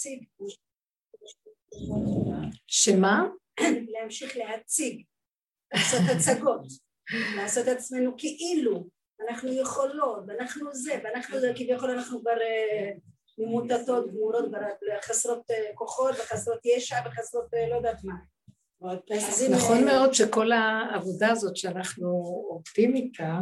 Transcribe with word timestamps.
להציג. 0.00 0.24
שמה? 2.66 3.24
להמשיך 3.88 4.36
להציג, 4.36 5.02
לעשות 5.74 6.00
הצגות, 6.16 6.66
לעשות 7.36 7.66
עצמנו 7.66 8.14
כאילו 8.18 8.88
אנחנו 9.28 9.52
יכולות, 9.52 10.24
ואנחנו 10.26 10.74
זה, 10.74 11.00
ואנחנו 11.04 11.40
זה, 11.40 11.52
כביכול 11.56 11.90
אנחנו 11.90 12.20
כבר 12.20 12.40
אה, 12.40 12.90
ממוטטות, 13.38 14.10
גמורות, 14.10 14.44
חסרות 15.02 15.50
אה, 15.50 15.70
כוחות 15.74 16.14
וחסרות 16.14 16.66
ישע 16.66 16.96
וחסרות 17.06 17.54
אה, 17.54 17.68
לא 17.68 17.74
יודעת 17.74 18.04
מה. 18.04 18.14
נכון 19.50 19.84
מאוד 19.84 20.14
שכל 20.14 20.52
העבודה 20.52 21.30
הזאת 21.30 21.56
שאנחנו 21.56 22.08
עובדים 22.48 22.94
איתה, 22.94 23.40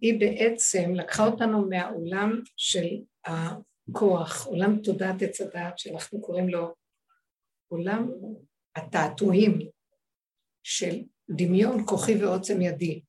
היא 0.00 0.20
בעצם 0.20 0.94
לקחה 0.94 1.26
אותנו 1.26 1.68
מהעולם 1.68 2.40
של 2.56 2.86
הכוח, 3.90 4.46
עולם 4.46 4.80
תודעת 4.82 5.22
עץ 5.22 5.40
הדעת 5.40 5.78
שאנחנו 5.78 6.20
קוראים 6.20 6.48
לו 6.48 6.74
עולם 7.68 8.10
התעתועים 8.76 9.58
של 10.62 11.02
דמיון 11.30 11.86
כוחי 11.86 12.24
ועוצם 12.24 12.60
ידי. 12.60 13.02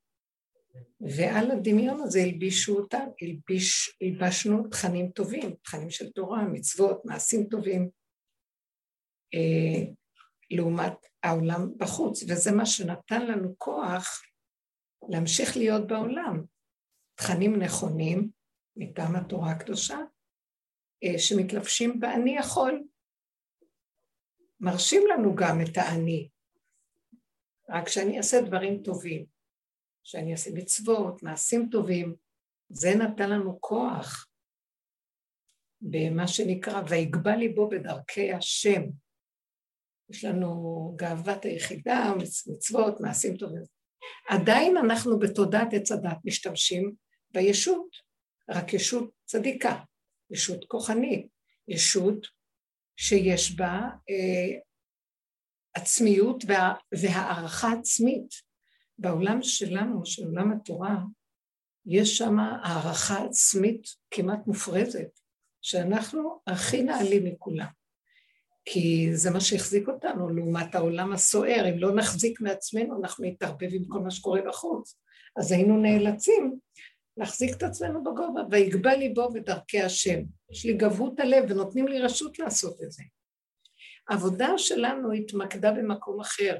ועל 1.17 1.51
הדמיון 1.51 2.01
הזה 2.01 2.19
הלבישו 2.19 2.77
אותם, 2.77 3.07
הלביש, 3.21 3.97
הלבשנו 4.01 4.67
תכנים 4.67 5.11
טובים, 5.11 5.55
תכנים 5.63 5.89
של 5.89 6.11
תורה, 6.11 6.43
מצוות, 6.43 7.05
מעשים 7.05 7.47
טובים, 7.49 7.89
אה, 9.33 9.91
לעומת 10.51 10.93
העולם 11.23 11.77
בחוץ, 11.77 12.23
וזה 12.23 12.51
מה 12.51 12.65
שנתן 12.65 13.27
לנו 13.27 13.55
כוח 13.57 14.23
להמשיך 15.09 15.57
להיות 15.57 15.87
בעולם. 15.87 16.43
תכנים 17.15 17.59
נכונים 17.63 18.29
מטעם 18.75 19.15
התורה 19.15 19.51
הקדושה, 19.51 19.97
שמתלבשים 21.17 21.99
ב"אני 21.99 22.37
יכול". 22.37 22.83
מרשים 24.59 25.01
לנו 25.13 25.35
גם 25.35 25.61
את 25.61 25.77
האני, 25.77 26.29
רק 27.69 27.87
שאני 27.87 28.17
אעשה 28.17 28.41
דברים 28.41 28.83
טובים, 28.83 29.25
שאני 30.03 30.31
אעשה 30.31 30.49
מצוות, 30.53 31.23
מעשים 31.23 31.69
טובים, 31.71 32.15
זה 32.69 32.89
נתן 32.95 33.29
לנו 33.29 33.61
כוח 33.61 34.27
במה 35.81 36.27
שנקרא 36.27 36.81
ויגבה 36.89 37.35
ליבו 37.35 37.69
בדרכי 37.69 38.33
השם. 38.33 38.81
יש 40.09 40.25
לנו 40.25 40.93
גאוות 40.95 41.45
היחידה, 41.45 42.13
מצוות, 42.47 42.99
מעשים 42.99 43.37
טובים. 43.37 43.63
עדיין 44.29 44.77
אנחנו 44.77 45.19
בתודעת 45.19 45.67
עץ 45.73 45.91
הדת 45.91 46.17
משתמשים 46.25 46.93
בישות, 47.31 47.87
רק 48.49 48.73
ישות 48.73 49.11
צדיקה, 49.25 49.79
ישות 50.31 50.65
כוחנית, 50.67 51.27
ישות 51.67 52.27
שיש 52.97 53.55
בה 53.55 53.81
אה, 54.09 54.59
עצמיות 55.73 56.43
וה, 56.47 56.73
והערכה 57.01 57.71
עצמית. 57.79 58.47
בעולם 58.99 59.43
שלנו, 59.43 60.05
של 60.05 60.25
עולם 60.25 60.51
התורה, 60.51 60.95
יש 61.85 62.17
שם 62.17 62.39
הערכה 62.39 63.23
עצמית 63.23 63.87
כמעט 64.11 64.47
מופרזת, 64.47 65.19
שאנחנו 65.61 66.39
הכי 66.47 66.83
נעלים 66.83 67.25
מכולם. 67.25 67.67
כי 68.65 69.09
זה 69.13 69.31
מה 69.31 69.39
שהחזיק 69.39 69.87
אותנו 69.87 70.29
לעומת 70.29 70.75
העולם 70.75 71.13
הסוער, 71.13 71.69
אם 71.69 71.79
לא 71.79 71.95
נחזיק 71.95 72.41
מעצמנו 72.41 73.01
אנחנו 73.01 73.25
נתערבב 73.25 73.69
עם 73.71 73.85
כל 73.87 73.99
מה 73.99 74.11
שקורה 74.11 74.41
בחוץ, 74.47 74.95
אז 75.37 75.51
היינו 75.51 75.81
נאלצים 75.81 76.59
להחזיק 77.17 77.57
את 77.57 77.63
עצמנו 77.63 78.03
בגובה, 78.03 78.41
ויגבה 78.51 78.95
ליבו 78.95 79.29
בדרכי 79.29 79.81
השם. 79.81 80.19
יש 80.51 80.65
לי 80.65 80.73
גבות 80.73 81.19
הלב 81.19 81.43
ונותנים 81.49 81.87
לי 81.87 81.99
רשות 81.99 82.39
לעשות 82.39 82.83
את 82.83 82.91
זה. 82.91 83.03
העבודה 84.09 84.57
שלנו 84.57 85.11
התמקדה 85.11 85.71
במקום 85.71 86.21
אחר. 86.21 86.55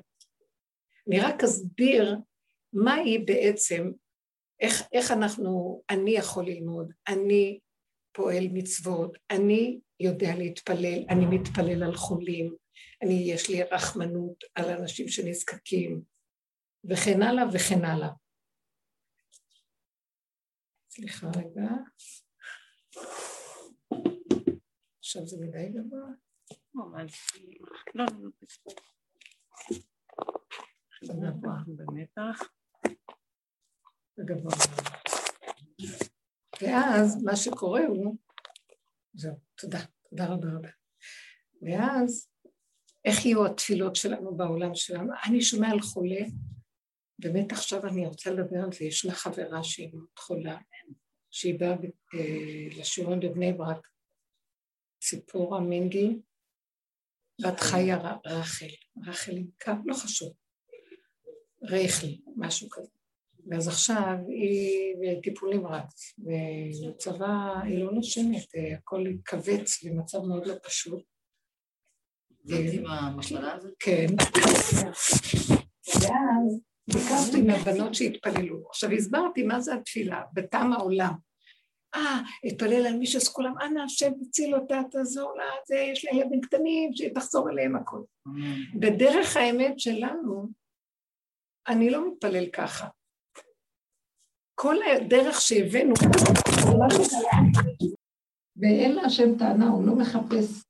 אני 1.08 1.20
רק 1.20 1.44
אסביר 1.44 2.18
מהי 2.74 3.18
בעצם, 3.18 3.92
איך, 4.60 4.84
איך 4.94 5.12
אנחנו, 5.12 5.82
אני 5.90 6.12
יכול 6.12 6.46
ללמוד, 6.46 6.92
אני 7.08 7.60
פועל 8.12 8.48
מצוות, 8.54 9.18
אני 9.32 9.80
יודע 10.00 10.36
להתפלל, 10.36 11.06
אני 11.10 11.26
מתפלל 11.26 11.84
על 11.84 11.96
חולים, 11.96 12.56
אני, 13.02 13.14
יש 13.14 13.50
לי 13.50 13.64
רחמנות 13.64 14.44
על 14.56 14.70
אנשים 14.70 15.08
שנזקקים, 15.08 16.02
וכן 16.90 17.22
הלאה 17.22 17.44
וכן 17.54 17.86
הלאה. 17.86 18.10
סליחה 20.98 21.28
רגע. 21.28 21.70
עכשיו 25.00 25.28
זה 25.28 25.38
מדי 25.42 25.70
גבוה? 25.70 26.10
לא, 27.96 28.06
לא, 28.06 28.06
לא. 28.16 28.54
במתח. 31.68 32.40
גבוה. 34.20 34.54
ואז 36.62 37.24
מה 37.24 37.36
שקורה 37.36 37.86
הוא, 37.86 38.16
זהו, 39.14 39.36
תודה, 39.56 39.80
תודה 40.10 40.26
רבה 40.26 40.48
רבה. 40.58 40.70
ואז 41.62 42.30
איך 43.06 43.26
יהיו 43.26 43.46
התפילות 43.46 43.96
שלנו 43.96 44.38
בעולם 44.38 44.76
שלנו? 44.76 45.14
אני 45.28 45.42
שומע 45.42 45.70
על 45.70 45.80
חולה, 45.80 46.26
באמת 47.20 47.52
עכשיו 47.52 47.88
אני 47.88 48.08
רוצה 48.08 48.32
לדבר 48.32 48.64
על 48.64 48.74
זה, 48.74 48.86
יש 48.86 49.06
לה 49.06 49.14
חברה 49.14 49.64
שהיא 49.64 49.90
מאוד 49.94 50.20
חולה, 50.20 50.58
שהיא 51.32 51.60
באה 51.60 51.76
אה, 52.14 52.68
לשיעורים 52.80 53.20
בבני 53.20 53.54
ברק, 53.54 53.88
ציפורה 55.02 55.60
מינגי, 55.60 56.20
בת 57.42 57.60
חיה 57.60 57.98
רחל, 58.26 58.66
רחל 59.08 59.38
עם 59.38 59.48
קו, 59.64 59.72
לא 59.86 59.94
חשוב, 59.94 60.34
רייכלי, 61.64 62.22
משהו 62.36 62.70
כזה. 62.70 62.90
ואז 63.50 63.68
עכשיו 63.68 64.16
היא 64.28 64.96
בטיפול 65.02 65.56
נמרץ, 65.56 66.14
ובצבא 66.20 67.62
היא 67.64 67.80
לא 67.80 67.92
נושמת, 67.92 68.48
הכל 68.78 69.08
התכווץ 69.08 69.84
במצב 69.84 70.18
מאוד 70.22 70.48
לא 70.48 70.54
פשוט. 70.64 71.04
זאת 72.44 72.60
עם 72.74 72.86
המחלה 72.86 73.54
הזאת? 73.54 73.74
כן. 73.80 74.08
ואז 75.88 76.62
ביקרתי 76.94 77.42
מהבנות 77.42 77.96
שהתפללו. 77.96 78.68
עכשיו 78.70 78.92
הסברתי 78.92 79.44
מה 79.44 79.60
זה 79.60 79.74
התפילה, 79.74 80.22
בטעם 80.34 80.74
העולם. 80.74 81.14
אה, 81.96 82.22
התפלל 82.44 82.88
על 82.88 82.98
מישהו, 82.98 83.22
אז 83.22 83.30
כולם, 83.30 83.54
אנא 83.62 83.80
השם 83.80 84.12
תציל 84.24 84.56
אותה, 84.56 84.82
תעזור 84.92 85.38
לה, 85.38 85.44
זה, 85.68 85.76
יש 85.76 86.06
לה 86.06 86.12
ילדים 86.12 86.42
קטנים, 86.42 86.92
שתחזור 86.94 87.50
אליהם 87.50 87.76
הכול. 87.76 88.04
בדרך 88.80 89.38
האמת 89.38 89.80
שלנו, 89.80 90.48
אני 91.68 91.90
לא 91.90 92.12
מתפלל 92.12 92.46
ככה. 92.50 92.88
כל 94.56 94.76
הדרך 94.84 95.42
שהבאנו, 95.42 95.94
ואין 98.56 98.96
להשם 98.96 99.38
טענה, 99.38 99.68
הוא 99.68 99.88
לא 99.88 99.96
מחפש, 99.96 100.64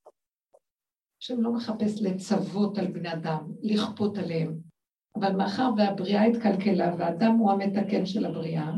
השם 1.21 1.41
לא 1.41 1.53
מחפש 1.53 2.01
לצוות 2.01 2.77
על 2.77 2.87
בני 2.87 3.13
אדם, 3.13 3.51
לכפות 3.61 4.17
עליהם. 4.17 4.66
אבל 5.19 5.35
מאחר 5.35 5.69
והבריאה 5.77 6.23
התקלקלה 6.23 6.95
והאדם 6.97 7.35
הוא 7.35 7.51
המתקן 7.51 8.05
של 8.05 8.25
הבריאה, 8.25 8.71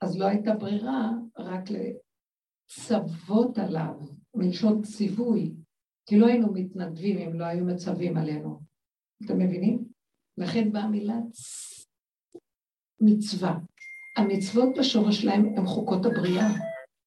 אז 0.00 0.18
לא 0.18 0.24
הייתה 0.24 0.54
ברירה 0.54 1.10
רק 1.38 1.64
לצוות 1.70 3.58
עליו, 3.58 3.94
מלשון 4.34 4.82
ציווי, 4.82 5.52
כי 6.06 6.18
לא 6.18 6.26
היינו 6.26 6.52
מתנדבים 6.52 7.18
אם 7.18 7.40
לא 7.40 7.44
היו 7.44 7.64
מצווים 7.64 8.16
עלינו. 8.16 8.60
אתם 9.24 9.38
מבינים? 9.38 9.84
לכן 10.38 10.72
באה 10.72 10.88
מילה 10.88 11.18
מצווה. 13.00 13.58
המצוות 14.16 14.68
בשורש 14.78 15.20
שלהם 15.22 15.46
הן 15.56 15.66
חוקות 15.66 16.06
הבריאה. 16.06 16.48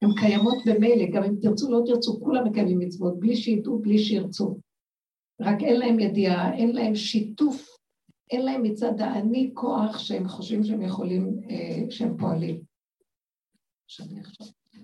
הן 0.02 0.10
קיימות 0.20 0.58
במילא, 0.66 1.06
גם 1.14 1.24
אם 1.24 1.36
תרצו 1.42 1.72
לא 1.72 1.82
תרצו, 1.86 2.20
כולם 2.20 2.48
מקיימים 2.48 2.80
מצוות, 2.80 3.20
בלי 3.20 3.36
שידעו, 3.36 3.80
בלי 3.80 4.00
שירצו. 4.00 4.58
רק 5.42 5.62
אין 5.62 5.80
להם 5.80 6.00
ידיעה, 6.00 6.54
אין 6.54 6.76
להם 6.76 6.96
שיתוף, 6.96 7.73
אין 8.30 8.46
להם 8.46 8.64
מצד 8.64 9.00
האני 9.00 9.52
כוח 9.54 9.98
שהם 9.98 10.28
חושבים 10.28 10.64
שהם 10.64 10.82
יכולים, 10.82 11.42
אה, 11.50 11.92
שהם 11.92 12.18
פועלים. 12.18 12.62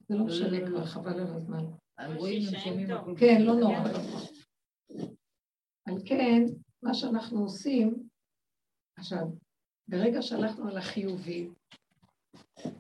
זה 0.10 0.16
לא 0.16 0.26
משנה 0.26 0.68
כבר, 0.68 0.86
חבל 0.86 1.20
על 1.20 1.36
הזמן. 1.36 1.66
כן, 3.18 3.42
לא 3.42 3.56
נורא. 3.56 3.90
על 5.86 5.96
כן, 6.06 6.44
מה 6.84 6.94
שאנחנו 6.94 7.44
עושים, 7.44 8.10
עכשיו, 8.98 9.26
ברגע 9.88 10.22
שהלכנו 10.22 10.68
על 10.68 10.78
החיובי, 10.78 11.50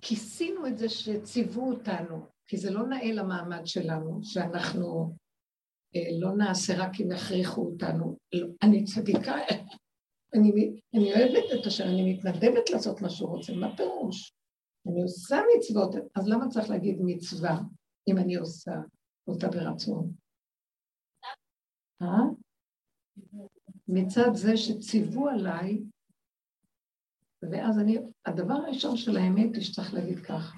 כיסינו 0.01 0.67
את 0.67 0.77
זה 0.77 0.89
שציוו 0.89 1.69
אותנו, 1.71 2.25
כי 2.47 2.57
זה 2.57 2.71
לא 2.71 2.87
נאה 2.87 3.11
למעמד 3.11 3.61
שלנו, 3.65 4.19
שאנחנו 4.23 5.15
אה, 5.95 6.19
לא 6.19 6.35
נעשה 6.37 6.73
רק 6.77 6.91
אם 7.01 7.11
יכריחו 7.11 7.61
אותנו. 7.61 8.17
לא, 8.33 8.47
אני 8.63 8.83
צדיקה, 8.83 9.35
אני, 10.33 10.79
אני 10.93 11.13
אוהבת 11.13 11.61
את 11.61 11.65
השם, 11.65 11.83
אני 11.83 12.13
מתנדבת 12.13 12.69
לעשות 12.69 13.01
מה 13.01 13.09
שהוא 13.09 13.29
רוצה, 13.29 13.53
מה 13.53 13.77
פירוש? 13.77 14.33
אני 14.87 15.01
עושה 15.01 15.41
מצוות, 15.57 15.95
אז 16.15 16.27
למה 16.27 16.47
צריך 16.49 16.69
להגיד 16.69 16.97
מצווה 17.01 17.59
אם 18.07 18.17
אני 18.17 18.35
עושה? 18.35 18.71
אותה 19.27 19.47
ברצון. 19.47 20.13
אה? 22.01 22.23
מצד 23.87 24.29
זה 24.33 24.57
שציוו 24.57 25.27
עליי, 25.27 25.79
ואז 27.41 27.79
אני, 27.79 27.97
הדבר 28.25 28.53
הראשון 28.53 28.97
של 28.97 29.17
האמת 29.17 29.55
היא 29.55 29.63
שצריך 29.63 29.93
להגיד 29.93 30.19
ככה, 30.19 30.57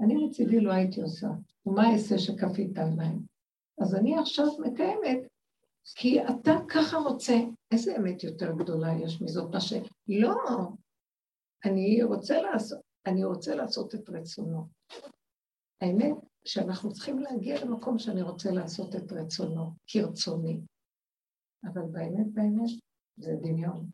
אני 0.00 0.26
מצידי 0.26 0.60
לא 0.60 0.72
הייתי 0.72 1.02
עושה, 1.02 1.28
ומה 1.66 1.92
אעשה 1.92 2.18
שכפית 2.18 2.78
עליי? 2.78 3.14
אז 3.80 3.94
אני 3.94 4.18
עכשיו 4.18 4.46
מקיימת, 4.58 5.28
כי 5.94 6.22
אתה 6.22 6.52
ככה 6.68 6.96
רוצה, 6.96 7.34
איזה 7.72 7.96
אמת 7.96 8.24
יותר 8.24 8.52
גדולה 8.58 8.88
יש 9.04 9.22
מזאת, 9.22 9.54
מה 9.54 9.60
ש... 9.60 9.72
לא, 10.08 10.34
אני 11.64 12.02
רוצה 12.02 12.42
לעשות, 12.42 12.80
אני 13.06 13.24
רוצה 13.24 13.54
לעשות 13.54 13.94
את 13.94 14.08
רצונו. 14.08 14.68
האמת 15.80 16.16
שאנחנו 16.44 16.92
צריכים 16.92 17.18
להגיע 17.18 17.64
למקום 17.64 17.98
שאני 17.98 18.22
רוצה 18.22 18.50
לעשות 18.50 18.96
את 18.96 19.12
רצונו, 19.12 19.70
כרצוני. 19.86 20.60
אבל 21.64 21.82
באמת, 21.92 22.26
באמת, 22.32 22.70
זה 23.16 23.32
דמיון. 23.42 23.90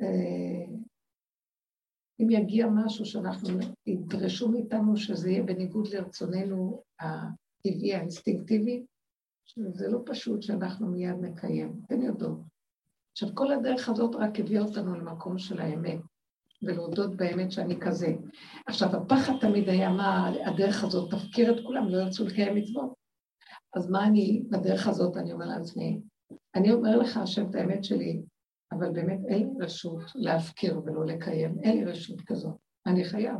אה, 0.00 0.76
אם 2.20 2.30
יגיע 2.30 2.66
משהו 2.74 3.04
שאנחנו, 3.04 3.58
ידרשו 3.86 4.48
מאיתנו 4.48 4.96
שזה 4.96 5.30
יהיה 5.30 5.42
בניגוד 5.42 5.88
לרצוננו 5.88 6.82
הטבעי, 7.00 7.94
האינסטינקטיבי, 7.94 8.86
זה 9.56 9.88
לא 9.88 9.98
פשוט 10.06 10.42
שאנחנו 10.42 10.86
מיד 10.86 11.16
נקיים, 11.20 11.80
אתם 11.86 12.02
יודעות. 12.02 12.38
עכשיו, 13.12 13.28
כל 13.34 13.52
הדרך 13.52 13.88
הזאת 13.88 14.14
רק 14.14 14.40
הביאה 14.40 14.62
אותנו 14.62 14.94
למקום 14.94 15.38
של 15.38 15.60
האמת. 15.60 15.98
ולהודות 16.62 17.16
באמת 17.16 17.52
שאני 17.52 17.80
כזה. 17.80 18.14
עכשיו, 18.66 18.96
הפחד 18.96 19.32
תמיד 19.40 19.68
היה 19.68 19.90
מה 19.90 20.32
הדרך 20.46 20.84
הזאת 20.84 21.14
תפקיר 21.14 21.58
את 21.58 21.64
כולם, 21.66 21.88
לא 21.88 21.98
ירצו 21.98 22.26
לקיים 22.26 22.54
מצוות. 22.54 22.92
אז 23.76 23.90
מה 23.90 24.06
אני, 24.06 24.42
בדרך 24.50 24.86
הזאת 24.86 25.16
אני 25.16 25.32
אומר 25.32 25.46
לעצמי, 25.46 26.00
אני 26.54 26.72
אומר 26.72 26.96
לך, 26.96 27.16
השם, 27.16 27.50
את 27.50 27.54
האמת 27.54 27.84
שלי, 27.84 28.22
אבל 28.72 28.90
באמת 28.92 29.20
אין 29.28 29.38
לי 29.48 29.64
רשות 29.64 30.02
להפקיר 30.14 30.80
ולא 30.84 31.06
לקיים, 31.06 31.56
אין 31.62 31.76
לי 31.76 31.84
רשות 31.84 32.20
כזאת, 32.20 32.56
אני 32.86 33.04
חייב. 33.04 33.38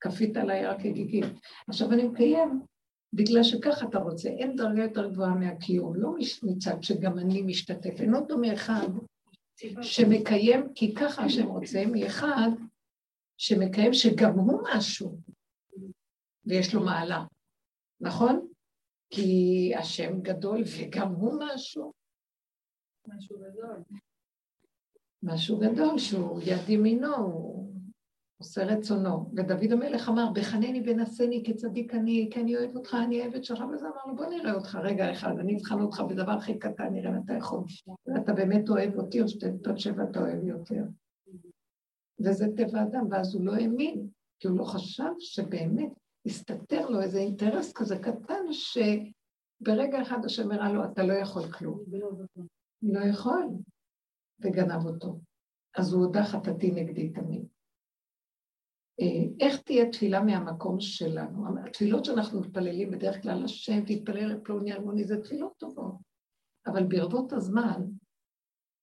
כפית 0.00 0.36
עליי 0.36 0.66
רק 0.66 0.80
הגיגים. 0.84 1.24
עכשיו 1.68 1.92
אני 1.92 2.04
מקיים, 2.04 2.60
בגלל 3.12 3.42
שככה 3.42 3.88
אתה 3.88 3.98
רוצה, 3.98 4.28
אין 4.28 4.56
דרגה 4.56 4.82
יותר 4.82 5.10
גבוהה 5.10 5.34
מהקיום, 5.34 5.94
לא 5.94 6.14
מצד 6.42 6.82
שגם 6.82 7.18
אני 7.18 7.42
משתתף, 7.42 8.00
אינו 8.00 8.26
דומה 8.26 8.54
אחד 8.54 8.88
שמקיים, 9.82 10.74
כי 10.74 10.94
ככה 10.94 11.24
השם 11.24 11.46
רוצה, 11.46 11.82
מאחד 11.92 12.48
שמקיים 13.36 13.92
שגם 13.92 14.38
הוא 14.38 14.62
משהו, 14.74 15.18
ויש 16.44 16.74
לו 16.74 16.84
מעלה, 16.84 17.24
נכון? 18.00 18.48
כי 19.10 19.72
השם 19.78 20.20
גדול 20.22 20.62
וגם 20.78 21.08
הוא 21.08 21.42
משהו. 21.44 21.92
משהו 23.08 23.38
גדול. 23.38 23.82
משהו 25.22 25.58
גדול, 25.58 25.98
שהוא 25.98 26.40
יד 26.40 26.68
ימינו, 26.68 27.16
הוא 27.16 27.69
עושה 28.40 28.64
רצונו. 28.64 29.30
ודוד 29.36 29.72
המלך 29.72 30.08
אמר, 30.08 30.30
בחנני 30.34 30.82
ונשני 30.86 31.42
כצדיק 31.46 31.94
אני, 31.94 32.28
כי 32.32 32.40
אני 32.40 32.56
אוהב 32.56 32.76
אותך, 32.76 32.96
אני 33.04 33.20
אוהבת 33.20 33.44
שלך, 33.44 33.64
וזה 33.72 33.86
אמר 33.86 34.06
לו, 34.06 34.16
בוא 34.16 34.26
נראה 34.26 34.54
אותך 34.54 34.78
רגע 34.82 35.12
אחד, 35.12 35.38
אני 35.38 35.56
אבחן 35.56 35.80
אותך 35.80 36.02
בדבר 36.08 36.32
הכי 36.32 36.58
קטן, 36.58 36.92
נראה 36.92 37.10
אם 37.10 37.20
אתה 37.24 37.34
יכול. 37.34 37.64
ואתה 38.06 38.32
באמת 38.32 38.68
אוהב 38.68 38.98
אותי, 38.98 39.22
או 39.22 39.28
שאתה 39.28 39.72
חושב 39.72 39.94
שאתה 39.96 40.20
אוהב 40.20 40.44
יותר. 40.44 40.82
וזה 42.20 42.46
טבע 42.56 42.82
אדם, 42.82 43.06
ואז 43.10 43.34
הוא 43.34 43.44
לא 43.44 43.54
האמין, 43.54 44.08
כי 44.38 44.48
הוא 44.48 44.58
לא 44.58 44.64
חשב 44.64 45.12
שבאמת 45.18 45.92
הסתתר 46.26 46.88
לו 46.88 47.00
איזה 47.00 47.18
אינטרס 47.18 47.72
כזה 47.72 47.98
קטן, 47.98 48.44
שברגע 48.52 50.02
אחד 50.02 50.24
השם 50.24 50.50
הראה 50.50 50.72
לו, 50.72 50.84
אתה 50.84 51.02
לא 51.02 51.12
יכול 51.12 51.52
כלום. 51.52 51.84
לא 52.82 53.00
יכול, 53.00 53.44
וגנב 54.40 54.86
אותו. 54.86 55.18
אז 55.76 55.92
הוא 55.92 56.04
הודה 56.04 56.24
חטאתי 56.24 56.70
נגדי 56.70 57.08
תמיד. 57.08 57.59
אה, 59.00 59.46
איך 59.46 59.62
תהיה 59.62 59.90
תפילה 59.92 60.20
מהמקום 60.20 60.80
שלנו? 60.80 61.60
התפילות 61.66 62.04
שאנחנו 62.04 62.40
מתפללים 62.40 62.90
בדרך 62.90 63.22
כלל, 63.22 63.44
השם 63.44 63.84
תתפלל 63.84 64.26
לפלוני 64.26 64.72
אלמוני, 64.72 65.04
זה 65.04 65.22
תפילות 65.22 65.52
טובות. 65.58 65.94
אבל 66.66 66.84
ברבות 66.84 67.32
הזמן, 67.32 67.82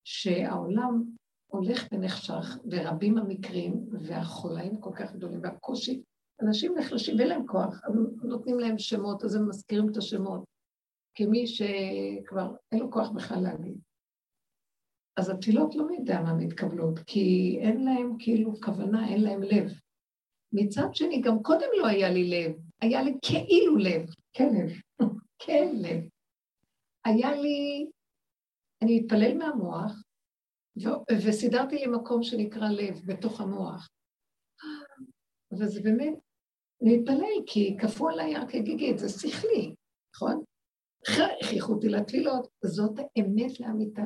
שהעולם 0.04 1.04
הולך 1.46 1.86
ונחשך, 1.92 2.58
ורבים 2.70 3.18
המקרים, 3.18 3.86
והחולאים 3.90 4.80
כל 4.80 4.92
כך 4.94 5.12
גדולים, 5.12 5.40
והקושי, 5.42 6.02
אנשים 6.42 6.74
נחלשים 6.78 7.16
ואין 7.18 7.28
להם 7.28 7.46
כוח, 7.46 7.80
נותנים 8.22 8.58
להם 8.58 8.78
שמות, 8.78 9.24
אז 9.24 9.34
הם 9.34 9.48
מזכירים 9.48 9.88
את 9.88 9.96
השמות, 9.96 10.44
כמי 11.14 11.46
שכבר 11.46 12.54
אין 12.72 12.80
לו 12.80 12.90
כוח 12.90 13.10
בכלל 13.10 13.42
להגיד. 13.42 13.78
אז 15.16 15.30
התפילות 15.30 15.74
לא 15.74 15.86
יודע 15.98 16.22
מה 16.22 16.34
מתקבלות, 16.34 16.98
כי 16.98 17.58
אין 17.60 17.84
להם 17.84 18.16
כאילו 18.18 18.60
כוונה, 18.60 19.08
אין 19.08 19.22
להם 19.22 19.42
לב. 19.42 19.72
מצד 20.52 20.88
שני, 20.92 21.20
גם 21.20 21.42
קודם 21.42 21.68
לא 21.78 21.86
היה 21.86 22.10
לי 22.10 22.30
לב, 22.30 22.56
היה 22.80 23.02
לי 23.02 23.14
כאילו 23.22 23.76
לב, 23.76 24.08
כן 24.32 24.48
לב, 24.54 24.72
כן 25.46 25.68
לב. 25.74 26.04
היה 27.04 27.32
לי, 27.32 27.86
אני 28.82 29.00
מתפלל 29.00 29.38
מהמוח, 29.38 29.92
ו- 30.84 31.14
וסידרתי 31.26 31.76
לי 31.76 31.86
מקום 31.86 32.22
שנקרא 32.22 32.68
לב 32.68 33.00
בתוך 33.06 33.40
המוח. 33.40 33.88
וזה 35.52 35.80
באמת, 35.82 36.14
להתפלל, 36.80 37.42
כי 37.46 37.76
כפו 37.80 38.08
עליי 38.08 38.36
הר 38.36 38.46
זה 38.96 39.08
שכלי, 39.08 39.74
נכון? 40.16 40.44
הכריחו 41.42 41.72
אותי 41.72 41.88
לתפילות, 41.88 42.48
זאת 42.64 42.98
האמת 42.98 43.60
לאמיתה. 43.60 44.02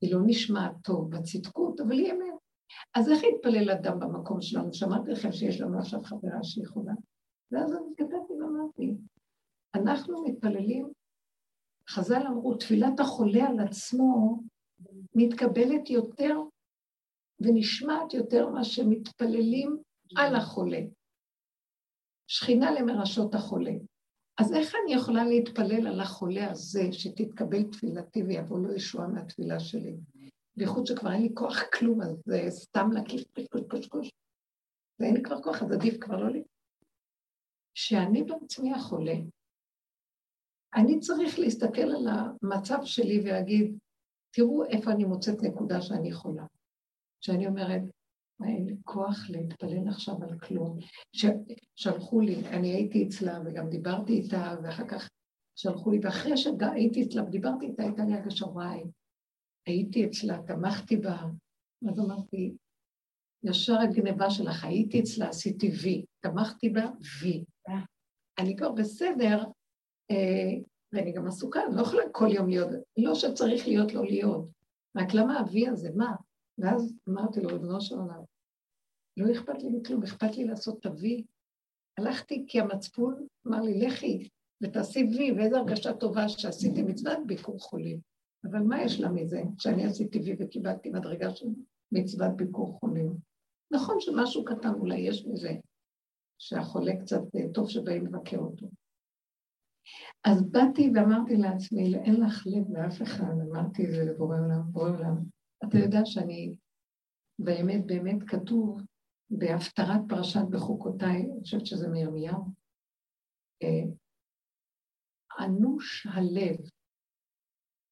היא 0.00 0.14
לא 0.14 0.20
נשמעת 0.26 0.72
טוב 0.84 1.10
בצדקות, 1.10 1.80
אבל 1.80 1.92
היא 1.92 2.12
אמת. 2.12 2.35
אז 2.94 3.10
איך 3.10 3.22
יתפלל 3.22 3.70
אדם 3.70 4.00
במקום 4.00 4.40
שלנו? 4.40 4.74
שמעתי 4.74 5.10
לכם 5.10 5.32
שיש 5.32 5.60
לנו 5.60 5.78
עכשיו 5.78 6.02
חברה 6.02 6.38
שהיא 6.42 6.66
חולה. 6.66 6.92
ואז 7.52 7.72
אני 7.72 7.96
כתבתי 7.96 8.32
ואמרתי, 8.32 8.94
אנחנו 9.74 10.24
מתפללים, 10.24 10.88
חז"ל 11.88 12.26
אמרו, 12.26 12.54
תפילת 12.54 13.00
החולה 13.00 13.46
על 13.46 13.60
עצמו 13.60 14.42
מתקבלת 15.14 15.90
יותר 15.90 16.36
ונשמעת 17.40 18.14
יותר 18.14 18.48
מה 18.48 18.64
שמתפללים 18.64 19.76
על 20.16 20.34
החולה. 20.34 20.80
שכינה 22.26 22.70
למרשות 22.70 23.34
החולה. 23.34 23.72
אז 24.38 24.52
איך 24.52 24.74
אני 24.84 24.94
יכולה 24.94 25.24
להתפלל 25.24 25.86
על 25.86 26.00
החולה 26.00 26.50
הזה, 26.50 26.92
שתתקבל 26.92 27.62
תפילתי 27.62 28.22
ויבוא 28.22 28.58
לו 28.58 28.74
ישועה 28.74 29.08
מהתפילה 29.08 29.60
שלי? 29.60 29.96
בייחוד 30.56 30.86
שכבר 30.86 31.12
אין 31.12 31.22
לי 31.22 31.34
כוח 31.34 31.62
כלום, 31.78 32.02
אז 32.02 32.22
זה 32.26 32.50
סתם 32.50 32.92
להקיף 32.92 33.24
קוש 33.52 33.62
קוש 33.70 33.86
קוש. 33.86 34.10
ואין 35.00 35.14
לי 35.14 35.22
כבר 35.22 35.42
כוח, 35.42 35.62
אז 35.62 35.72
עדיף 35.72 35.96
כבר 36.00 36.16
לא 36.16 36.30
לי. 36.30 36.42
כשאני 37.74 38.22
בעצמי 38.22 38.72
החולה, 38.72 39.14
אני 40.74 41.00
צריך 41.00 41.38
להסתכל 41.38 41.82
על 41.82 42.06
המצב 42.08 42.78
שלי 42.82 43.20
ולהגיד, 43.20 43.78
תראו 44.30 44.64
איפה 44.64 44.90
אני 44.90 45.04
מוצאת 45.04 45.42
נקודה 45.42 45.80
שאני 45.80 46.12
חולה. 46.12 46.46
שאני 47.20 47.46
אומרת, 47.46 47.82
אין 48.44 48.66
לי 48.66 48.76
כוח 48.84 49.30
להתפלל 49.30 49.88
עכשיו 49.88 50.14
על 50.22 50.38
כלום. 50.38 50.78
שלחו 51.76 52.20
לי, 52.20 52.48
אני 52.48 52.68
הייתי 52.68 53.06
אצלה 53.08 53.40
וגם 53.44 53.68
דיברתי 53.68 54.12
איתה, 54.12 54.54
ואחר 54.62 54.88
כך 54.88 55.08
שלחו 55.54 55.90
לי, 55.90 55.98
ואחרי 56.02 56.36
שהייתי 56.36 57.02
אצלה 57.02 57.22
ודיברתי 57.22 57.66
איתה, 57.66 57.82
הייתה 57.82 58.04
לי 58.04 58.14
הרגשה, 58.14 58.46
הייתי 59.66 60.06
אצלה, 60.06 60.38
תמכתי 60.46 60.96
בה, 60.96 61.22
אז 61.90 62.00
אמרתי, 62.00 62.54
ישר 63.42 63.78
הגניבה 63.78 64.30
שלך, 64.30 64.64
הייתי 64.64 65.00
אצלה, 65.00 65.28
עשיתי 65.28 65.70
וי, 65.82 66.04
תמכתי 66.20 66.68
בה, 66.68 66.86
וי. 67.20 67.44
אני 68.38 68.56
כבר 68.56 68.72
בסדר, 68.72 69.44
אה, 70.10 70.60
ואני 70.92 71.12
גם 71.12 71.26
עסוקה, 71.26 71.60
אני 71.66 71.76
לא 71.76 71.82
יכולה 71.82 72.02
כל 72.12 72.28
יום 72.32 72.48
להיות, 72.48 72.68
לא 72.96 73.14
שצריך 73.14 73.66
להיות 73.66 73.94
לא 73.94 74.04
להיות, 74.04 74.48
רק 74.96 75.14
למה 75.14 75.40
הוי 75.40 75.68
הזה, 75.68 75.90
מה? 75.96 76.14
ואז 76.58 76.94
אמרתי 77.08 77.40
לו, 77.40 77.48
ריבונו 77.48 77.80
של 77.80 77.94
עולם, 77.94 78.22
לא 79.16 79.32
אכפת 79.32 79.62
לי 79.62 79.68
מכלום, 79.68 80.02
אכפת 80.02 80.36
לי 80.36 80.44
לעשות 80.44 80.78
את 80.80 80.86
ה-V. 80.86 81.22
הלכתי 81.98 82.44
כי 82.46 82.60
המצפון 82.60 83.26
אמר 83.46 83.60
לי, 83.60 83.86
לכי 83.86 84.28
ותעשי 84.62 85.04
וי, 85.04 85.32
ואיזו 85.32 85.56
הרגשה 85.56 85.92
טובה 85.92 86.28
שעשיתי 86.28 86.82
מצוות 86.82 87.18
ביקור 87.26 87.60
חולים. 87.60 88.00
אבל 88.50 88.58
מה 88.58 88.82
יש 88.82 89.00
לה 89.00 89.08
מזה 89.08 89.42
שאני 89.58 89.84
עשיתי 89.84 90.18
וי 90.18 90.36
וקיבלתי 90.38 90.90
מדרגה 90.90 91.30
של 91.30 91.46
מצוות 91.92 92.36
ביקור 92.36 92.78
חולים? 92.80 93.16
נכון 93.70 93.96
שמשהו 94.00 94.44
קטן 94.44 94.74
אולי 94.74 94.98
יש 94.98 95.26
מזה, 95.26 95.52
שהחולה 96.38 96.96
קצת 97.00 97.22
אה, 97.36 97.52
טוב 97.54 97.70
שבאים 97.70 98.06
לבקר 98.06 98.38
אותו. 98.38 98.66
אז 100.24 100.50
באתי 100.50 100.90
ואמרתי 100.94 101.36
לעצמי, 101.36 101.94
אין 101.96 102.20
לך 102.20 102.46
לב 102.46 102.70
לאף 102.70 103.02
אחד, 103.02 103.34
אמרתי 103.50 103.86
את 103.86 103.90
זה 103.90 104.04
לבורא 104.04 104.36
עולם, 104.38 104.62
בורא 104.72 104.88
עולם. 104.88 105.16
אתה 105.64 105.78
יודע 105.78 106.00
שאני, 106.04 106.56
באמת 107.38 107.86
באמת 107.86 108.22
כתוב 108.26 108.80
בהפטרת 109.30 110.00
פרשת 110.08 110.44
בחוקותיי, 110.50 111.22
אני 111.22 111.40
חושבת 111.40 111.66
שזה 111.66 111.88
מירמיהו, 111.88 112.44
אה, 113.62 113.92
אנוש 115.44 116.06
הלב. 116.10 116.56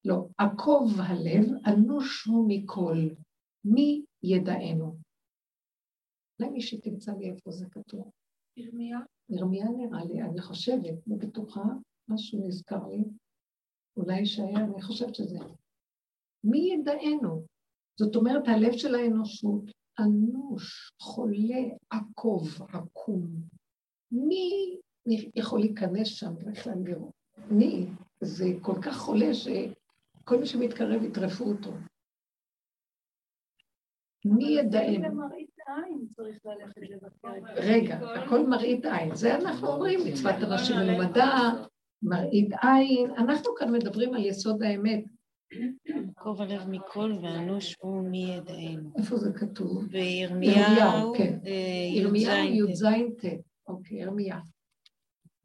לא, 0.04 0.26
עקוב 0.38 1.00
הלב, 1.00 1.46
אנוש 1.66 2.24
הוא 2.24 2.48
מכל. 2.48 2.96
מי 3.64 4.04
ידענו? 4.22 4.96
אולי 6.40 6.50
מישהי 6.52 6.80
תמצא 6.80 7.12
לי 7.12 7.30
איפה 7.30 7.50
זה 7.50 7.66
כתוב. 7.70 8.10
ירמיה? 8.56 8.98
ירמיה 9.28 9.64
נראה 9.64 10.04
לי, 10.04 10.22
אני 10.22 10.40
חושבת, 10.40 11.06
לא 11.06 11.16
בטוחה, 11.16 11.64
משהו 12.08 12.48
נזכר 12.48 12.88
לי. 12.88 13.04
אולי 13.96 14.26
שהיה, 14.26 14.58
אני 14.58 14.82
חושבת 14.82 15.14
שזה. 15.14 15.38
מי 16.44 16.58
ידענו? 16.58 17.46
זאת 18.00 18.16
אומרת, 18.16 18.42
הלב 18.48 18.72
של 18.72 18.94
האנושות 18.94 19.62
אנוש, 20.00 20.90
חולה, 21.00 21.62
עקוב, 21.90 22.62
עקום. 22.72 23.26
מי 24.12 24.76
יכול 25.34 25.60
להיכנס 25.60 26.08
שם 26.08 26.34
בכלל 26.34 26.78
לראות? 26.84 27.12
מי? 27.50 27.86
זה 28.20 28.44
כל 28.62 28.82
כך 28.82 28.96
חולה 28.96 29.34
שכל 30.24 30.38
מי 30.38 30.46
שמתקרב 30.46 31.02
יטרפו 31.02 31.44
אותו. 31.44 31.70
מי 34.24 34.44
ידענו? 34.44 35.28
רגע, 37.56 37.96
הכל 37.96 38.46
מראית 38.46 38.86
עין. 38.86 39.14
זה 39.14 39.34
אנחנו 39.34 39.68
אומרים, 39.68 40.00
מצוות 40.06 40.34
אנשים 40.42 40.76
מלומדה, 40.76 41.50
מראית 42.02 42.52
עין. 42.62 43.10
אנחנו 43.10 43.54
כאן 43.54 43.72
מדברים 43.72 44.14
על 44.14 44.24
יסוד 44.24 44.62
האמת. 44.62 45.04
יעקב 45.86 46.36
הלב 46.40 46.68
מכל 46.68 47.12
ואנוש 47.22 47.74
הוא 47.80 48.08
מי 48.08 48.34
ידענו. 48.36 48.90
איפה 48.98 49.16
זה 49.16 49.32
כתוב? 49.32 49.86
בירמיהו, 49.86 51.14
כן. 51.18 51.38
אה, 51.46 51.96
ירמיהו 51.96 52.68
י"ז. 52.68 52.82
י"ז 52.82 52.86
ט', 53.18 53.40
אוקיי, 53.68 53.98
ירמיה. 53.98 54.38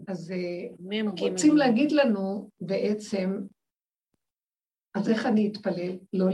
אז 0.07 0.31
אה, 0.31 1.01
רוצים 1.19 1.57
להגיד 1.57 1.91
לנו 1.91 2.50
בעצם, 2.62 3.39
אז 5.00 5.10
איך 5.10 5.25
אני 5.25 5.51
אתפלל? 5.51 5.98
לא, 6.13 6.25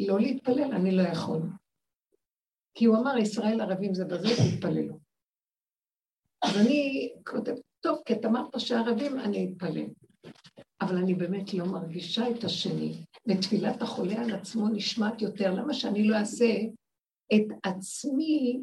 לא 0.00 0.20
להתפלל, 0.20 0.72
אני 0.72 0.96
לא 0.96 1.02
יכול. 1.02 1.42
כי 2.74 2.84
הוא 2.84 2.96
אמר, 2.96 3.18
ישראל 3.18 3.60
ערבים 3.60 3.94
זה 3.94 4.04
בזה, 4.04 4.28
תתפללו. 4.28 4.98
אז 6.44 6.56
אני 6.56 7.12
כותבת, 7.26 7.60
טוב, 7.80 7.98
כי 8.06 8.12
את 8.12 8.24
אמרת 8.24 8.60
שערבים, 8.60 9.20
אני 9.20 9.52
אתפלל. 9.52 9.86
אבל 10.80 10.96
אני 10.96 11.14
באמת 11.14 11.54
לא 11.54 11.64
מרגישה 11.64 12.30
את 12.30 12.44
השני. 12.44 13.04
ותפילת 13.26 13.82
החולה 13.82 14.22
על 14.22 14.34
עצמו 14.34 14.68
נשמעת 14.68 15.22
יותר. 15.22 15.54
למה 15.54 15.74
שאני 15.74 16.08
לא 16.08 16.16
אעשה 16.16 16.54
את 17.34 17.46
עצמי 17.62 18.62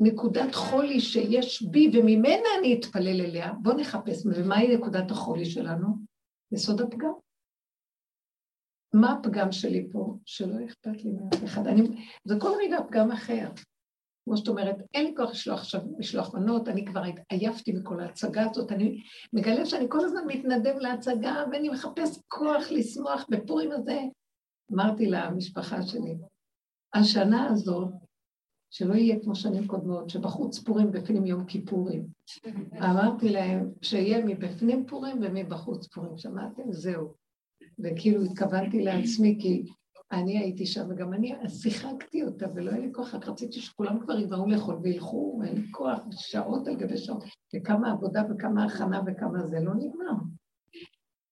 נקודת 0.00 0.54
חולי 0.54 1.00
שיש 1.00 1.62
בי, 1.62 1.90
וממנה 1.94 2.48
אני 2.58 2.78
אתפלל 2.80 3.20
אליה? 3.20 3.52
בואו 3.52 3.76
נחפש, 3.76 4.26
ומהי 4.26 4.76
נקודת 4.76 5.10
החולי 5.10 5.44
שלנו? 5.44 5.86
יסוד 6.52 6.80
הפגם. 6.80 7.12
מה 8.94 9.12
הפגם 9.12 9.52
שלי 9.52 9.88
פה? 9.92 10.16
שלא 10.24 10.64
אכפת 10.64 11.04
לי 11.04 11.10
מאף 11.10 11.44
אחד. 11.44 11.66
אני, 11.66 11.82
זה 12.24 12.34
כל 12.40 12.50
רגע 12.62 12.78
פגם 12.88 13.12
אחר. 13.12 13.48
כמו 14.24 14.36
שאת 14.36 14.48
אומרת, 14.48 14.76
אין 14.94 15.04
לי 15.04 15.14
כוח 15.16 15.30
לשלוח 15.30 15.60
עכשיו, 15.60 15.80
לשלוח 15.98 16.34
מנות, 16.34 16.68
אני 16.68 16.86
כבר 16.86 17.02
עייפתי 17.28 17.72
מכל 17.72 18.00
ההצגה 18.00 18.50
הזאת, 18.50 18.72
אני 18.72 19.00
מגלה 19.32 19.66
שאני 19.66 19.86
כל 19.88 20.04
הזמן 20.04 20.20
מתנדב 20.26 20.74
להצגה, 20.78 21.44
ואני 21.52 21.68
מחפש 21.68 22.18
כוח 22.28 22.70
לשמוח 22.70 23.26
בפורים 23.30 23.72
הזה. 23.72 24.00
אמרתי 24.72 25.06
למשפחה 25.06 25.82
שלי, 25.82 26.16
השנה 26.94 27.50
הזאת, 27.50 27.88
שלא 28.70 28.94
יהיה 28.94 29.16
כמו 29.22 29.34
שנים 29.34 29.66
קודמות, 29.66 30.10
שבחוץ 30.10 30.58
פורים 30.58 30.92
בפנים 30.92 31.26
יום 31.26 31.44
כיפורים. 31.44 32.06
אמרתי 32.90 33.28
להם 33.28 33.70
שיהיה 33.82 34.24
מבפנים 34.24 34.86
פורים 34.86 35.18
ומבחוץ 35.22 35.86
פורים, 35.86 36.18
שמעתם? 36.18 36.72
זהו. 36.72 37.14
וכאילו 37.82 38.22
התכוונתי 38.22 38.82
לעצמי, 38.82 39.38
כי 39.40 39.62
אני 40.12 40.38
הייתי 40.38 40.66
שם, 40.66 40.86
וגם 40.90 41.12
אני 41.12 41.34
שיחקתי 41.48 42.22
אותה, 42.22 42.46
ולא 42.54 42.70
היה 42.70 42.80
לי 42.80 42.92
כוח, 42.92 43.14
רק 43.14 43.28
רציתי 43.28 43.60
שכולם 43.60 44.00
כבר 44.00 44.18
יבואו 44.18 44.46
לאכול 44.46 44.78
וילכו, 44.82 45.38
ואין 45.40 45.54
לי 45.54 45.66
כוח, 45.70 45.98
שעות 46.10 46.68
על 46.68 46.76
גבי 46.76 46.96
שעות, 46.96 47.24
וכמה 47.56 47.92
עבודה 47.92 48.22
וכמה 48.30 48.64
הכנה 48.64 49.00
וכמה 49.06 49.46
זה, 49.46 49.60
לא 49.60 49.74
נגמר. 49.74 50.12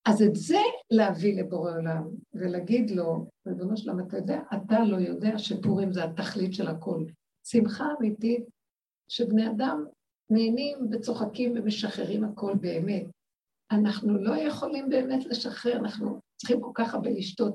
אז 0.06 0.22
את 0.22 0.34
זה 0.34 0.58
להביא 0.90 1.42
לבורא 1.42 1.70
עולם, 1.70 2.08
ולהגיד 2.34 2.90
לו, 2.90 3.26
ריבונו 3.46 3.76
שלם, 3.76 4.00
אתה 4.00 4.16
יודע, 4.16 4.40
אתה 4.54 4.84
לא 4.84 4.96
יודע 4.96 5.38
שפורים 5.38 5.92
זה 5.92 6.04
התכלית 6.04 6.54
של 6.54 6.68
הכל. 6.68 7.04
שמחה 7.46 7.84
אמיתית, 7.98 8.44
שבני 9.08 9.50
אדם 9.50 9.84
נהנים 10.30 10.78
וצוחקים 10.90 11.52
ומשחררים 11.56 12.24
הכל 12.24 12.54
באמת. 12.60 13.06
אנחנו 13.70 14.18
לא 14.18 14.36
יכולים 14.36 14.88
באמת 14.88 15.26
לשחרר, 15.26 15.76
אנחנו 15.76 16.20
צריכים 16.36 16.60
כל 16.60 16.70
כך 16.74 16.94
הרבה 16.94 17.10
לשתות. 17.10 17.54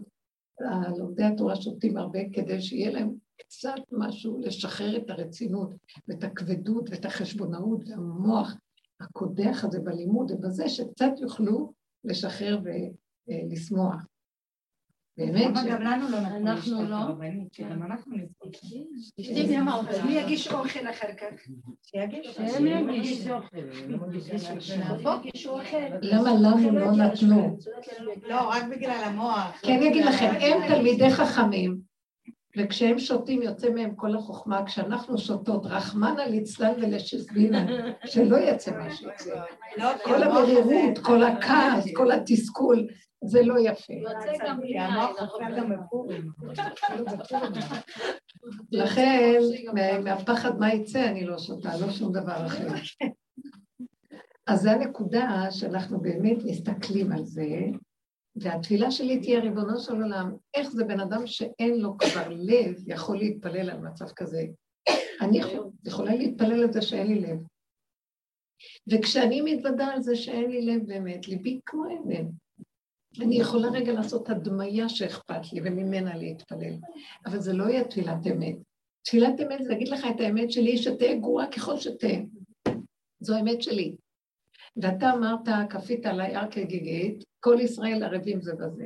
לומדי 0.97 1.23
התורה 1.23 1.55
שותים 1.55 1.97
הרבה 1.97 2.19
כדי 2.33 2.61
שיהיה 2.61 2.91
להם 2.91 3.15
קצת 3.37 3.81
משהו 3.91 4.39
לשחרר 4.41 4.97
את 4.97 5.09
הרצינות 5.09 5.69
ואת 6.07 6.23
הכבדות 6.23 6.89
ואת 6.89 7.05
החשבונאות 7.05 7.83
והמוח 7.87 8.53
הקודח 8.99 9.63
הזה 9.63 9.79
בלימוד 9.79 10.31
ובזה 10.31 10.69
שקצת 10.69 11.11
יוכלו 11.21 11.73
לשחרר 12.03 12.59
ולשמוח. 13.27 13.95
באמת 15.17 15.57
אבל 15.57 15.69
גם 15.69 15.81
לנו 15.81 16.09
לא 16.09 16.19
נתנו 16.19 16.37
אנחנו 16.37 16.61
לשתות 16.61 16.89
לא. 16.89 16.97
גם 17.69 17.83
אנחנו 17.83 18.17
נזכות. 18.17 18.57
תגידי, 19.17 19.57
מי 20.05 20.13
יגיש 20.13 20.47
אוכל 20.47 20.89
אחר 20.89 21.13
כך? 21.17 21.47
שיגיש. 21.83 22.27
שהם 22.27 22.67
יגישו. 22.67 23.33
בוא, 25.03 25.17
גישו 25.21 25.49
אוכל. 25.49 25.77
למה 26.01 26.33
לנו 26.33 26.79
לא 26.79 26.91
נתנו? 26.91 27.57
לא, 28.29 28.49
רק 28.49 28.63
בגלל 28.63 29.03
המוח. 29.03 29.59
כי 29.61 29.75
אני 29.75 29.89
אגיד 29.89 30.05
לכם, 30.05 30.31
הם 30.39 30.67
תלמידי 30.67 31.09
חכמים, 31.09 31.77
וכשהם 32.57 32.99
שותים 32.99 33.41
יוצא 33.41 33.69
מהם 33.69 33.95
כל 33.95 34.15
החוכמה, 34.15 34.65
כשאנחנו 34.65 35.17
שותות, 35.17 35.65
רחמנא 35.65 36.21
ליצלן 36.21 36.73
ולשסבינן, 36.81 37.65
שלא 38.05 38.37
יצא 38.37 38.71
מה 38.71 38.95
שיצא. 38.95 39.35
לא, 39.77 39.97
כי 39.97 40.03
כל 40.03 40.23
המוח 40.23 40.37
המרירות. 40.37 40.97
כל 40.97 41.23
הכעס, 41.23 41.85
כל 41.93 42.11
התסכול, 42.11 42.87
זה 43.23 43.41
לא 43.43 43.55
יפה. 43.59 43.93
בפורים. 45.75 46.31
לכן, 48.71 49.39
מה- 49.73 49.99
מהפחד 49.99 50.59
מה 50.59 50.73
יצא, 50.73 51.09
אני 51.09 51.25
לא 51.25 51.37
שותה, 51.37 51.77
לא 51.77 51.91
שום 51.91 52.13
דבר 52.13 52.45
אחר. 52.45 52.67
אז 54.47 54.61
זו 54.61 54.69
הנקודה 54.69 55.47
שאנחנו 55.51 56.01
באמת 56.01 56.37
מסתכלים 56.45 57.11
על 57.11 57.25
זה, 57.25 57.47
והתפילה 58.35 58.91
שלי 58.91 59.19
תהיה, 59.19 59.39
ריבונו 59.39 59.79
של 59.79 59.93
עולם, 59.93 60.35
איך 60.53 60.69
זה 60.71 60.85
בן 60.85 60.99
אדם 60.99 61.27
שאין 61.27 61.79
לו 61.79 61.97
כבר 61.97 62.27
לב 62.29 62.75
יכול 62.87 63.17
להתפלל 63.17 63.69
על 63.69 63.77
מצב 63.79 64.05
כזה? 64.15 64.45
אני 65.21 65.39
יכול- 65.39 65.69
יכולה 65.85 66.15
להתפלל 66.15 66.63
על 66.63 66.73
זה 66.73 66.81
שאין 66.81 67.07
לי 67.07 67.19
לב. 67.19 67.37
וכשאני 68.91 69.41
מתוודה 69.41 69.85
על 69.85 70.01
זה 70.01 70.15
שאין 70.15 70.51
לי 70.51 70.61
לב 70.65 70.81
באמת, 70.87 71.27
ליבי 71.27 71.59
כמו 71.65 71.83
אבן. 71.85 72.25
אני 73.19 73.35
יכולה 73.35 73.67
רגע 73.69 73.93
לעשות 73.93 74.29
הדמיה 74.29 74.89
שאכפת 74.89 75.53
לי 75.53 75.61
וממנה 75.63 76.17
להתפלל, 76.17 76.73
אבל 77.25 77.39
זה 77.39 77.53
לא 77.53 77.63
יהיה 77.63 77.83
תפילת 77.83 78.27
אמת. 78.27 78.55
תפילת 79.03 79.39
אמת 79.41 79.63
זה 79.63 79.69
להגיד 79.69 79.87
לך 79.87 80.05
את 80.15 80.19
האמת 80.19 80.51
שלי, 80.51 80.77
שתהיה 80.77 81.15
גרועה 81.15 81.51
ככל 81.51 81.77
שתהיה. 81.77 82.21
זו 83.19 83.35
האמת 83.35 83.61
שלי. 83.61 83.95
ואתה 84.77 85.11
אמרת, 85.13 85.69
כפית 85.69 86.05
עליי 86.05 86.35
הר 86.35 86.51
כגיגית, 86.51 87.23
כל 87.39 87.57
ישראל 87.61 88.03
ערבים 88.03 88.41
זה 88.41 88.53
בזה. 88.55 88.85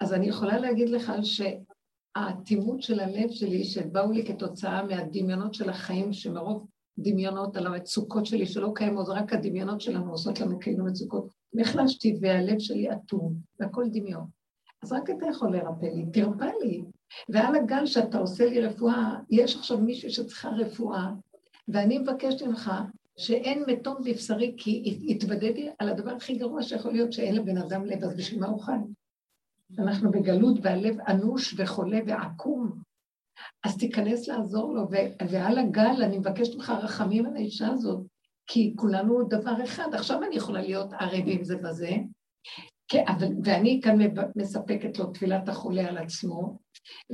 אז 0.00 0.12
אני 0.12 0.28
יכולה 0.28 0.58
להגיד 0.58 0.88
לך 0.88 1.12
שהאטימות 1.22 2.82
של 2.82 3.00
הלב 3.00 3.30
שלי, 3.30 3.64
שבאו 3.64 4.12
לי 4.12 4.26
כתוצאה 4.26 4.84
מהדמיונות 4.84 5.54
של 5.54 5.70
החיים, 5.70 6.12
שמרוב 6.12 6.66
דמיונות 6.98 7.56
על 7.56 7.66
המצוקות 7.66 8.26
שלי 8.26 8.46
שלא 8.46 8.72
קיימות, 8.74 9.08
רק 9.08 9.32
הדמיונות 9.32 9.80
שלנו 9.80 10.10
עושות 10.10 10.40
לנו 10.40 10.60
כאילו 10.60 10.84
מצוקות, 10.84 11.28
נחלשתי 11.56 12.18
והלב 12.20 12.58
שלי 12.58 12.92
אטום, 12.92 13.34
והכל 13.60 13.84
דמיון. 13.92 14.26
אז 14.82 14.92
רק 14.92 15.10
אתה 15.10 15.26
יכול 15.26 15.56
לרפא 15.56 15.86
לי, 15.86 16.06
תרפא 16.12 16.50
לי. 16.62 16.82
ועל 17.28 17.54
הגל 17.54 17.86
שאתה 17.86 18.18
עושה 18.18 18.44
לי 18.46 18.60
רפואה, 18.60 19.18
יש 19.30 19.56
עכשיו 19.56 19.78
מישהו 19.78 20.10
שצריכה 20.10 20.48
רפואה, 20.48 21.10
ואני 21.68 21.98
מבקשת 21.98 22.42
ממך 22.42 22.72
שאין 23.18 23.64
מתום 23.66 23.96
בבשרי, 24.04 24.54
כי 24.56 24.98
התוודעתי 25.08 25.68
על 25.78 25.88
הדבר 25.88 26.10
הכי 26.10 26.38
גרוע 26.38 26.62
שיכול 26.62 26.92
להיות 26.92 27.12
שאין 27.12 27.34
לבן 27.34 27.56
אדם 27.58 27.84
לב, 27.84 28.04
אז 28.04 28.16
בשביל 28.16 28.40
מה 28.40 28.46
הוא 28.46 28.60
חי? 28.60 28.72
אנחנו 29.78 30.10
בגלות 30.10 30.58
והלב 30.62 31.00
אנוש 31.00 31.54
וחולה 31.58 31.98
ועקום. 32.06 32.80
אז 33.64 33.76
תיכנס 33.76 34.28
לעזור 34.28 34.74
לו, 34.74 34.88
ועל 35.30 35.58
הגל 35.58 36.02
אני 36.02 36.18
מבקשת 36.18 36.54
ממך 36.54 36.72
רחמים 36.82 37.26
על 37.26 37.36
האישה 37.36 37.68
הזאת, 37.68 38.06
כי 38.46 38.72
כולנו 38.76 39.28
דבר 39.28 39.64
אחד. 39.64 39.94
עכשיו 39.94 40.22
אני 40.22 40.36
יכולה 40.36 40.62
להיות 40.62 40.92
ערבים 40.92 41.44
זה 41.44 41.56
בזה, 41.56 41.90
כן, 42.88 43.04
אבל, 43.08 43.26
ואני 43.44 43.80
כאן 43.84 43.98
מספקת 44.36 44.98
לו 44.98 45.06
תפילת 45.06 45.48
החולה 45.48 45.88
על 45.88 45.98
עצמו, 45.98 46.58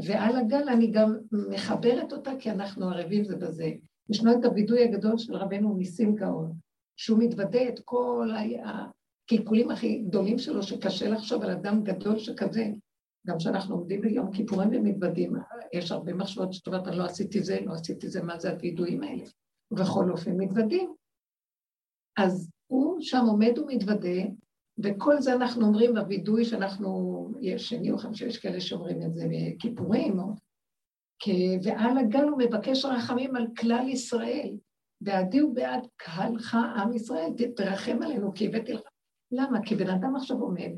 ועל 0.07 0.37
הגל 0.37 0.69
אני 0.69 0.91
גם 0.91 1.17
מחברת 1.33 2.13
אותה 2.13 2.31
כי 2.39 2.51
אנחנו 2.51 2.89
ערבים 2.89 3.25
זה 3.25 3.37
בזה. 3.37 3.71
ישנו 4.11 4.33
את 4.33 4.45
הווידוי 4.45 4.85
הגדול 4.85 5.19
של 5.19 5.37
רבנו 5.37 5.77
ניסים 5.77 6.15
גאון, 6.15 6.53
שהוא 6.97 7.19
מתוודה 7.19 7.69
את 7.69 7.81
כל 7.85 8.31
הקלקולים 8.65 9.71
הכי 9.71 9.99
גדולים 9.99 10.39
שלו, 10.39 10.63
שקשה 10.63 11.09
לחשוב 11.09 11.43
על 11.43 11.51
אדם 11.51 11.83
גדול 11.83 12.19
שכזה. 12.19 12.67
גם 13.27 13.39
כשאנחנו 13.39 13.75
עומדים 13.75 14.01
ביום 14.01 14.33
כיפורים 14.33 14.69
ומתוודים, 14.73 15.33
יש 15.73 15.93
הרבה 15.93 16.15
מחשבות 16.15 16.53
שאת 16.53 16.67
אומרת, 16.67 16.89
אני 16.89 16.97
לא 16.97 17.05
עשיתי 17.05 17.43
זה, 17.43 17.61
לא 17.65 17.73
עשיתי 17.73 18.09
זה, 18.09 18.23
מה 18.23 18.39
זה 18.39 18.51
הווידויים 18.51 19.03
האלה? 19.03 19.25
ובכל 19.71 20.11
אופן 20.11 20.37
מתוודים. 20.37 20.95
אז 22.17 22.51
הוא 22.67 23.01
שם 23.01 23.25
עומד 23.27 23.59
ומתוודה, 23.59 24.23
וכל 24.79 25.21
זה 25.21 25.33
אנחנו 25.33 25.67
אומרים 25.67 25.95
בווידוי 25.95 26.45
שאנחנו, 26.45 27.29
יש 27.41 27.69
שני 27.69 27.91
או 27.91 27.99
חמישי, 27.99 28.27
יש 28.27 28.39
כאלה 28.39 28.61
שאומרים 28.61 29.03
את 29.03 29.15
זה 29.15 29.27
בכיפורים, 29.31 30.19
או... 30.19 30.35
ועל 31.63 31.99
הגל 31.99 32.25
הוא 32.25 32.39
מבקש 32.39 32.85
רחמים 32.85 33.37
על 33.37 33.47
כלל 33.59 33.89
ישראל. 33.89 34.57
בעדי 35.03 35.43
ובעד 35.43 35.87
קהלך 35.97 36.57
עם 36.77 36.93
ישראל, 36.93 37.31
תרחם 37.57 37.99
עלינו, 38.03 38.33
כי 38.35 38.47
הבאתי 38.47 38.73
לך. 38.73 38.83
למה? 39.33 39.63
כי 39.63 39.75
בן 39.75 39.91
אדם 39.91 40.17
עכשיו 40.17 40.37
עומד, 40.41 40.71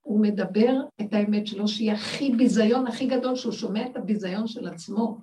הוא 0.00 0.20
מדבר 0.20 0.80
את 1.00 1.12
האמת 1.12 1.46
שלו, 1.46 1.68
שהיא 1.68 1.92
הכי 1.92 2.30
ביזיון 2.30 2.86
הכי 2.86 3.06
גדול, 3.06 3.36
שהוא 3.36 3.52
שומע 3.52 3.86
את 3.86 3.96
הביזיון 3.96 4.46
של 4.46 4.68
עצמו, 4.68 5.18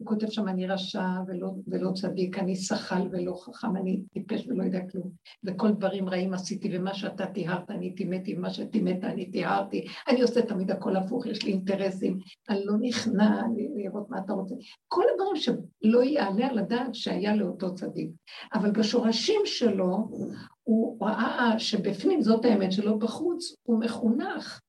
הוא 0.00 0.06
כותב 0.06 0.26
שם, 0.30 0.48
אני 0.48 0.66
רשע 0.66 1.06
ולא, 1.26 1.50
ולא 1.66 1.90
צדיק, 1.94 2.38
אני 2.38 2.56
שחל 2.56 3.08
ולא 3.12 3.34
חכם, 3.44 3.76
אני 3.76 4.02
טיפש 4.12 4.46
ולא 4.46 4.64
יודע 4.64 4.80
כלום. 4.92 5.10
וכל 5.44 5.70
דברים 5.70 6.08
רעים 6.08 6.34
עשיתי, 6.34 6.68
ומה 6.72 6.94
שאתה 6.94 7.26
טיהרת, 7.26 7.70
אני 7.70 7.94
טימאתי, 7.94 8.36
ומה 8.36 8.50
שטימאת, 8.50 9.04
אני 9.04 9.30
טיהרתי. 9.30 9.84
אני 10.08 10.22
עושה 10.22 10.42
תמיד 10.42 10.70
הכל 10.70 10.96
הפוך, 10.96 11.26
יש 11.26 11.44
לי 11.44 11.52
אינטרסים, 11.52 12.18
אני 12.48 12.64
לא 12.64 12.74
נכנע, 12.80 13.42
לראות 13.76 14.10
מה 14.10 14.18
אתה 14.24 14.32
רוצה. 14.32 14.54
כל 14.88 15.04
הדברים 15.12 15.36
שלא 15.36 16.02
יעלה 16.02 16.46
על 16.46 16.58
הדעת 16.58 16.94
שהיה 16.94 17.36
לאותו 17.36 17.74
צדיק. 17.74 18.10
אבל 18.54 18.70
בשורשים 18.70 19.40
שלו, 19.44 20.08
הוא 20.62 21.04
ראה 21.04 21.58
שבפנים 21.58 22.22
זאת 22.22 22.44
האמת 22.44 22.72
שלו, 22.72 22.98
בחוץ 22.98 23.54
הוא 23.62 23.80
מחונך. 23.80 24.60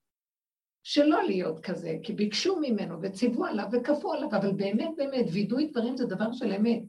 שלא 0.84 1.24
להיות 1.24 1.60
כזה, 1.60 1.98
כי 2.04 2.14
ביקשו 2.14 2.60
ממנו 2.62 3.02
וציוו 3.02 3.46
עליו 3.46 3.66
וכפו 3.72 4.14
עליו, 4.14 4.30
אבל 4.32 4.52
באמת 4.54 4.90
באמת, 4.98 5.26
וידוי 5.32 5.68
דברים 5.68 5.98
זה 5.98 6.06
דבר 6.06 6.32
של 6.32 6.54
אמת. 6.54 6.82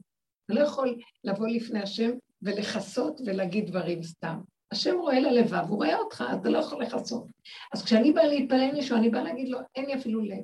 אתה 0.45 0.53
לא 0.53 0.59
יכול 0.59 0.99
לבוא 1.23 1.47
לפני 1.47 1.81
השם 1.81 2.11
ולכסות 2.41 3.21
ולהגיד 3.25 3.67
דברים 3.67 4.03
סתם. 4.03 4.39
השם 4.71 4.95
רואה 4.99 5.19
ללבב, 5.19 5.65
הוא 5.69 5.77
רואה 5.77 5.97
אותך, 5.97 6.23
אתה 6.41 6.49
לא 6.49 6.57
יכול 6.57 6.83
לכסות. 6.83 7.27
אז 7.73 7.83
כשאני 7.83 8.11
באה 8.11 8.27
להתפלל 8.27 8.71
מישהו, 8.73 8.97
אני 8.97 9.09
באה 9.09 9.23
להגיד 9.23 9.49
לו, 9.49 9.59
אין 9.75 9.85
לי 9.85 9.95
אפילו 9.95 10.21
לב. 10.21 10.43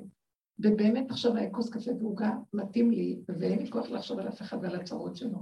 ובאמת 0.58 1.10
עכשיו 1.10 1.36
היה 1.36 1.50
כוס 1.50 1.70
קפה 1.70 1.90
ועוגה 2.00 2.30
מתאים 2.52 2.90
לי, 2.90 3.18
ואין 3.28 3.58
לי 3.58 3.70
כוח 3.70 3.90
לחשוב 3.90 4.18
על 4.18 4.28
אף 4.28 4.42
אחד 4.42 4.58
ועל 4.62 4.74
הצרות 4.74 5.16
שלו. 5.16 5.38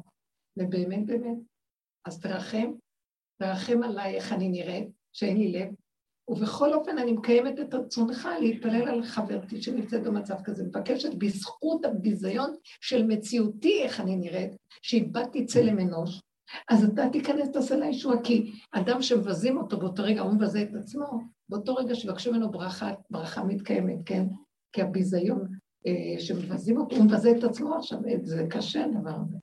ובאמת 0.56 1.06
באמת, 1.06 1.38
אז 2.04 2.20
תרחם, 2.20 2.72
תרחם 3.38 3.82
עליי 3.82 4.14
איך 4.14 4.32
אני 4.32 4.48
נראית, 4.48 4.88
שאין 5.12 5.36
לי 5.36 5.52
לב, 5.52 5.68
ובכל 6.28 6.74
אופן 6.74 6.98
אני 6.98 7.12
מקיימת 7.12 7.60
את 7.60 7.74
רצונך 7.74 8.28
להתפלל 8.40 8.88
על 8.88 9.02
חברתי 9.02 9.62
שנמצאת 9.62 10.02
במצב 10.02 10.34
כזה, 10.44 10.64
מבקשת 10.64 11.14
בזכות 11.14 11.84
הביזיון 11.84 12.54
של 12.80 13.06
מציאותי, 13.06 13.82
איך 13.82 14.00
אני 14.00 14.16
נראית, 14.16 14.52
שאיבדתי 14.82 15.46
צלם 15.46 15.78
אנוש, 15.78 16.20
אז 16.68 16.84
אתה 16.84 17.08
תיכנס, 17.12 17.48
תעשה 17.48 17.76
לה 17.76 17.86
ישועה, 17.86 18.22
כי 18.22 18.52
אדם 18.72 19.02
שמבזים 19.02 19.58
אותו 19.58 19.78
באותו 19.78 20.02
רגע, 20.02 20.20
הוא 20.20 20.32
מבזה 20.32 20.62
את 20.62 20.74
עצמו, 20.74 21.20
באותו 21.48 21.74
רגע 21.74 21.94
שיבקשו 21.94 22.32
ממנו 22.32 22.50
ברכה, 22.50 22.92
ברכה 23.10 23.44
מתקיימת, 23.44 23.98
כן? 24.06 24.24
כי 24.72 24.82
הביזיון 24.82 25.48
אה, 25.86 26.20
שמבזים 26.20 26.78
אותו, 26.78 26.96
הוא 26.96 27.04
מבזה 27.04 27.30
את 27.38 27.44
עצמו 27.44 27.74
עכשיו, 27.74 27.98
זה 28.22 28.46
קשה 28.50 28.84
הדבר 28.84 29.10
הזה. 29.10 29.36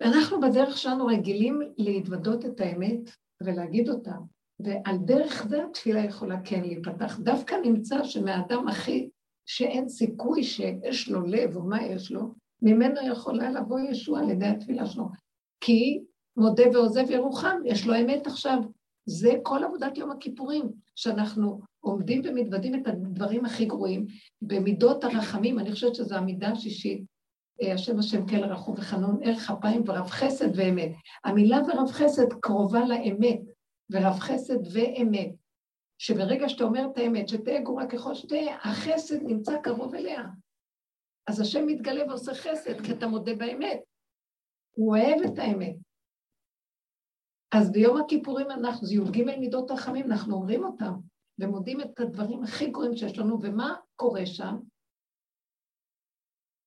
ואנחנו 0.00 0.40
בדרך 0.40 0.78
שלנו 0.78 1.06
רגילים 1.06 1.60
להתוודות 1.78 2.44
את 2.44 2.60
האמת 2.60 3.10
ולהגיד 3.42 3.88
אותה, 3.88 4.14
ועל 4.64 4.96
דרך 5.04 5.46
זה 5.48 5.64
התפילה 5.64 6.04
יכולה 6.04 6.36
כן 6.44 6.60
להיפתח. 6.60 7.18
דווקא 7.18 7.54
נמצא 7.64 8.04
שמהאדם 8.04 8.68
הכי, 8.68 9.08
שאין 9.46 9.88
סיכוי 9.88 10.42
שיש 10.42 11.08
לו 11.08 11.26
לב 11.26 11.56
או 11.56 11.62
מה 11.62 11.82
יש 11.82 12.12
לו, 12.12 12.34
ממנו 12.62 13.00
יכולה 13.06 13.50
לבוא 13.50 13.80
ישוע 13.80 14.20
על 14.20 14.30
ידי 14.30 14.46
התפילה 14.46 14.86
שלו. 14.86 15.04
כי 15.60 16.00
מודה 16.36 16.62
ועוזב 16.72 17.10
ירוחם, 17.10 17.60
יש 17.64 17.86
לו 17.86 18.00
אמת 18.00 18.26
עכשיו. 18.26 18.58
זה 19.06 19.32
כל 19.42 19.64
עבודת 19.64 19.98
יום 19.98 20.10
הכיפורים, 20.10 20.72
שאנחנו 20.96 21.60
עומדים 21.80 22.22
ומתוודים 22.24 22.74
את 22.74 22.86
הדברים 22.86 23.44
הכי 23.44 23.64
גרועים. 23.64 24.06
במידות 24.42 25.04
הרחמים, 25.04 25.58
אני 25.58 25.72
חושבת 25.72 25.94
שזו 25.94 26.14
המידה 26.14 26.48
השישית, 26.48 27.04
אה, 27.62 27.74
השם 27.74 27.98
השם 27.98 28.26
כל 28.26 28.44
רחום 28.44 28.74
וחנון, 28.78 29.18
ערך 29.22 29.50
אפיים 29.50 29.82
ורב 29.86 30.06
חסד 30.06 30.48
ואמת. 30.54 30.92
המילה 31.24 31.58
ורב 31.68 31.90
חסד 31.90 32.32
קרובה 32.40 32.84
לאמת. 32.84 33.40
ורב 33.90 34.18
חסד 34.18 34.58
ואמת, 34.74 35.34
שברגע 35.98 36.48
שאתה 36.48 36.64
אומר 36.64 36.86
את 36.92 36.98
האמת, 36.98 37.28
שתהיה 37.28 37.60
גרוע 37.60 37.86
ככל 37.86 38.14
שתהיה, 38.14 38.56
החסד 38.56 39.22
נמצא 39.22 39.60
קרוב 39.62 39.94
אליה. 39.94 40.22
אז 41.26 41.40
השם 41.40 41.66
מתגלה 41.66 42.04
ועושה 42.04 42.34
חסד, 42.34 42.80
כי 42.86 42.92
אתה 42.92 43.06
מודה 43.06 43.34
באמת. 43.34 43.80
הוא 44.76 44.96
אוהב 44.96 45.32
את 45.32 45.38
האמת. 45.38 45.76
אז 47.54 47.72
ביום 47.72 47.96
הכיפורים 48.00 48.50
אנחנו, 48.50 48.86
זה 48.86 48.94
י"ג 48.94 49.22
מידות 49.38 49.70
רחמים, 49.70 50.12
אנחנו 50.12 50.34
אומרים 50.34 50.64
אותם, 50.64 50.92
ומודים 51.38 51.80
את 51.80 52.00
הדברים 52.00 52.42
הכי 52.42 52.70
גרועים 52.70 52.96
שיש 52.96 53.18
לנו, 53.18 53.38
ומה 53.42 53.76
קורה 53.96 54.26
שם? 54.26 54.56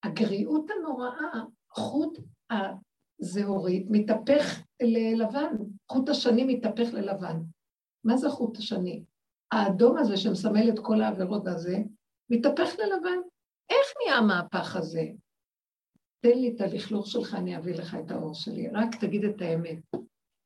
הגריעות 0.04 0.70
הנוראה, 0.70 1.44
חוט 1.70 2.18
זהורית, 3.18 3.86
מתהפך 3.90 4.62
ללבן, 4.82 5.56
חוט 5.92 6.08
השני 6.08 6.44
מתהפך 6.44 6.88
ללבן. 6.92 7.36
מה 8.04 8.16
זה 8.16 8.30
חוט 8.30 8.56
השני? 8.56 9.04
האדום 9.52 9.96
הזה 9.98 10.16
שמסמל 10.16 10.68
את 10.74 10.78
כל 10.82 11.00
העבירות 11.02 11.46
הזה, 11.46 11.76
מתהפך 12.30 12.78
ללבן. 12.78 13.18
איך 13.70 13.86
נהיה 13.98 14.18
המהפך 14.18 14.76
הזה? 14.76 15.02
תן 16.20 16.38
לי 16.38 16.54
את 16.56 16.60
הלכלוך 16.60 17.06
שלך, 17.06 17.34
אני 17.34 17.56
אביא 17.56 17.74
לך 17.74 17.96
את 18.04 18.10
האור 18.10 18.34
שלי. 18.34 18.68
רק 18.68 18.88
תגיד 19.00 19.24
את 19.24 19.40
האמת. 19.40 19.78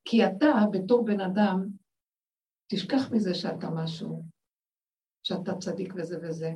כי 0.05 0.25
אתה, 0.25 0.47
בתור 0.71 1.05
בן 1.05 1.19
אדם, 1.21 1.67
תשכח 2.67 3.11
מזה 3.11 3.33
שאתה 3.33 3.67
משהו, 3.75 4.23
שאתה 5.23 5.51
צדיק 5.59 5.93
וזה 5.95 6.17
וזה. 6.21 6.51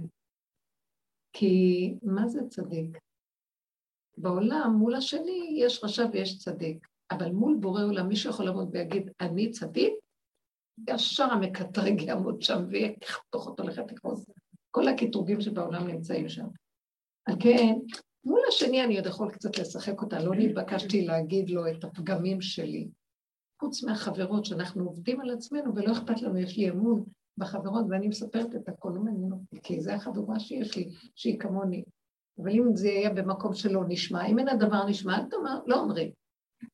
כי 1.34 1.94
מה 2.04 2.28
זה 2.28 2.40
צדיק? 2.50 2.98
בעולם, 4.18 4.76
מול 4.80 4.96
השני, 4.96 5.56
יש 5.58 5.84
רשע 5.84 6.04
ויש 6.12 6.38
צדיק. 6.38 6.88
אבל 7.12 7.32
מול 7.32 7.58
בורא 7.60 7.84
עולם, 7.84 8.08
מישהו 8.08 8.30
יכול 8.30 8.46
לעמוד 8.46 8.70
ויגיד, 8.72 9.12
אני 9.22 9.52
צדיק? 9.52 9.94
ישר 10.90 11.24
המקטרג 11.24 12.02
יעמוד 12.02 12.42
שם 12.42 12.66
ויחתוך 12.70 13.48
אותו 13.48 13.64
לחתיכות. 13.64 14.20
כל 14.72 14.88
הקטרוגים 14.88 15.42
שבעולם 15.42 15.88
נמצאים 15.88 16.30
שם. 16.30 16.48
על 17.26 17.36
כן, 17.40 17.74
מול 18.24 18.40
השני 18.48 18.84
אני 18.84 18.98
עוד 18.98 19.06
יכול 19.06 19.32
קצת 19.32 19.58
לשחק 19.58 20.02
אותה, 20.02 20.24
לא 20.24 20.36
נתבקשתי 20.36 21.06
להגיד 21.06 21.50
לו 21.50 21.68
את 21.68 21.84
הפגמים 21.84 22.42
שלי. 22.42 22.88
חוץ 23.60 23.84
מהחברות 23.84 24.46
שאנחנו 24.46 24.86
עובדים 24.86 25.22
על 25.22 25.30
עצמנו 25.30 25.76
ולא 25.76 25.92
אכפת 25.92 26.22
לנו, 26.22 26.38
יש 26.38 26.58
לי 26.58 26.70
אמון 26.70 27.04
בחברות 27.38 27.86
ואני 27.90 28.08
מספרת 28.08 28.56
את 28.56 28.70
הכל, 28.70 28.92
לא 28.96 29.02
מעניין 29.02 29.32
אותי, 29.32 29.62
כי 29.64 29.82
זו 29.82 29.92
החבורה 29.92 30.40
שיש 30.40 30.78
לי, 30.78 30.90
שהיא 31.16 31.40
כמוני. 31.40 31.84
אבל 32.40 32.52
אם 32.52 32.76
זה 32.76 32.88
יהיה 32.88 33.10
במקום 33.10 33.54
שלא 33.54 33.84
נשמע, 33.88 34.26
אם 34.26 34.40
אין 34.40 34.48
הדבר 34.48 34.86
נשמע, 34.86 35.18
אל 35.18 35.30
תאמר, 35.30 35.60
לא 35.68 35.80
אומרים. 35.80 36.12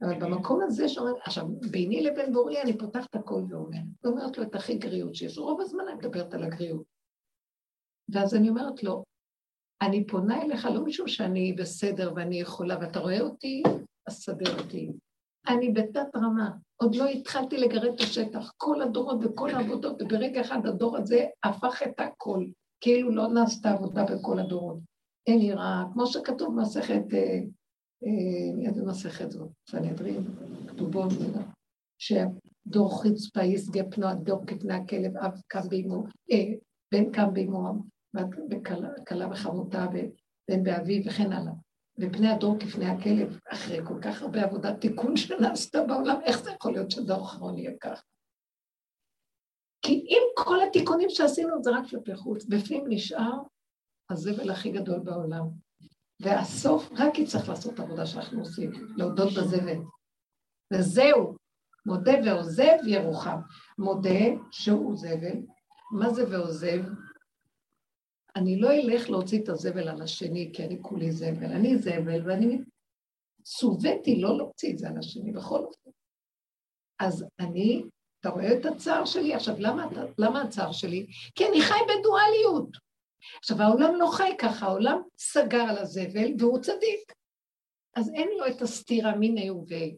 אבל 0.01 0.19
במקום 0.19 0.59
הזה 0.63 0.89
שאומרים, 0.89 1.15
עכשיו, 1.25 1.47
ביני 1.71 2.03
לבין 2.03 2.33
בורי 2.33 2.61
אני 2.61 2.77
פותחת 2.77 3.15
הכל 3.15 3.43
ואומרת, 3.49 3.83
ואומרת 4.03 4.37
לו 4.37 4.43
את 4.43 4.55
הכי 4.55 4.77
גריות 4.77 5.15
שיש, 5.15 5.37
רוב 5.37 5.61
הזמן 5.61 5.83
אני 5.87 5.95
מדברת 5.95 6.33
על 6.33 6.43
הגריות. 6.43 6.83
ואז 8.09 8.35
אני 8.35 8.49
אומרת 8.49 8.83
לו, 8.83 9.03
אני 9.81 10.07
פונה 10.07 10.41
אליך 10.41 10.65
לא 10.65 10.85
משום 10.85 11.07
שאני 11.07 11.53
בסדר 11.53 12.13
ואני 12.15 12.41
יכולה, 12.41 12.77
ואתה 12.81 12.99
רואה 12.99 13.21
אותי, 13.21 13.63
אז 14.07 14.13
סדר 14.13 14.59
אותי. 14.59 14.91
אני 15.47 15.71
בתת 15.71 16.15
רמה, 16.15 16.51
עוד 16.81 16.95
לא 16.95 17.05
התחלתי 17.05 17.57
לגרד 17.57 17.93
את 17.95 18.01
השטח, 18.01 18.51
כל 18.57 18.81
הדורות 18.81 19.19
וכל 19.21 19.49
העבודות, 19.49 20.01
וברגע 20.01 20.41
אחד 20.41 20.65
הדור 20.65 20.97
הזה 20.97 21.25
הפך 21.43 21.83
את 21.83 21.99
הכל, 21.99 22.45
כאילו 22.81 23.11
לא 23.11 23.27
נעשתה 23.27 23.71
עבודה 23.71 24.03
בכל 24.03 24.39
הדורות. 24.39 24.77
אין 25.27 25.41
יראה, 25.41 25.83
כמו 25.93 26.07
שכתוב 26.07 26.55
במסכת, 26.55 27.03
אה, 28.05 28.63
אה, 28.63 28.69
איזה 28.69 28.85
מסכת 28.85 29.31
זאת? 29.31 29.49
סנהדרין, 29.69 30.23
כתובות, 30.67 31.11
שדור 31.97 33.03
חצפה 33.03 33.43
ישגה 33.43 33.83
פנו 33.91 34.07
הדור 34.07 34.45
כפני 34.47 34.73
הכלב, 34.73 35.17
אב 35.17 35.41
קם 35.47 35.69
באמו, 35.69 36.03
אה, 36.31 36.53
בן 36.91 37.11
קם 37.11 37.33
באמו, 37.33 37.73
וכלה 38.51 39.27
בחמותה, 39.27 39.85
בן 40.49 40.63
באביו 40.63 41.05
וכן 41.05 41.31
הלאה. 41.31 41.53
ופני 41.97 42.29
הדור 42.29 42.59
כפני 42.59 42.85
הכלב, 42.85 43.39
אחרי 43.51 43.85
כל 43.85 44.01
כך 44.01 44.21
הרבה 44.21 44.43
עבודת 44.43 44.81
תיקון 44.81 45.17
שנעשתה 45.17 45.83
בעולם, 45.87 46.21
איך 46.23 46.43
זה 46.43 46.51
יכול 46.51 46.71
להיות 46.71 46.91
שדור 46.91 47.25
אחרון 47.25 47.57
יהיה 47.57 47.71
כך? 47.81 48.03
כי 49.81 49.93
אם 49.93 50.21
כל 50.37 50.57
התיקונים 50.67 51.09
שעשינו 51.09 51.63
זה 51.63 51.71
רק 51.71 51.89
כלפי 51.89 52.15
חוץ, 52.15 52.45
בפנים 52.45 52.83
נשאר 52.89 53.41
הזבל 54.09 54.51
הכי 54.51 54.71
גדול 54.71 54.99
בעולם. 54.99 55.62
והסוף, 56.23 56.89
רק 56.97 57.19
יצטרך 57.19 57.49
לעשות 57.49 57.73
את 57.73 57.79
העבודה 57.79 58.05
שאנחנו 58.05 58.39
עושים, 58.39 58.71
להודות 58.97 59.33
בזבל. 59.33 59.77
וזהו. 60.73 61.35
מודה 61.85 62.13
ועוזב 62.25 62.77
ירוחם. 62.87 63.37
מודה 63.77 64.25
שהוא 64.51 64.97
זבל, 64.97 65.37
מה 65.91 66.09
זה 66.13 66.29
ועוזב? 66.29 66.83
אני 68.35 68.59
לא 68.59 68.71
אלך 68.71 69.09
להוציא 69.09 69.43
את 69.43 69.49
הזבל 69.49 69.89
על 69.89 70.01
השני, 70.01 70.51
כי 70.53 70.65
אני 70.65 70.77
כולי 70.81 71.11
זבל. 71.11 71.51
אני 71.51 71.77
זבל, 71.77 72.29
ואני 72.29 72.57
צוויתי 73.43 74.21
לא 74.21 74.37
להוציא 74.37 74.73
את 74.73 74.77
זה 74.77 74.89
על 74.89 74.97
השני, 74.97 75.31
בכל 75.31 75.59
אופן. 75.59 75.89
אז 76.99 77.25
אני, 77.39 77.83
אתה 78.19 78.29
רואה 78.29 78.53
את 78.53 78.65
הצער 78.65 79.05
שלי? 79.05 79.33
עכשיו, 79.33 79.55
למה, 79.59 79.87
למה 80.17 80.41
הצער 80.41 80.71
שלי? 80.71 81.05
כי 81.35 81.47
אני 81.47 81.61
חי 81.61 81.79
בדואליות. 81.83 82.77
עכשיו, 83.39 83.61
העולם 83.61 83.95
לא 83.95 84.07
חי 84.11 84.31
ככה, 84.37 84.65
העולם 84.65 85.01
סגר 85.17 85.61
על 85.61 85.77
הזבל 85.77 86.31
והוא 86.39 86.59
צדיק. 86.59 87.13
אז 87.95 88.09
אין 88.13 88.29
לו 88.37 88.47
את 88.47 88.61
הסתירה 88.61 89.15
מיניה 89.15 89.53
ובי. 89.53 89.97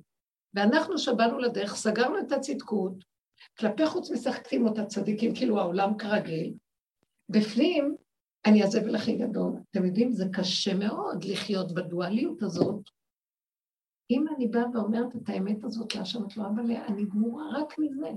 ואנחנו 0.53 0.97
שבאנו 0.97 1.39
לדרך, 1.39 1.75
סגרנו 1.75 2.19
את 2.19 2.31
הצדקות, 2.31 2.93
כלפי 3.59 3.85
חוץ 3.85 4.11
משחקים 4.11 4.67
אותה 4.67 4.85
צדיקים, 4.85 5.35
כאילו 5.35 5.59
העולם 5.59 5.97
כרגיל. 5.97 6.53
בפנים, 7.29 7.95
אני 8.45 8.63
הזבל 8.63 8.95
הכי 8.95 9.17
גדול. 9.17 9.51
אתם 9.71 9.85
יודעים, 9.85 10.11
זה 10.11 10.25
קשה 10.33 10.73
מאוד 10.73 11.23
לחיות 11.23 11.73
בדואליות 11.73 12.43
הזאת. 12.43 12.89
אם 14.11 14.25
אני 14.35 14.47
באה 14.47 14.63
ואומרת 14.73 15.15
את 15.15 15.29
האמת 15.29 15.63
הזאת 15.63 15.95
להשם, 15.95 16.25
את 16.25 16.37
לא 16.37 16.43
אבל 16.43 16.71
אני 16.71 17.05
גמורה 17.05 17.45
רק 17.59 17.79
מזה. 17.79 18.09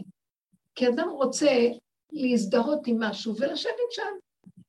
כי 0.74 0.88
אדם 0.88 1.08
רוצה 1.08 1.68
להזדהות 2.12 2.86
עם 2.86 3.02
משהו 3.02 3.34
ולשבת 3.36 3.90
שם. 3.90 4.27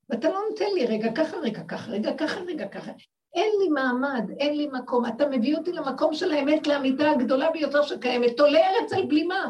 ואתה 0.10 0.30
לא 0.30 0.40
נותן 0.50 0.66
לי 0.74 0.86
רגע 0.86 1.12
ככה, 1.16 1.38
רגע 1.38 1.64
ככה, 1.64 1.92
רגע 1.92 2.18
ככה, 2.18 2.40
רגע 2.40 2.68
ככה. 2.68 2.92
אין 3.34 3.52
לי 3.60 3.70
מעמד, 3.70 4.32
אין 4.40 4.58
לי 4.58 4.68
מקום. 4.68 5.06
אתה 5.06 5.30
מביא 5.30 5.58
אותי 5.58 5.72
למקום 5.72 6.14
של 6.14 6.32
האמת, 6.32 6.68
לאמיתה 6.68 7.12
הגדולה 7.12 7.52
ביותר 7.52 7.84
שקיימת. 7.84 8.38
תולה 8.38 8.60
ארץ 8.60 8.94
על 8.94 9.06
בלימה. 9.06 9.50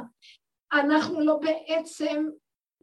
אנחנו 0.73 1.19
לא 1.19 1.37
בעצם 1.37 2.25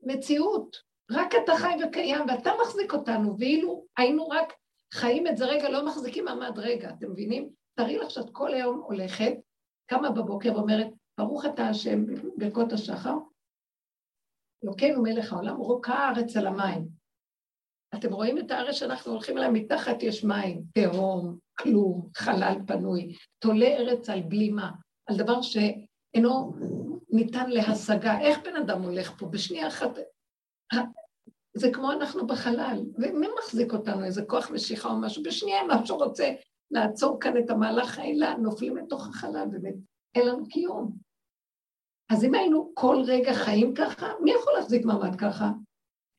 מציאות, 0.03 0.77
רק 1.11 1.35
אתה 1.45 1.53
חי 1.57 1.75
וקיים, 1.85 2.25
ואתה 2.29 2.51
מחזיק 2.63 2.93
אותנו, 2.93 3.37
ואילו 3.39 3.85
היינו 3.97 4.29
רק 4.29 4.53
חיים 4.95 5.27
את 5.27 5.37
זה 5.37 5.45
רגע, 5.45 5.69
לא 5.69 5.87
מחזיקים 5.87 6.25
מעמד 6.25 6.59
רגע, 6.59 6.91
אתם 6.91 7.11
מבינים? 7.11 7.51
תארי 7.75 7.99
לך 7.99 8.11
שאת 8.11 8.31
כל 8.33 8.55
היום 8.55 8.81
הולכת, 8.81 9.33
קמה 9.91 10.11
בבוקר 10.11 10.53
ואומרת, 10.55 10.87
ברוך 11.19 11.47
אתה 11.47 11.69
השם 11.69 12.05
ברכות 12.37 12.73
השחר, 12.73 13.15
אלוקינו 14.65 15.03
מלך 15.03 15.33
העולם, 15.33 15.57
רוקה 15.57 15.95
הארץ 15.95 16.37
על 16.37 16.47
המים. 16.47 16.96
אתם 17.95 18.13
רואים 18.13 18.39
את 18.39 18.51
הארץ 18.51 18.75
שאנחנו 18.75 19.13
הולכים 19.13 19.39
אליה, 19.39 19.51
מתחת 19.51 20.03
יש 20.03 20.25
מים, 20.25 20.63
תהום, 20.75 21.39
כלום, 21.59 22.09
חלל 22.17 22.55
פנוי, 22.67 23.13
תולה 23.39 23.67
ארץ 23.67 24.11
על 24.11 24.23
בלימה, 24.23 24.71
על 25.07 25.17
דבר 25.17 25.43
שאינו 25.43 26.55
ניתן 27.11 27.51
להשגה. 27.51 28.21
איך 28.21 28.39
בן 28.45 28.57
אדם 28.57 28.83
הולך 28.83 29.13
פה? 29.19 29.27
בשנייה 29.27 29.69
אחת... 29.69 29.91
זה 31.55 31.71
כמו 31.73 31.93
אנחנו 31.93 32.27
בחלל, 32.27 32.81
ומי 32.95 33.27
מחזיק 33.39 33.73
אותנו? 33.73 34.05
איזה 34.05 34.25
כוח 34.25 34.51
משיכה 34.51 34.89
או 34.89 34.97
משהו? 34.97 35.23
בשנייה 35.23 35.61
משהו 35.69 35.97
רוצה 35.97 36.35
לעצור 36.71 37.21
כאן 37.21 37.39
את 37.39 37.51
המהלך 37.51 37.99
האלה, 37.99 38.35
נופלים 38.35 38.77
לתוך 38.77 39.09
החלל, 39.09 39.47
באמת, 39.51 39.75
אין 40.15 40.27
לנו 40.27 40.49
קיום. 40.49 40.93
אז 42.13 42.25
אם 42.25 42.35
היינו 42.35 42.73
כל 42.75 43.03
רגע 43.07 43.35
חיים 43.35 43.75
ככה, 43.75 44.07
מי 44.23 44.31
יכול 44.31 44.53
להחזיק 44.59 44.85
מעמד 44.85 45.17
ככה? 45.17 45.51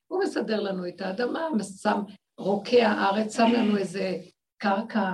הוא 0.08 0.24
מסדר 0.24 0.60
לנו 0.60 0.88
את 0.88 1.02
האדמה, 1.02 1.48
שם, 1.82 2.00
רוקע 2.38 2.88
הארץ, 2.88 3.38
שם 3.38 3.48
לנו 3.54 3.78
איזה 3.78 4.18
קרקע 4.58 5.12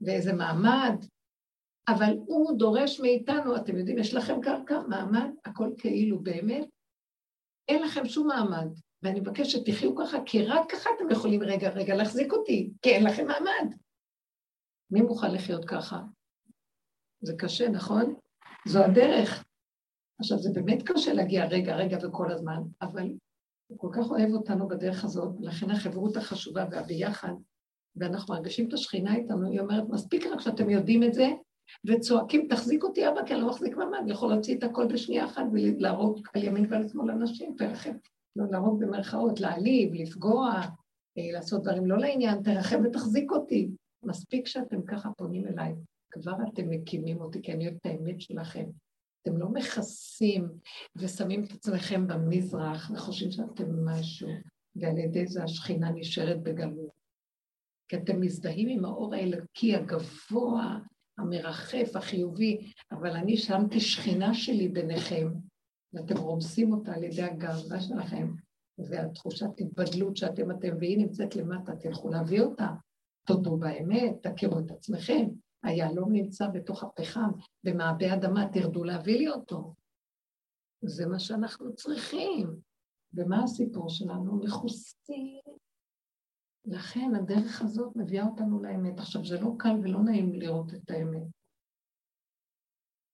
ואיזה 0.00 0.32
מעמד, 0.32 0.94
אבל 1.88 2.12
הוא 2.26 2.58
דורש 2.58 3.00
מאיתנו, 3.00 3.56
אתם 3.56 3.76
יודעים, 3.76 3.98
יש 3.98 4.14
לכם 4.14 4.40
קרקע, 4.40 4.80
מעמד, 4.88 5.30
הכל 5.44 5.70
כאילו 5.78 6.18
באמת, 6.18 6.68
אין 7.68 7.82
לכם 7.82 8.06
שום 8.06 8.26
מעמד. 8.26 8.68
ואני 9.02 9.20
מבקשת 9.20 9.66
שתחיו 9.66 9.96
ככה, 9.96 10.18
כי 10.26 10.44
רק 10.44 10.72
ככה 10.72 10.90
אתם 10.96 11.10
יכולים 11.10 11.42
רגע, 11.42 11.70
רגע 11.70 11.94
להחזיק 11.94 12.32
אותי, 12.32 12.70
כי 12.82 12.90
אין 12.90 13.04
לכם 13.04 13.26
מעמד. 13.26 13.74
מי 14.90 15.00
מוכן 15.00 15.34
לחיות 15.34 15.64
ככה? 15.64 16.00
זה 17.20 17.32
קשה, 17.38 17.68
נכון? 17.68 18.14
זו 18.66 18.84
הדרך. 18.84 19.44
עכשיו, 20.20 20.38
זה 20.38 20.50
באמת 20.54 20.82
קשה 20.82 21.12
להגיע 21.12 21.46
רגע, 21.46 21.76
רגע 21.76 21.96
וכל 22.02 22.32
הזמן, 22.32 22.62
אבל 22.82 23.12
הוא 23.72 23.78
כל 23.78 23.88
כך 23.92 24.10
אוהב 24.10 24.32
אותנו 24.32 24.68
בדרך 24.68 25.04
הזאת, 25.04 25.34
לכן 25.40 25.70
החברות 25.70 26.16
החשובה 26.16 26.64
והביחד, 26.70 27.32
ואנחנו 27.96 28.34
מרגישים 28.34 28.68
את 28.68 28.72
השכינה 28.72 29.16
איתנו, 29.16 29.50
היא 29.50 29.60
אומרת, 29.60 29.88
מספיק 29.88 30.26
רק 30.26 30.40
שאתם 30.40 30.70
יודעים 30.70 31.02
את 31.02 31.14
זה, 31.14 31.28
וצועקים, 31.86 32.48
תחזיק 32.48 32.82
אותי 32.84 33.08
אבא, 33.08 33.26
כי 33.26 33.34
אני 33.34 33.42
לא 33.42 33.48
מחזיק 33.48 33.76
מעמד, 33.76 33.98
אני 34.02 34.10
יכול 34.12 34.28
להוציא 34.28 34.58
את 34.58 34.62
הכל 34.62 34.86
בשנייה 34.86 35.24
אחת 35.24 35.42
ולהרוג 35.52 36.20
על 36.34 36.44
ימין 36.44 36.66
ועל 36.70 36.88
שמאל 36.88 37.10
אנשים, 37.10 37.54
ולכן, 37.58 37.96
לא 38.36 38.44
להרוג 38.50 38.80
במרכאות, 38.84 39.40
להעליב, 39.40 39.94
לפגוע, 39.94 40.60
אה, 41.18 41.32
לעשות 41.32 41.62
דברים 41.62 41.86
לא 41.86 41.98
לעניין, 41.98 42.42
תרחם 42.42 42.80
ותחזיק 42.84 43.30
אותי. 43.30 43.70
מספיק 44.04 44.46
שאתם 44.46 44.82
ככה 44.82 45.10
פונים 45.16 45.46
אליי, 45.46 45.74
כבר 46.10 46.34
אתם 46.52 46.70
מקימים 46.70 47.20
אותי, 47.20 47.42
כי 47.42 47.52
אני 47.52 47.64
אוהבת 47.64 47.80
את 47.80 47.86
האמת 47.86 48.20
שלכם. 48.20 48.64
אתם 49.22 49.36
לא 49.36 49.48
מכסים 49.48 50.48
ושמים 50.96 51.44
את 51.44 51.52
עצמכם 51.52 52.06
במזרח 52.06 52.90
וחושבים 52.94 53.30
שאתם 53.30 53.84
משהו, 53.84 54.28
ועל 54.76 54.98
ידי 54.98 55.26
זה 55.26 55.44
השכינה 55.44 55.90
נשארת 55.90 56.42
בגלות. 56.42 57.02
כי 57.88 57.96
אתם 57.96 58.20
מזדהים 58.20 58.68
עם 58.68 58.84
האור 58.84 59.14
האלוקי 59.14 59.76
הגבוה, 59.76 60.78
המרחף, 61.18 61.96
החיובי, 61.96 62.72
אבל 62.92 63.10
אני 63.10 63.36
שמתי 63.36 63.80
שכינה 63.80 64.34
שלי 64.34 64.68
ביניכם, 64.68 65.28
ואתם 65.92 66.16
רומסים 66.16 66.72
אותה 66.72 66.94
על 66.94 67.04
ידי 67.04 67.22
הגאווה 67.22 67.80
שלכם, 67.80 68.32
והתחושת 68.78 69.46
התבדלות 69.58 70.16
שאתם 70.16 70.50
אתם, 70.50 70.76
והיא 70.78 70.98
נמצאת 70.98 71.36
למטה, 71.36 71.76
תלכו 71.76 72.08
להביא 72.08 72.40
אותה. 72.40 72.68
תודו 73.26 73.56
באמת, 73.56 74.26
תכירו 74.26 74.58
את 74.58 74.70
עצמכם. 74.70 75.28
היהלום 75.62 76.12
נמצא 76.12 76.48
בתוך 76.48 76.84
הפחם, 76.84 77.30
במעבה 77.64 78.14
אדמה, 78.14 78.48
תרדו 78.52 78.84
להביא 78.84 79.18
לי 79.18 79.28
אותו. 79.28 79.74
זה 80.82 81.06
מה 81.06 81.18
שאנחנו 81.18 81.74
צריכים. 81.74 82.56
ומה 83.14 83.42
הסיפור 83.42 83.88
שלנו? 83.88 84.40
מכוסים. 84.44 85.40
לכן 86.64 87.14
הדרך 87.14 87.62
הזאת 87.62 87.96
מביאה 87.96 88.26
אותנו 88.26 88.62
לאמת. 88.62 89.00
עכשיו, 89.00 89.24
זה 89.24 89.40
לא 89.40 89.50
קל 89.58 89.76
ולא 89.82 90.02
נעים 90.02 90.32
לראות 90.32 90.74
את 90.74 90.90
האמת. 90.90 91.22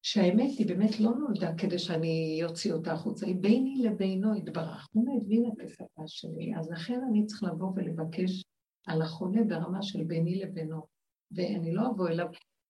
שהאמת 0.03 0.51
היא 0.59 0.67
באמת 0.67 1.01
לא 1.01 1.11
נולדה 1.11 1.55
כדי 1.59 1.79
שאני 1.79 2.41
אוציא 2.45 2.73
אותה 2.73 2.93
החוצה, 2.93 3.27
היא 3.27 3.37
ביני 3.37 3.83
לבינו 3.83 4.37
יתברך. 4.37 4.89
הוא 4.93 5.05
מבין 5.17 5.45
את 5.47 5.65
השפה 5.65 6.03
שלי, 6.07 6.57
אז 6.59 6.71
לכן 6.71 7.01
אני 7.11 7.27
צריך 7.27 7.43
לבוא 7.43 7.73
ולבקש 7.77 8.45
על 8.87 9.03
החולה 9.03 9.41
ברמה 9.49 9.83
של 9.83 10.05
ביני 10.05 10.41
לבינו. 10.41 10.98
ואני 11.33 11.75
לא 11.75 11.91
אבוא 11.91 12.09
אליו 12.09 12.27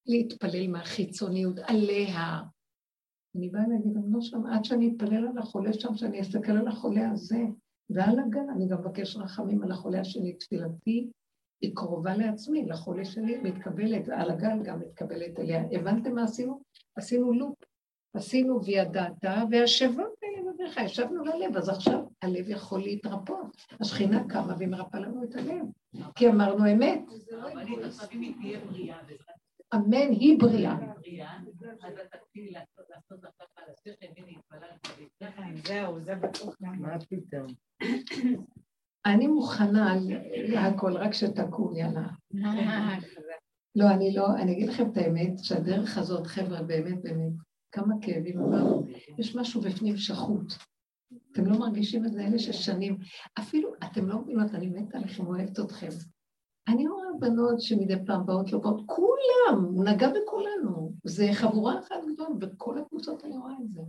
להתפלל 0.07 0.69
מהחיצוניות 0.69 1.59
עליה. 1.59 2.41
אני 3.37 3.49
באה 3.49 3.63
להגיד, 3.69 3.97
אני 3.97 4.13
לא 4.13 4.21
שם, 4.21 4.47
עד 4.47 4.65
שאני 4.65 4.93
אתפלל 4.93 5.29
על 5.29 5.39
החולה 5.39 5.73
שם, 5.73 5.95
שאני 5.95 6.21
אסתכל 6.21 6.53
על 6.53 6.69
החולה 6.69 7.11
הזה, 7.11 7.43
ועל 7.91 8.19
הגל, 8.19 8.51
אני 8.57 8.69
גם 8.69 8.81
מבקש 8.81 9.17
רחמים 9.17 9.63
על 9.63 9.73
החולה 9.73 10.01
השני. 10.01 10.33
תפילתי 10.33 11.11
היא 11.61 11.73
קרובה 11.75 12.17
לעצמי, 12.17 12.67
לחולה 12.67 13.05
שלי 13.05 13.39
מתקבלת, 13.39 14.09
ועל 14.09 14.31
הגל 14.31 14.63
גם 14.65 14.81
מתקבלת 14.81 15.39
אליה. 15.39 15.63
הבנתם 15.73 16.15
מה 16.15 16.23
עשינו? 16.23 16.63
עשינו 16.97 17.33
לופ. 17.33 17.55
עשינו 18.19 18.65
וידעת, 18.65 19.25
והשבות 19.51 20.15
האלה 20.23 20.53
בדרך 20.53 20.77
ישבנו 20.77 21.25
ללב, 21.25 21.57
אז 21.57 21.69
עכשיו 21.69 22.01
הלב 22.23 22.49
יכול 22.49 22.81
להתרפות. 22.81 23.57
השכינה 23.81 24.25
קמה 24.29 24.55
והיא 24.59 24.69
מרפאה 24.69 25.01
לנו 25.01 25.25
את 25.25 25.35
הלב, 25.35 25.65
כי 26.15 26.29
אמרנו 26.29 26.73
אמת. 26.73 27.01
אמן 29.75 30.11
היא 30.11 30.39
בריאה. 30.39 30.77
אני 39.07 39.27
מוכנה 39.27 39.95
להכל, 40.49 40.97
רק 40.97 41.13
שתקום, 41.13 41.77
יאללה. 41.77 42.09
לא, 43.77 43.91
אני 43.91 44.15
לא, 44.15 44.27
אני 44.37 44.53
אגיד 44.53 44.69
לכם 44.69 44.91
את 44.93 44.97
האמת, 44.97 45.39
שהדרך 45.39 45.99
הזאת, 45.99 46.27
חבר'ה, 46.27 46.63
באמת, 46.63 47.03
באמת, 47.03 47.33
כמה 47.73 47.95
כאבים 48.03 48.41
עברנו, 48.41 48.87
יש 49.19 49.37
משהו 49.37 49.61
בפנים 49.61 49.97
שחוט. 49.97 50.53
אתם 51.33 51.47
לא 51.47 51.59
מרגישים 51.59 52.07
את 52.07 52.13
זה, 52.13 52.27
אלה 52.27 52.39
ששנים, 52.39 52.99
אפילו, 53.39 53.73
אתם 53.85 54.09
לא 54.09 54.21
מבינות, 54.21 54.55
אני 54.55 54.67
מתה 54.67 54.99
עליכם, 54.99 55.27
אוהבת 55.27 55.61
אתכם. 55.61 55.89
אני 56.69 56.89
רואה 56.89 57.05
בנות 57.19 57.61
שמדי 57.61 57.95
פעם 58.07 58.27
באות 58.27 58.53
לא 58.53 58.59
באות, 58.59 58.83
כולם, 58.87 59.65
הוא 59.65 59.85
נגע 59.85 60.09
בכולנו. 60.09 60.93
זה 61.05 61.29
חבורה 61.33 61.79
אחת 61.79 61.97
גדולה, 62.13 62.31
בכל 62.39 62.79
הקבוצות 62.79 63.25
אני 63.25 63.37
רואה 63.37 63.55
את 63.63 63.73
זה. 63.73 63.81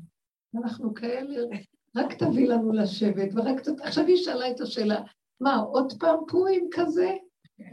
אנחנו 0.55 0.93
כאלה, 0.93 1.57
רק 1.95 2.13
תביא 2.13 2.47
לנו 2.47 2.71
לשבת, 2.71 3.29
ורק... 3.35 3.61
עכשיו 3.81 4.05
היא 4.05 4.17
שאלה 4.17 4.51
את 4.51 4.61
השאלה, 4.61 5.01
מה, 5.41 5.55
עוד 5.55 5.93
פעם 5.99 6.19
פורים 6.27 6.69
כזה? 6.71 7.15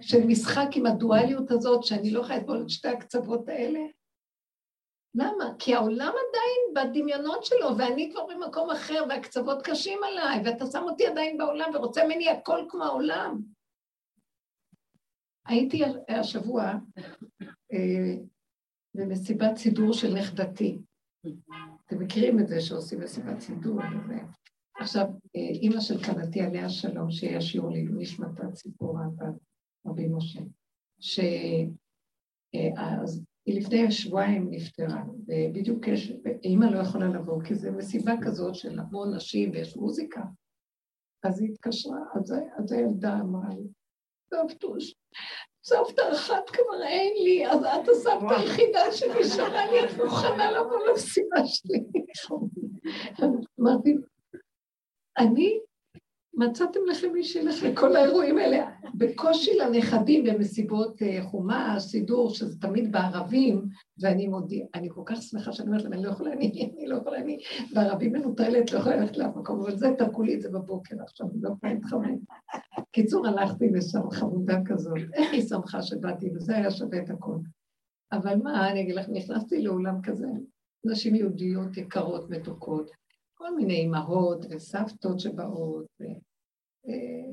של 0.01 0.27
משחק 0.27 0.69
עם 0.73 0.87
הדואליות 0.87 1.51
הזאת, 1.51 1.85
שאני 1.85 2.11
לא 2.11 2.21
יכולה 2.21 2.38
לסבול 2.38 2.62
את 2.62 2.71
שתי 2.71 2.88
הקצוות 2.88 3.49
האלה? 3.49 3.81
למה? 5.16 5.44
כי 5.59 5.74
העולם 5.74 6.12
עדיין 6.29 6.88
בדמיונות 6.90 7.44
שלו, 7.44 7.79
ואני 7.79 8.11
כבר 8.12 8.26
במקום 8.26 8.70
אחר, 8.70 9.05
והקצוות 9.09 9.62
קשים 9.62 9.98
עליי, 10.05 10.42
ואתה 10.44 10.66
שם 10.66 10.83
אותי 10.83 11.07
עדיין 11.07 11.38
בעולם 11.38 11.70
ורוצה 11.74 12.05
ממני 12.05 12.29
הכל 12.29 12.64
כמו 12.68 12.85
העולם. 12.85 13.42
הייתי 15.46 15.83
השבוע 16.09 16.72
אה, 17.72 18.14
במסיבת 18.94 19.57
סידור 19.57 19.92
של 19.92 20.14
נכדתי. 20.14 20.79
אתם 21.87 21.98
מכירים 21.98 22.40
את 22.40 22.48
זה 22.48 22.61
שעושים 22.61 23.00
מסיבת 23.00 23.40
סידור 23.40 23.74
וזה. 23.74 24.18
עכשיו, 24.81 25.07
אה, 25.37 25.40
אימא 25.62 25.81
של 25.81 26.05
כלתי 26.05 26.40
עליה 26.40 26.68
שלום, 26.68 27.11
שהיא 27.11 27.37
השיעור 27.37 27.70
לי, 27.70 27.87
נשמתה 27.90 28.52
ציפורה 28.52 29.05
רבי 29.87 30.09
משה, 30.09 30.40
שהיא 33.47 33.57
אה, 33.57 33.61
לפני 33.61 33.91
שבועיים 33.91 34.51
נפטרה, 34.51 35.03
ובדיוק 35.27 35.89
יש, 35.89 36.13
אימא 36.45 36.65
לא 36.65 36.79
יכולה 36.79 37.09
לבוא, 37.09 37.43
כי 37.43 37.55
זו 37.55 37.73
מסיבה 37.73 38.13
כזאת 38.23 38.55
של 38.55 38.79
המון 38.79 39.15
נשים 39.15 39.51
ויש 39.51 39.77
מוזיקה. 39.77 40.21
אז 41.23 41.41
היא 41.41 41.51
התקשרה, 41.53 41.99
אז 42.59 42.73
הילדה 42.73 43.21
אמרה 43.21 43.49
לי, 43.49 43.69
טוב, 44.31 44.79
סבתא 45.65 46.03
אחת 46.13 46.51
כבר 46.51 46.83
אין 46.83 47.15
לי, 47.25 47.47
אז 47.47 47.65
את 47.65 47.89
הסבתא 47.89 48.35
היחידה 48.35 48.93
שנשארה 48.93 49.71
לי, 49.71 49.85
את 49.85 49.97
מוכנה 50.05 50.53
לבוא 50.53 50.79
למסיבה 50.89 51.47
שלי. 51.47 51.85
אמרתי, 53.61 53.95
אני, 55.19 55.59
מצאתם 56.37 56.81
לכם 56.90 57.12
מי 57.12 57.25
שילך 57.25 57.62
לכל 57.62 57.96
האירועים 57.96 58.38
האלה. 58.38 58.70
בקושי 58.94 59.51
לנכדים 59.59 60.25
במסיבות 60.25 61.03
אה, 61.03 61.22
חומה, 61.22 61.81
סידור, 61.81 62.31
שזה 62.31 62.61
תמיד 62.61 62.92
בערבים, 62.92 63.62
ואני 64.01 64.29
מודיע, 64.29 64.66
אני 64.75 64.88
כל 64.90 65.03
כך 65.07 65.22
שמחה 65.22 65.53
שאני 65.53 65.68
אומרת 65.68 65.83
להם, 65.83 65.92
אני 65.92 66.03
לא 66.03 66.11
יכולה, 66.11 66.33
אני, 66.33 66.72
אני 66.77 66.87
לא 66.87 66.96
יכולה, 66.96 67.18
אני 67.18 67.38
בערבים 67.75 68.12
מנוטרלת, 68.12 68.72
לא 68.72 68.79
יכולה 68.79 68.96
ללכת 68.96 69.16
לאף 69.16 69.37
מקום, 69.37 69.61
אבל 69.61 69.77
זה, 69.77 69.88
תקעו 69.99 70.22
לי 70.22 70.35
את 70.35 70.42
זה 70.42 70.49
בבוקר 70.51 70.96
עכשיו, 71.03 71.27
אני 71.33 71.42
לא 71.42 71.51
יכולה 71.57 71.72
להתחמם. 71.75 72.16
קיצור, 72.92 73.27
הלכתי 73.27 73.68
לשם 73.68 74.11
חמודה 74.11 74.59
כזאת, 74.64 74.99
איך 75.14 75.33
היא 75.33 75.42
שמחה 75.42 75.83
שבאתי, 75.83 76.31
וזה 76.35 76.57
היה 76.57 76.70
שווה 76.70 76.99
את 76.99 77.11
הכול. 77.11 77.38
אבל 78.12 78.37
מה, 78.42 78.70
אני 78.70 78.81
אגיד 78.81 78.94
לך, 78.94 79.07
נכנסתי 79.09 79.62
לאולם 79.62 80.03
כזה, 80.03 80.27
נשים 80.85 81.14
יהודיות 81.14 81.77
יקרות, 81.77 82.31
מתוקות, 82.31 82.90
כל 83.38 83.57
מיני 83.57 83.75
אימהות 83.75 84.46
וסבתות 84.51 85.20
שבאות, 85.20 85.87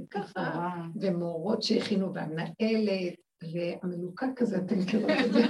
וככה, 0.07 0.71
ומורות 0.95 1.63
שהכינו, 1.63 2.13
והמנהלת, 2.13 3.15
והמלוקה 3.53 4.27
כזה, 4.35 4.57
אתם 4.57 4.79
מכירות 4.79 5.11
את 5.25 5.33
זה. 5.33 5.41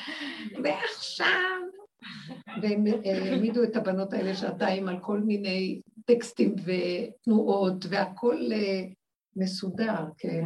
ועכשיו, 0.64 1.60
והם 2.62 2.84
העמידו 3.04 3.62
את 3.62 3.76
הבנות 3.76 4.12
האלה 4.12 4.34
שעתיים 4.34 4.88
על 4.88 4.98
כל 5.00 5.20
מיני 5.20 5.80
טקסטים 6.04 6.54
ותנועות, 6.64 7.86
והכל 7.88 8.36
אה, 8.52 8.84
מסודר, 9.36 10.04
כן. 10.18 10.44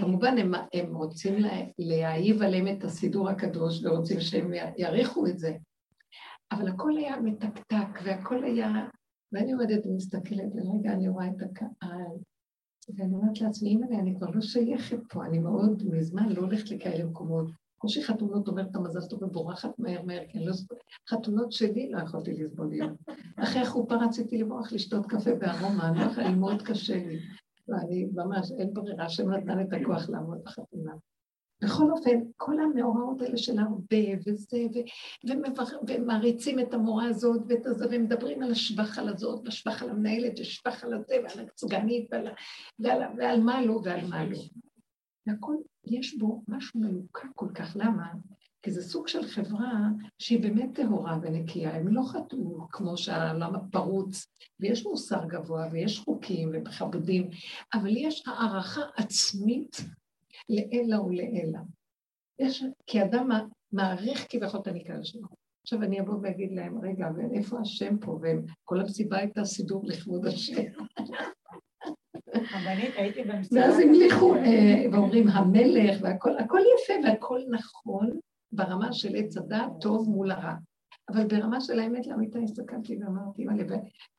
כמובן, 0.00 0.38
הם, 0.38 0.52
הם 0.72 0.96
רוצים 0.96 1.34
להעיב 1.78 2.42
עליהם 2.42 2.68
את 2.68 2.84
הסידור 2.84 3.28
הקדוש 3.28 3.84
ורוצים 3.84 4.20
שהם 4.20 4.52
יעריכו 4.76 5.26
את 5.26 5.38
זה. 5.38 5.56
אבל 6.52 6.68
הכל 6.68 6.96
היה 6.96 7.20
מתקתק 7.20 8.00
והכל 8.04 8.44
היה... 8.44 8.88
ואני 9.32 9.52
עומדת 9.52 9.86
ומסתכלת, 9.86 10.52
ולרגע 10.54 10.92
אני 10.92 11.08
רואה 11.08 11.28
את 11.28 11.42
הקהל, 11.42 12.16
ואני 12.96 13.14
אומרת 13.14 13.40
לעצמי, 13.40 13.68
אימא'לה, 13.68 13.98
אני 13.98 14.14
כבר 14.16 14.30
לא 14.30 14.40
שייכת 14.40 14.98
פה, 15.08 15.26
אני 15.26 15.38
מאוד 15.38 15.82
מזמן 15.90 16.28
לא 16.28 16.40
הולכת 16.40 16.70
לכאלה 16.70 17.04
מקומות. 17.04 17.46
כמו 17.80 17.90
שחתונות 17.90 18.48
אומרת 18.48 18.70
את 18.70 18.76
המזל 18.76 19.06
טוב 19.10 19.22
ובורחת 19.22 19.78
מהר 19.78 20.02
מהר, 20.02 20.22
כי 20.28 20.38
אני 20.38 20.46
לא 20.46 20.52
זוכרת, 20.52 20.78
חתונות 21.08 21.52
שלי 21.52 21.90
לא 21.90 21.98
יכולתי 21.98 22.32
לסבול 22.32 22.72
יום. 22.72 22.94
אחרי 23.36 23.62
החופה 23.62 23.94
רציתי 23.94 24.38
לברוח 24.38 24.72
לשתות 24.72 25.06
קפה 25.06 25.34
בארומה, 25.34 25.88
אני 25.88 25.98
לא 25.98 26.36
מאוד 26.40 26.62
קשה 26.62 27.06
לי. 27.06 27.18
ואני 27.68 28.06
ממש, 28.14 28.52
אין 28.58 28.74
ברירה, 28.74 29.04
השם 29.04 29.30
נתן 29.30 29.60
את 29.60 29.72
הכוח 29.72 30.08
לעמוד 30.08 30.38
בחתונה. 30.44 30.92
בכל 31.60 31.90
אופן, 31.90 32.20
כל 32.36 32.60
המאורעות 32.60 33.22
האלה 33.22 33.36
של 33.36 33.58
הרבה 33.58 33.96
וזה, 34.26 34.58
ו- 34.74 35.28
ומבר- 35.30 35.64
ומעריצים 35.88 36.60
את 36.60 36.74
המורה 36.74 37.08
הזאת 37.08 37.42
ואת 37.48 37.66
הזה, 37.66 37.86
ומדברים 37.90 38.42
על 38.42 38.52
השבח 38.52 38.98
על 38.98 39.08
הזאת, 39.08 39.40
והשבח 39.44 39.82
על 39.82 39.90
המנהלת, 39.90 40.32
ושבח 40.40 40.84
על 40.84 40.94
הזה, 40.94 41.14
ועל 41.22 41.46
הסגנית, 41.54 42.08
ועל, 42.12 42.28
ועל, 42.78 43.02
ועל 43.18 43.40
מה 43.40 43.62
לא 43.62 43.80
ועל 43.84 44.06
מה 44.08 44.24
לא. 44.24 44.38
והכל, 45.26 45.54
יש 45.84 46.18
בו 46.18 46.42
משהו 46.48 46.80
מלוקק 46.80 47.28
כל 47.34 47.48
כך, 47.54 47.76
למה? 47.76 48.12
כי 48.62 48.70
זה 48.70 48.82
סוג 48.82 49.08
של 49.08 49.26
חברה 49.26 49.88
שהיא 50.18 50.42
באמת 50.42 50.74
טהורה 50.74 51.18
ונקייה, 51.22 51.74
הם 51.74 51.88
לא 51.88 52.02
חטאו 52.02 52.68
כמו 52.70 52.96
שהעולם 52.96 53.54
הפרוץ, 53.54 54.26
ויש 54.60 54.86
מוסר 54.86 55.24
גבוה, 55.26 55.68
ויש 55.72 55.98
חוקים 55.98 56.50
ומכבדים, 56.52 57.30
אבל 57.74 57.96
יש 57.96 58.22
הערכה 58.26 58.80
עצמית 58.96 59.80
לעילא 60.48 61.00
ולעילא. 61.00 61.58
יש, 62.38 62.64
כי 62.86 63.02
אדם 63.02 63.28
מעריך 63.72 64.26
כביכול 64.28 64.60
את 64.60 64.66
הניקיון 64.66 65.04
שלו. 65.04 65.28
עכשיו 65.62 65.82
אני 65.82 66.00
אבוא 66.00 66.14
ואגיד 66.22 66.52
להם, 66.52 66.78
רגע, 66.82 67.08
ואיפה 67.16 67.58
השם 67.60 67.98
פה? 67.98 68.20
וכל 68.22 68.80
המסיבה 68.80 69.18
הייתה 69.18 69.44
סידור 69.44 69.82
לכבוד 69.86 70.26
השם. 70.26 70.62
ואז 73.52 73.78
המליכו, 73.78 74.34
אה, 74.34 74.84
ואומרים 74.92 75.28
המלך, 75.28 75.98
והכל 76.02 76.60
יפה 76.74 76.92
והכל 77.04 77.40
נכון 77.50 78.18
ברמה 78.52 78.92
של 78.92 79.16
עץ 79.16 79.36
הדעת, 79.36 79.70
טוב 79.80 80.08
מול 80.08 80.30
הרע. 80.30 80.54
אבל 81.08 81.26
ברמה 81.26 81.60
של 81.60 81.80
האמת 81.80 82.06
לאמיתה 82.06 82.38
הסתכלתי 82.38 82.96
ואמרתי, 82.96 83.46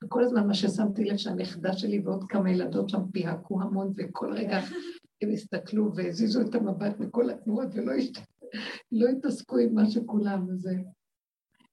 וכל 0.03 0.23
הזמן 0.23 0.47
מה 0.47 0.53
ששמתי 0.53 1.03
לב 1.03 1.17
שהנכדה 1.17 1.73
שלי 1.73 1.99
ועוד 1.99 2.23
כמה 2.29 2.51
ילדות 2.51 2.89
שם 2.89 3.11
פיהקו 3.11 3.61
המון, 3.61 3.93
וכל 3.97 4.33
רגע 4.33 4.59
הם 5.21 5.31
הסתכלו 5.31 5.95
והזיזו 5.95 6.41
את 6.41 6.55
המבט 6.55 6.99
מכל 6.99 7.29
התנועות 7.29 7.67
ולא 7.73 7.91
הת... 7.91 8.17
לא 8.91 9.07
התעסקו 9.09 9.57
עם 9.57 9.75
מה 9.75 9.89
שכולם 9.89 10.45
וזה. 10.49 10.75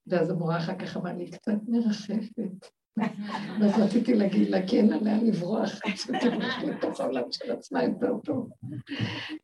ואז 0.07 0.31
המורה 0.31 0.59
אחר 0.59 0.79
כך 0.79 0.97
אמרה 0.97 1.13
לי, 1.13 1.31
קצת 1.31 1.59
מרחפת. 1.69 2.67
ואז 3.61 3.81
רציתי 3.81 4.15
להגיד 4.15 4.49
לה, 4.49 4.69
כן, 4.69 4.93
עליה 4.93 5.23
לברוח, 5.23 5.71
שתברח 5.97 6.63
לתוך 6.63 7.01
העולם 7.01 7.23
של 7.31 7.53
עצמה 7.53 7.85
יותר 7.85 8.19
טוב. 8.25 8.51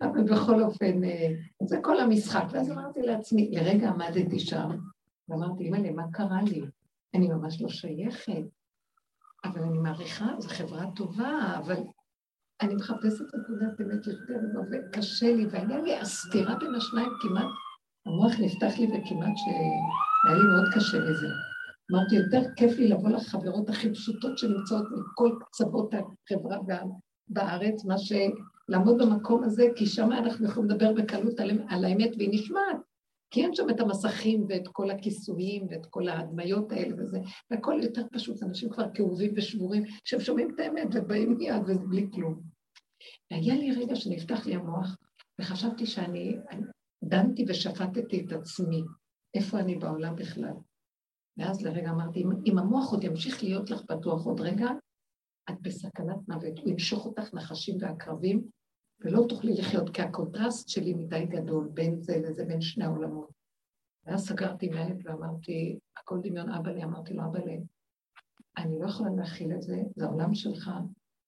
אבל 0.01 0.23
בכל 0.23 0.63
אופן, 0.63 1.05
אה, 1.05 1.33
זה 1.63 1.79
כל 1.83 2.01
המשחק. 2.01 2.45
ואז 2.51 2.71
אמרתי 2.71 3.03
לעצמי, 3.03 3.51
לרגע 3.53 3.89
עמדתי 3.89 4.39
שם, 4.39 4.69
ואמרתי, 5.29 5.65
אימא'לה, 5.65 5.91
מה 5.91 6.05
קרה 6.13 6.43
לי? 6.43 6.63
אני 7.15 7.29
ממש 7.29 7.63
לא 7.63 7.69
שייכת. 7.69 8.43
אבל 9.45 9.63
אני 9.63 9.79
מעריכה, 9.79 10.27
זו 10.39 10.49
חברה 10.49 10.91
טובה, 10.97 11.57
אבל 11.59 11.77
אני 12.63 12.75
מחפשת 12.75 13.35
נקודת 13.35 13.81
אמת 13.81 14.07
יותר, 14.07 14.41
וקשה 14.71 15.37
לי, 15.37 15.47
והיה 15.47 15.81
לי 15.83 15.97
הסתירה 15.97 16.55
בין 16.55 16.75
השניים 16.75 17.11
כמעט, 17.21 17.47
המוח 18.07 18.33
נפתח 18.41 18.79
לי 18.79 18.87
וכמעט 18.87 19.33
שהיה 19.37 20.37
לי 20.37 20.43
מאוד 20.43 20.75
קשה 20.75 20.99
לזה. 20.99 21.27
אמרתי, 21.93 22.15
יותר 22.15 22.43
כיף 22.57 22.79
לי 22.79 22.89
לבוא 22.89 23.11
לחברות 23.11 23.69
הכי 23.69 23.91
פשוטות 23.91 24.39
שנמצאות 24.39 24.87
מכל 24.93 25.31
קצוות 25.45 25.95
החברה 25.95 26.59
בארץ, 27.29 27.85
מה 27.85 27.95
שלעמוד 27.99 29.03
במקום 29.03 29.45
הזה, 29.45 29.67
כי 29.77 29.87
שם 29.87 30.13
אנחנו 30.13 30.47
יכולים 30.47 30.71
לדבר 30.71 30.93
בקלות 30.93 31.41
על, 31.41 31.51
על 31.69 31.85
האמת 31.85 32.11
והיא 32.17 32.31
נשמעת. 32.33 32.77
כי 33.31 33.43
אין 33.43 33.55
שם 33.55 33.71
את 33.71 33.81
המסכים 33.81 34.47
ואת 34.49 34.69
כל 34.73 34.91
הכיסויים 34.91 35.67
ואת 35.71 35.87
כל 35.87 36.09
ההדמיות 36.09 36.73
האלה 36.73 36.95
וזה, 36.99 37.19
והכל 37.51 37.81
יותר 37.83 38.03
פשוט, 38.13 38.43
אנשים 38.43 38.71
כבר 38.71 38.87
כאובים 38.95 39.33
ושבורים, 39.37 39.83
שהם 40.05 40.21
שומעים 40.21 40.51
את 40.55 40.61
האמת 40.61 40.89
ובאים 40.93 41.37
מיד 41.39 41.63
ובלי 41.67 42.07
כלום. 42.15 42.50
והיה 43.31 43.55
לי 43.55 43.73
רגע 43.73 43.97
שנפתח 43.97 44.47
לי 44.47 44.55
המוח, 44.55 44.97
וחשבתי 45.41 45.87
שאני 45.87 46.37
דנתי 47.05 47.45
ושפטתי 47.49 48.27
את 48.27 48.33
עצמי, 48.33 48.83
איפה 49.35 49.61
אני 49.61 49.79
בעולם 49.79 50.17
בכלל. 50.17 50.55
ואז 51.37 51.63
לרגע 51.63 51.91
אמרתי, 51.91 52.25
אם 52.47 52.59
המוח 52.59 52.93
עוד 52.93 53.05
ימשיך 53.05 53.43
להיות 53.43 53.71
לך 53.71 53.83
פתוח 53.83 54.25
עוד 54.25 54.41
רגע, 54.41 54.69
את 55.51 55.61
בסכנת 55.63 56.29
מוות. 56.29 56.59
הוא 56.59 56.71
ימשוך 56.71 57.07
אותך 57.07 57.35
נחשים 57.35 57.77
ועקרבים, 57.81 58.49
ולא 59.01 59.25
תוכלי 59.29 59.55
לחיות, 59.55 59.91
כי 59.91 60.03
הקונטרסט 60.03 60.69
שלי 60.69 60.95
מדי 60.95 61.27
גדול 61.27 61.69
בין 61.75 62.01
זה 62.01 62.19
לזה, 62.19 62.45
בין 62.45 62.61
שני 62.61 62.85
העולמות. 62.85 63.31
ואז 64.05 64.29
סגרתי 64.29 64.69
מעט 64.69 64.97
ואמרתי, 65.05 65.79
הכל 65.97 66.19
דמיון 66.23 66.53
אבא 66.53 66.71
לי, 66.71 66.85
אמרתי 66.85 67.15
לו, 67.15 67.25
אבא 67.25 67.39
לי, 67.39 67.61
אני 68.57 68.79
לא 68.81 68.87
יכולה 68.87 69.11
להכיל 69.11 69.53
את 69.53 69.63
זה, 69.63 69.77
זה 69.97 70.05
העולם 70.05 70.35
שלך, 70.35 70.71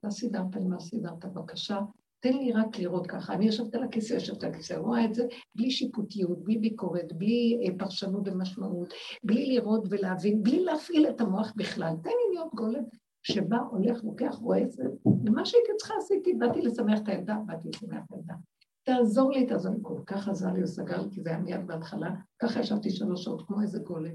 אתה 0.03 0.11
סידרת 0.11 0.57
לי 0.57 0.65
מה 0.65 0.81
סידרת, 0.81 1.25
בבקשה, 1.25 1.81
תן 2.21 2.33
לי 2.33 2.53
רק 2.53 2.79
לראות 2.79 3.07
ככה. 3.07 3.35
אני 3.35 3.47
יושבת 3.47 3.75
על 3.75 3.83
הכיסא, 3.83 4.15
יושבת 4.15 4.45
על 4.45 4.51
הכיסא, 4.51 4.75
רואה 4.75 5.05
את 5.05 5.15
זה 5.15 5.27
בלי 5.55 5.71
שיפוטיות, 5.71 6.45
בלי 6.45 6.59
ביקורת, 6.59 7.13
בלי 7.13 7.61
אה, 7.63 7.79
פרשנות 7.79 8.29
ומשמעות, 8.29 8.95
בלי 9.25 9.47
לראות 9.47 9.87
ולהבין, 9.91 10.43
בלי 10.43 10.65
להפעיל 10.65 11.09
את 11.09 11.21
המוח 11.21 11.53
בכלל. 11.57 11.95
תן 12.03 12.11
לי 12.11 12.35
להיות 12.35 12.55
גולם 12.55 12.83
שבא, 13.23 13.57
הולך, 13.71 14.05
לוקח, 14.05 14.35
רואה 14.35 14.63
את 14.63 14.73
זה. 14.73 14.85
ומה 15.07 15.45
שהייתי 15.45 15.73
צריכה 15.79 15.95
עשיתי, 15.99 16.35
באתי 16.35 16.61
לשמח 16.61 16.99
את 17.03 17.09
הילדה, 17.09 17.37
באתי 17.47 17.69
לשמח 17.69 18.05
את 18.07 18.13
הילדה. 18.13 18.35
תעזור 18.83 19.31
לי, 19.33 19.47
תעזור 19.47 19.75
לי. 19.75 19.79
כל 19.83 20.01
כך 20.07 20.29
עזר 20.29 20.53
לי, 20.53 20.67
סגר, 20.67 21.09
כי 21.11 21.21
זה 21.21 21.31
היה 21.31 21.39
מיד 21.39 21.67
בהתחלה, 21.67 22.11
ככה 22.39 22.61
ישבתי 22.61 22.91
שלוש 22.91 23.25
שעות, 23.25 23.43
כמו 23.47 23.63
איזה 23.63 23.79
גולם. 23.79 24.15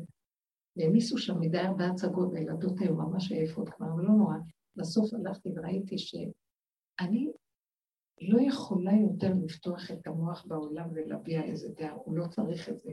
והעמיסו 0.77 1.17
שם 1.17 1.39
מדי 1.39 1.59
הרבה 1.59 1.87
הצגות, 1.87 2.29
והילדות 2.33 2.79
היו 2.79 2.95
ממש 2.95 3.31
עייפות 3.31 3.69
כבר, 3.69 3.87
אבל 3.93 4.03
לא 4.03 4.13
נורא. 4.13 4.35
בסוף 4.77 5.13
הלכתי 5.13 5.49
וראיתי 5.55 5.97
שאני 5.97 7.31
לא 8.21 8.41
יכולה 8.41 8.91
יותר 8.93 9.33
לפתוח 9.45 9.91
את 9.91 10.07
המוח 10.07 10.45
בעולם 10.45 10.89
ולהביע 10.93 11.43
איזה 11.43 11.69
דעה, 11.77 11.91
הוא 11.91 12.17
לא 12.17 12.27
צריך 12.27 12.69
את 12.69 12.77
זה. 12.77 12.91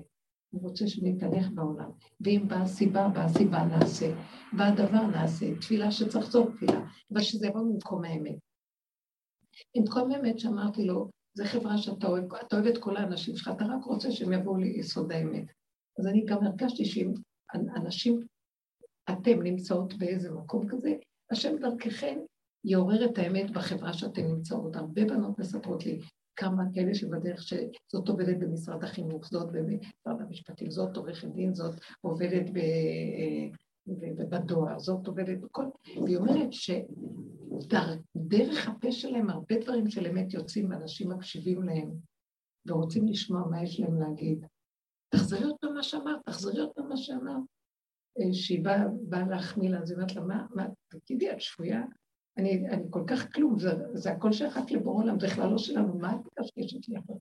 הוא 0.51 0.63
רוצה 0.63 0.87
שנתהלך 0.89 1.51
בעולם. 1.51 1.91
ואם 2.21 2.45
באה 2.49 2.67
סיבה, 2.67 3.09
באה 3.09 3.29
סיבה 3.29 3.65
נעשה. 3.65 4.15
בא 4.57 4.71
דבר 4.75 5.07
נעשה. 5.07 5.47
תפילה 5.61 5.91
שצריך 5.91 6.31
זאת 6.31 6.49
תפילה, 6.55 6.81
אבל 7.13 7.21
שזה 7.21 7.47
יבוא 7.47 7.63
ממקום 7.63 8.05
האמת. 8.05 8.39
במקום 9.77 10.13
האמת 10.13 10.39
שאמרתי 10.39 10.85
לו, 10.85 11.11
זו 11.35 11.45
חברה 11.47 11.79
שאתה 11.79 12.07
אוהב, 12.07 12.35
אתה 12.35 12.57
אוהב 12.57 12.67
את 12.67 12.79
כל 12.79 12.97
האנשים 12.97 13.37
שלך, 13.37 13.51
אתה 13.57 13.65
רק 13.65 13.85
רוצה 13.85 14.11
שהם 14.11 14.33
יבואו 14.33 14.57
ליסוד 14.57 15.13
האמת. 15.13 15.45
אז 15.99 16.07
אני 16.07 16.25
גם 16.25 16.47
הרגשתי 16.47 16.85
שאם 16.85 17.13
אנשים, 17.77 18.21
אתם 19.11 19.43
נמצאות 19.43 19.95
באיזה 19.95 20.33
מקום 20.33 20.69
כזה, 20.69 20.95
השם 21.31 21.57
דרככם 21.61 22.19
יעורר 22.65 23.05
את 23.05 23.19
האמת 23.19 23.51
בחברה 23.51 23.93
שאתן 23.93 24.27
נמצאות. 24.27 24.77
הרבה 24.77 25.05
בנות 25.05 25.39
מספרות 25.39 25.87
לי 25.87 26.01
כמה 26.37 26.63
כאלה 26.75 26.95
שבדרך 26.95 27.43
שזאת 27.43 28.09
עובדת 28.09 28.37
במשרד 28.39 28.85
החינוך, 28.85 29.27
זאת 29.27 29.53
במשרד 29.53 30.21
המשפטים, 30.21 30.71
זאת 30.71 30.97
עורכת 30.97 31.29
דין, 31.29 31.55
זאת 31.55 31.75
עובדת 32.01 32.51
ב... 32.51 32.59
בדואר, 34.29 34.79
זאת 34.79 35.07
עובדת 35.07 35.39
בכל... 35.39 35.65
והיא 36.05 36.17
אומרת 36.17 36.53
שדרך 36.53 38.69
הפה 38.69 38.93
שלהם 38.93 39.31
הרבה 39.31 39.59
דברים 39.61 39.91
של 39.91 40.07
אמת 40.07 40.35
יוצאים 40.35 40.71
ואנשים 40.71 41.11
מקשיבים 41.11 41.63
להם 41.63 41.91
ורוצים 42.67 43.07
לשמוע 43.07 43.43
מה 43.51 43.63
יש 43.63 43.81
להם 43.81 44.01
להגיד. 44.01 44.47
תחזרי 45.09 45.45
עוד 45.45 45.57
מה 45.75 45.83
שאמרת, 45.83 46.21
תחזרי 46.27 46.61
עוד 46.61 46.71
מה 46.89 46.97
שאמרת. 46.97 47.54
אה, 48.21 48.33
שהיא 48.33 48.65
באה 48.65 48.85
בא 49.09 49.19
להחמיא 49.19 49.71
לה, 49.71 49.79
אז 49.79 49.91
היא 49.91 49.97
אומרת 49.97 50.15
לה, 50.15 50.23
מה, 50.23 50.47
מה, 50.55 50.67
תגידי, 50.89 51.33
את 51.33 51.41
שפויה? 51.41 51.83
אני, 52.37 52.69
אני 52.69 52.83
כל 52.91 53.05
כך 53.07 53.35
כלום, 53.35 53.59
זה, 53.59 53.71
זה 53.95 54.13
הכל 54.13 54.33
שייך 54.33 54.59
לבורא 54.71 55.03
עולם, 55.03 55.21
זה 55.21 55.27
בכלל 55.27 55.51
לא 55.51 55.59
שלנו, 55.59 55.99
מה 55.99 56.15
את 56.15 56.21
מקשקשת 56.27 56.89
לי 56.89 56.97
עכשיו? 56.97 57.17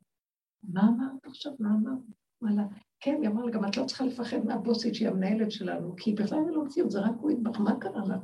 מה 0.63 0.81
אמרת 0.81 1.25
עכשיו? 1.25 1.53
מה 1.59 1.69
אמרת? 1.73 1.99
וואלה. 2.41 2.63
כן, 2.99 3.17
היא 3.21 3.29
אמרה 3.29 3.45
לה, 3.45 3.51
גם 3.51 3.65
את 3.65 3.77
לא 3.77 3.85
צריכה 3.85 4.05
לפחד 4.05 4.45
מהבוסית 4.45 4.95
שהיא 4.95 5.07
המנהלת 5.07 5.51
שלנו, 5.51 5.95
כי 5.95 6.13
בכלל 6.13 6.39
זה 6.45 6.51
לא 6.51 6.63
מציאות, 6.63 6.91
זה 6.91 6.99
רק 6.99 7.15
הוא 7.19 7.31
ידבח, 7.31 7.59
מה 7.59 7.79
קרה 7.79 8.05
לה? 8.07 8.15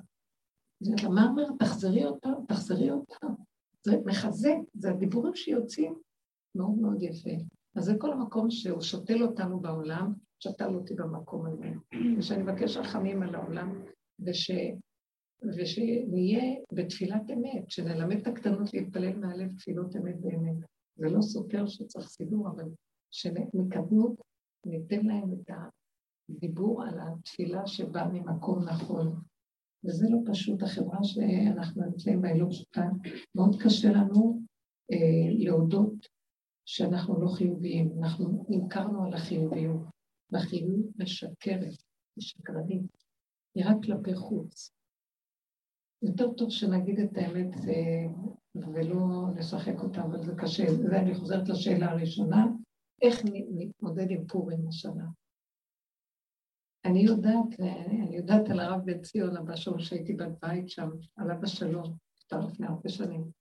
אז 0.82 0.88
היא 0.88 0.96
אומרת 1.06 1.16
מה 1.16 1.32
אמרת? 1.32 1.60
תחזרי 1.60 2.04
עוד 2.04 2.20
פעם, 2.22 2.46
תחזרי 2.48 2.90
עוד 2.90 3.04
פעם. 3.20 3.36
זה 3.86 3.98
מחזק, 4.06 4.56
זה 4.74 4.90
הדיבורים 4.90 5.36
שיוצאים 5.36 6.00
מאוד 6.56 6.78
מאוד 6.78 7.04
יפה. 7.04 7.30
אז 7.76 7.84
זה 7.84 7.94
כל 7.98 8.12
המקום 8.12 8.50
שהוא 8.50 8.82
שותל 8.82 9.24
אותנו 9.24 9.60
בעולם, 9.60 10.14
שתל 10.40 10.76
אותי 10.76 10.94
במקום 10.94 11.46
הזה. 11.46 11.70
ושאני 12.18 12.44
מבקש 12.44 12.78
רחמים 12.78 13.24
על 13.24 13.36
העולם, 13.36 13.84
וש... 14.26 14.52
ושנהיה 15.58 16.56
בתפילת 16.74 17.32
אמת, 17.34 17.72
שנלמד 17.72 18.18
את 18.18 18.28
הקטנות 18.28 18.74
להתפלל 18.74 19.16
מהלב 19.16 19.56
תפילות 19.58 19.96
אמת 19.96 20.22
באמת. 20.22 20.58
זה 20.96 21.10
לא 21.10 21.22
סותר 21.22 21.68
שצריך 21.68 22.08
סידור, 22.08 22.48
אבל 22.48 22.66
שמקדמות, 23.12 24.22
ניתן 24.66 25.06
להם 25.06 25.34
את 25.34 25.52
הדיבור 26.30 26.84
על 26.84 27.00
התפילה 27.00 27.68
שבאה 27.68 28.08
ממקום 28.08 28.64
נכון. 28.64 29.22
וזה 29.86 30.08
לא 30.10 30.18
פשוט, 30.32 30.64
החברה 30.64 31.04
שאנחנו 31.04 31.84
נמצאים 31.86 32.22
בה 32.22 32.28
היא 32.28 32.42
לא 32.42 32.48
פשוטה. 32.50 32.90
מאוד 33.36 33.56
קשה 33.64 33.92
לנו 33.92 34.42
אה, 34.92 35.32
להודות 35.38 36.08
שאנחנו 36.66 37.22
לא 37.22 37.28
חיוביים, 37.28 37.92
אנחנו 38.00 38.46
נמכרנו 38.50 39.04
על 39.04 39.14
החיוביות, 39.14 39.82
והחיוביות 40.32 41.00
משקרת, 41.00 41.84
היא 42.16 42.24
שקרנית, 42.24 43.04
היא 43.56 43.66
רק 43.66 43.76
כלפי 43.86 44.16
חוץ. 44.16 44.72
יותר 46.02 46.34
טוב 46.34 46.50
שנגיד 46.50 47.00
את 47.00 47.18
האמת 47.18 47.54
אה, 47.68 48.14
ולא 48.56 49.28
נשחק 49.36 49.80
אותה, 49.84 50.02
אבל 50.02 50.24
זה 50.24 50.34
קשה. 50.38 50.74
זה 50.74 51.00
אני 51.00 51.16
חוזרת 51.16 51.50
לשאלה 51.50 51.92
הראשונה, 51.92 52.46
איך 53.02 53.16
נתמודד 53.52 54.06
עם 54.10 54.28
פורים 54.28 54.68
השנה? 54.68 55.06
אני 56.86 57.00
יודעת, 57.00 57.60
אני 57.60 58.18
יודעת 58.18 58.50
על 58.50 58.60
הרב 58.60 58.82
בן 58.86 59.02
ציון, 59.02 59.38
הבא 59.38 59.56
שלו 59.56 59.80
שהייתי 59.80 60.14
בבית 60.14 60.70
שם, 60.70 60.90
עליו 61.16 61.44
השלום, 61.44 61.96
נפטר 62.18 62.40
לפני 62.40 62.68
הרבה 62.68 62.90
שנים, 62.90 63.39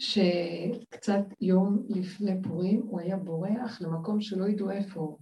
שקצת 0.00 1.24
יום 1.40 1.86
לפני 1.88 2.42
פורים 2.42 2.82
הוא 2.82 3.00
היה 3.00 3.16
בורח 3.16 3.82
למקום 3.82 4.20
שלא 4.20 4.48
ידעו 4.48 4.70
איפה 4.70 5.00
הוא. 5.00 5.18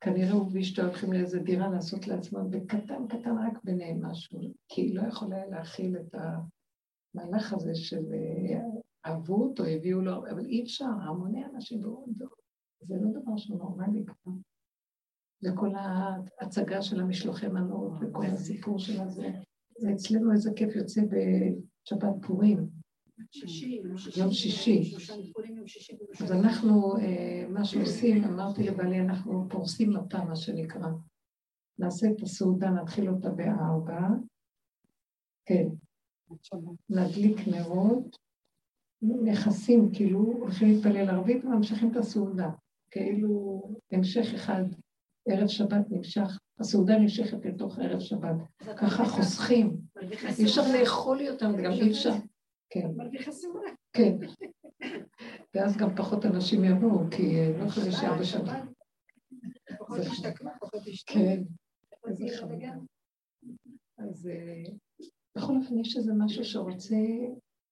כנראה 0.00 0.32
הוא 0.32 0.50
ואשתו 0.52 0.82
הולכים 0.82 1.12
לאיזה 1.12 1.38
דירה 1.38 1.68
לעשות 1.68 2.06
לעצמם, 2.06 2.50
בקטן 2.50 3.06
קטן 3.08 3.36
רק 3.38 3.64
ביניהם 3.64 4.06
משהו, 4.06 4.40
כי 4.68 4.94
לא 4.94 5.02
יכולה 5.08 5.46
להכיל 5.46 5.96
את 5.96 6.14
המהלך 6.14 7.52
הזה 7.52 7.74
של 7.74 8.04
אה, 8.12 8.60
אהבו 9.06 9.34
אותו, 9.34 9.64
הביאו 9.64 10.00
לו, 10.00 10.26
אבל 10.30 10.46
אי 10.46 10.62
אפשר, 10.62 10.84
המוני 10.84 11.44
אנשים 11.44 11.84
והוא 11.84 12.08
זה 12.80 12.94
לא 13.00 13.20
דבר 13.20 13.36
שהוא 13.36 13.58
נורמלי 13.58 14.04
כבר. 14.06 14.32
וכל 15.44 15.70
ההצגה 15.74 16.82
של 16.82 17.00
המשלוחי 17.00 17.48
מנות 17.48 17.92
וכל 18.00 18.26
הסיפור 18.26 18.78
של 18.78 19.00
הזה, 19.00 19.28
זה 19.78 19.92
אצלנו 19.92 20.32
איזה 20.32 20.50
כיף 20.56 20.76
יוצא 20.76 21.00
בשבת 21.02 22.14
פורים. 22.26 22.85
יום 24.16 24.32
שישי. 24.32 24.94
אז 26.20 26.32
אנחנו, 26.32 26.96
אה, 26.96 27.46
מה 27.48 27.64
שעושים, 27.64 28.24
אמרתי 28.24 28.62
לבעלי, 28.62 29.00
אנחנו 29.00 29.46
פורסים 29.50 29.90
מפה, 29.90 30.24
מה 30.24 30.36
שנקרא. 30.36 30.88
נעשה 31.78 32.06
את 32.10 32.22
הסעודה, 32.22 32.70
נתחיל 32.70 33.08
אותה 33.08 33.30
בארבע. 33.30 34.00
כן. 35.46 35.66
נדליק 36.90 37.48
נרות, 37.48 38.16
נכסים, 39.02 39.90
כאילו, 39.92 40.18
הולכים 40.20 40.68
להתפלל 40.68 41.10
ערבית 41.10 41.44
וממשיכים 41.44 41.90
את 41.90 41.96
הסעודה. 41.96 42.50
כאילו, 42.90 43.62
המשך 43.92 44.34
אחד, 44.34 44.64
ערב 45.28 45.48
שבת 45.48 45.90
נמשך, 45.90 46.38
הסעודה 46.58 46.98
נמשכת 46.98 47.44
לתוך 47.44 47.78
ערב 47.78 48.00
שבת. 48.00 48.36
ככה 48.76 49.04
חוסכים. 49.04 49.76
אי 50.38 50.44
אפשר 50.44 50.62
לאכול 50.80 51.20
יותר, 51.20 51.52
גם 51.64 51.72
אי 51.72 51.90
אפשר. 51.90 52.12
כן. 52.82 52.88
כן. 53.92 54.16
ואז 55.54 55.76
גם 55.76 55.96
פחות 55.96 56.26
אנשים 56.26 56.64
יבואו, 56.64 57.10
כי 57.10 57.36
אה, 57.36 57.58
לא 57.58 57.68
חושב 57.68 57.90
שארבע 57.90 58.24
שנים. 58.24 58.44
כן. 61.06 61.42
אז 63.98 64.26
אה, 64.26 64.72
בכל 65.36 65.56
אופן 65.56 65.78
יש 65.78 65.96
איזה 65.96 66.12
משהו 66.14 66.44
שרוצה 66.44 66.96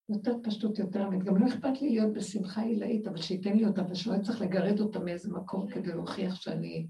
יותר 0.08 0.36
פשטות, 0.42 0.78
יותר 0.78 1.08
אמת. 1.08 1.24
גם 1.24 1.36
לא 1.36 1.48
אכפת 1.48 1.82
לי 1.82 1.90
להיות 1.90 2.12
בשמחה 2.12 2.62
עילאית, 2.62 3.06
אבל 3.06 3.16
שייתן 3.16 3.56
לי 3.56 3.66
אותה, 3.66 3.82
ושלא 3.90 4.22
צריך 4.22 4.40
לגרד 4.40 4.80
אותה 4.80 4.98
מאיזה 4.98 5.32
מקום 5.32 5.70
כדי 5.70 5.92
להוכיח 5.92 6.34
שאני 6.34 6.86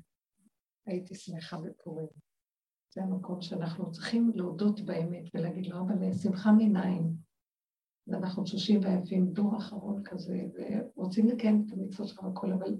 הייתי 0.86 1.14
שמחה 1.14 1.58
בפורים. 1.58 2.06
זה 2.94 3.02
המקום 3.02 3.42
שאנחנו 3.42 3.92
צריכים 3.92 4.32
להודות 4.34 4.80
באמת 4.80 5.24
ולהגיד 5.34 5.66
לו, 5.66 5.80
אבל 5.80 6.12
שמחה 6.12 6.52
מנין. 6.52 7.16
ואנחנו 8.06 8.44
תשושים 8.44 8.80
ויפים, 8.82 9.26
דור 9.26 9.56
אחרון 9.56 10.02
כזה, 10.04 10.40
ורוצים 10.54 11.28
לקיים 11.28 11.64
את 11.66 11.72
המצוות 11.72 12.08
שלך 12.08 12.22
והכל, 12.22 12.52
אבל 12.52 12.74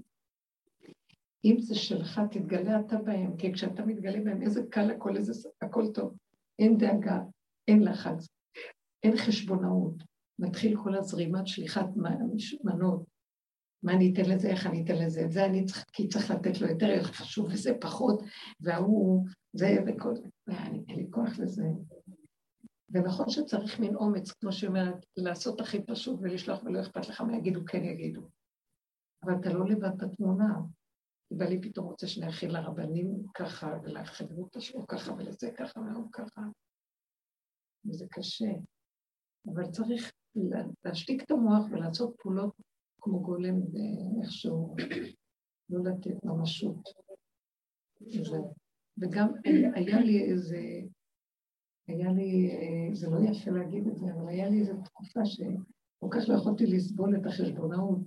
אם 1.44 1.56
זה 1.58 1.74
שלך, 1.74 2.20
תתגלה 2.30 2.80
אתה 2.80 2.96
בהם, 2.98 3.36
כי 3.36 3.52
כשאתה 3.52 3.84
מתגלה 3.84 4.24
בהם, 4.24 4.42
איזה 4.42 4.60
קל 4.70 4.90
הכל, 4.90 5.16
איזה... 5.16 5.48
הכל 5.62 5.92
טוב. 5.94 6.16
אין 6.58 6.78
דאגה, 6.78 7.20
אין 7.68 7.82
לחץ, 7.82 8.28
אין 9.02 9.16
חשבונאות. 9.16 9.94
מתחיל 10.38 10.76
כל 10.82 10.94
הזרימת 10.94 11.46
שליחת 11.46 11.86
מנות. 12.64 13.04
מה 13.82 13.92
אני 13.92 14.12
אתן 14.12 14.30
לזה, 14.30 14.48
איך 14.48 14.66
אני 14.66 14.84
אתן 14.84 14.96
לזה, 14.96 15.24
את 15.24 15.32
זה 15.32 15.46
אני 15.46 15.64
צריך, 15.64 15.84
כי 15.92 16.08
צריך 16.08 16.30
לתת 16.30 16.60
לו 16.60 16.68
יותר 16.68 17.02
חשוב 17.02 17.46
וזה 17.46 17.72
פחות, 17.80 18.22
וההוא, 18.60 19.26
זה 19.52 19.76
וכל, 19.86 20.14
אין 20.88 20.96
לי 20.96 21.06
כוח 21.10 21.38
לזה. 21.38 21.62
ונכון 22.88 23.28
שצריך 23.28 23.80
מין 23.80 23.96
אומץ, 23.96 24.32
כמו 24.32 24.52
שאומרת, 24.52 25.06
לעשות 25.16 25.60
הכי 25.60 25.84
פשוט 25.86 26.20
ולשלוח 26.22 26.62
ולא 26.64 26.80
אכפת 26.80 27.08
לך 27.08 27.20
מה 27.20 27.36
יגידו, 27.36 27.60
כן 27.66 27.84
יגידו. 27.84 28.28
אבל 29.22 29.32
אתה 29.40 29.52
לא 29.52 29.68
לבד 29.68 29.96
בתמונה. 29.96 30.54
ובעלי 31.30 31.60
פתאום 31.60 31.86
רוצה 31.86 32.06
שאני 32.06 32.28
אכיל 32.28 32.52
לרבנים 32.52 33.26
ככה, 33.34 33.78
ולחברות 33.82 34.56
שלו 34.58 34.86
ככה, 34.86 35.12
ולזה 35.12 35.50
ככה, 35.56 35.80
והוא 35.80 36.12
ככה. 36.12 36.42
וזה 37.86 38.06
קשה. 38.10 38.50
אבל 39.54 39.70
צריך 39.70 40.12
להשתיק 40.84 41.22
את 41.22 41.30
המוח 41.30 41.64
ולעשות 41.70 42.14
פעולות 42.18 42.54
כמו 43.00 43.20
גולם 43.20 43.54
ואיכשהו 43.54 44.76
לא 45.70 45.84
לתת 45.84 46.24
ממשות. 46.24 46.88
וגם 48.98 49.28
היה 49.74 50.00
לי 50.00 50.30
איזה 50.30 50.58
היה 51.86 52.12
לי, 52.12 52.50
אה, 52.50 52.94
זה 52.94 53.10
לא 53.10 53.18
יפה 53.30 53.50
להגיד 53.50 53.86
את 53.86 53.96
זה, 53.96 54.06
אבל 54.12 54.28
היה 54.28 54.48
לי 54.48 54.60
איזו 54.60 54.72
תקופה 54.84 55.24
כל 56.00 56.08
כך 56.10 56.28
לא 56.28 56.34
יכולתי 56.34 56.66
לסבול 56.66 57.16
את 57.16 57.26
החשבונאות 57.26 57.98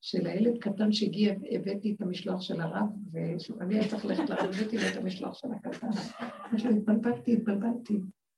של 0.00 0.26
הילד 0.26 0.58
קטן 0.58 0.92
שהגיע, 0.92 1.34
הבאתי 1.50 1.94
את 1.94 2.00
המשלוח 2.00 2.40
של 2.40 2.60
הרב, 2.60 2.88
ואני 3.12 3.74
הייתי 3.74 3.90
צריך 3.90 4.04
ללכת 4.04 4.30
לרב, 4.30 4.54
הבאתי 4.54 4.76
לו 4.76 4.82
את 4.92 4.96
המשלוח 4.96 5.34
של 5.34 5.48
הקטן. 5.52 5.88
לו, 6.64 6.70
התבלבלתי, 6.70 7.32
התבלבלתי, 7.32 7.94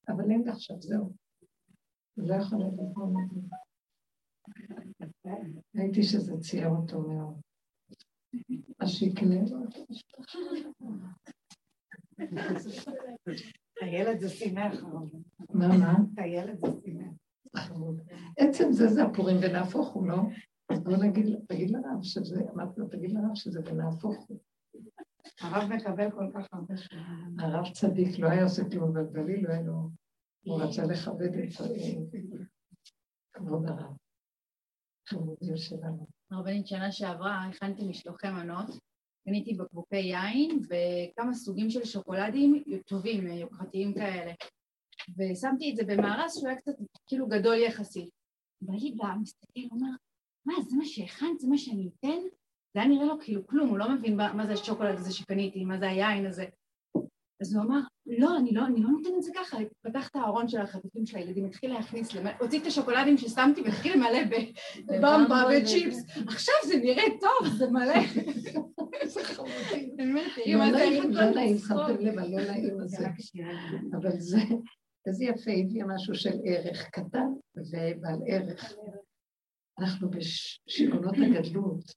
אבל 0.08 0.30
אין 0.30 0.48
עכשיו, 0.48 0.76
זהו. 0.80 1.12
לא 2.16 2.34
יכולה 2.34 2.66
לבוא 2.66 2.92
את 2.92 2.96
ראיתי 5.76 6.02
שזה 6.02 6.36
צייר 6.40 6.68
אותו 6.68 7.00
מאוד. 7.00 7.40
אז 8.80 8.88
שיקנה 8.88 9.36
לו 9.50 9.64
את 9.64 9.74
הילד 13.80 14.20
זה 14.20 14.28
שמח. 14.28 14.84
מה, 15.50 15.68
מה? 15.78 15.94
הילד 16.16 16.58
זה 16.64 16.72
שמח. 16.84 17.72
עצם 18.38 18.72
זה 18.72 18.86
זה 18.88 19.04
הפורים 19.04 19.36
ונהפוך 19.42 19.88
הוא, 19.88 20.08
לא? 20.08 20.16
אז 20.72 20.80
בוא 20.80 20.96
נגיד, 20.96 21.26
תגיד 21.48 21.70
לרב 21.70 22.02
שזה, 22.02 22.40
אמרתי 22.54 22.80
לו, 22.80 22.88
תגיד 22.88 23.10
לרב 23.10 23.34
שזה 23.34 23.60
ונהפוך 23.64 24.26
הוא. 24.28 24.38
הרב 25.40 25.68
מקבל 25.72 26.10
כל 26.10 26.26
כך 26.34 26.46
הרבה 26.52 26.76
שנים. 26.76 27.04
הרב 27.38 27.72
צדיק 27.72 28.18
לא 28.18 28.28
היה 28.28 28.42
עושה 28.42 28.62
כלום, 28.70 28.96
אבל 28.96 29.20
לא 29.42 29.52
היה 29.52 29.62
לו, 29.62 29.90
הוא 30.44 30.62
רצה 30.62 30.82
לכבד 30.86 31.34
את 31.34 31.48
כבוד 33.32 33.66
הרב. 33.66 33.96
חמודים 35.08 35.56
שלנו. 35.56 36.06
הרבנית, 36.30 36.66
שנה 36.66 36.92
שעברה 36.92 37.44
הכנתי 37.44 37.88
משלוחי 37.88 38.30
מנות, 38.30 38.66
קניתי 39.24 39.54
בקבוקי 39.54 39.96
יין 39.96 40.60
וכמה 40.62 41.34
סוגים 41.34 41.70
של 41.70 41.84
שוקולדים 41.84 42.62
טובים, 42.86 43.26
יוקרתיים 43.26 43.94
כאלה. 43.94 44.32
ושמתי 45.18 45.70
את 45.70 45.76
זה 45.76 45.84
במארז 45.84 46.34
שהוא 46.34 46.48
היה 46.48 46.56
קצת 46.56 46.72
כאילו 47.06 47.26
גדול 47.26 47.54
יחסית. 47.54 48.08
בא 48.60 48.74
לי 48.74 48.92
בא, 48.92 49.14
מסתכל, 49.20 49.60
אומר, 49.70 49.90
מה, 50.46 50.54
זה 50.68 50.76
מה 50.76 50.84
שהכנת? 50.84 51.40
זה 51.40 51.48
מה 51.48 51.58
שאני 51.58 51.88
אתן? 51.88 52.20
זה 52.74 52.80
היה 52.80 52.88
נראה 52.88 53.04
לו 53.04 53.20
כאילו 53.20 53.46
כלום, 53.46 53.68
הוא 53.68 53.78
לא 53.78 53.90
מבין 53.94 54.16
מה 54.16 54.46
זה 54.46 54.52
השוקולד 54.52 54.98
הזה 54.98 55.12
שקניתי, 55.12 55.64
מה 55.64 55.78
זה 55.78 55.88
היין 55.88 56.26
הזה. 56.26 56.44
אז 57.40 57.54
הוא 57.54 57.64
אמר, 57.64 57.80
לא, 58.06 58.36
אני 58.38 58.52
לא, 58.52 58.66
אני 58.66 58.82
לא 58.82 58.88
נותן 58.90 59.08
את 59.16 59.22
זה 59.22 59.32
ככה, 59.34 59.56
פתח 59.82 60.08
את 60.08 60.16
הארון 60.16 60.48
של 60.48 60.60
החטופים 60.60 61.06
של 61.06 61.16
הילדים, 61.16 61.46
התחיל 61.46 61.72
להכניס, 61.72 62.08
הוציא 62.40 62.60
את 62.60 62.66
השוקולדים 62.66 63.18
ששמתי 63.18 63.62
והתחיל 63.62 63.94
למלא 63.96 64.18
בבמבה 64.86 65.44
וצ'יפס, 65.62 66.04
עכשיו 66.26 66.54
זה 66.66 66.76
נראה 66.76 67.04
טוב, 67.20 67.48
זה 67.56 67.70
מלא. 67.70 67.94
לא 70.46 70.70
נעים, 70.70 71.10
לא 71.10 71.30
נעים, 71.30 71.58
שמתם 71.58 72.00
לב, 72.00 72.18
הלא 72.18 72.44
נעים 72.50 72.80
הזה. 72.80 73.06
אבל 73.92 74.20
זה, 74.20 74.38
איזה 75.06 75.24
יפה, 75.24 75.50
הביא 75.50 75.84
משהו 75.84 76.14
של 76.14 76.38
ערך 76.44 76.88
קטן 76.90 77.28
ובעל 77.56 78.18
ערך. 78.26 78.72
אנחנו 79.78 80.10
בשיגעונות 80.10 81.14
הגדלות, 81.14 81.92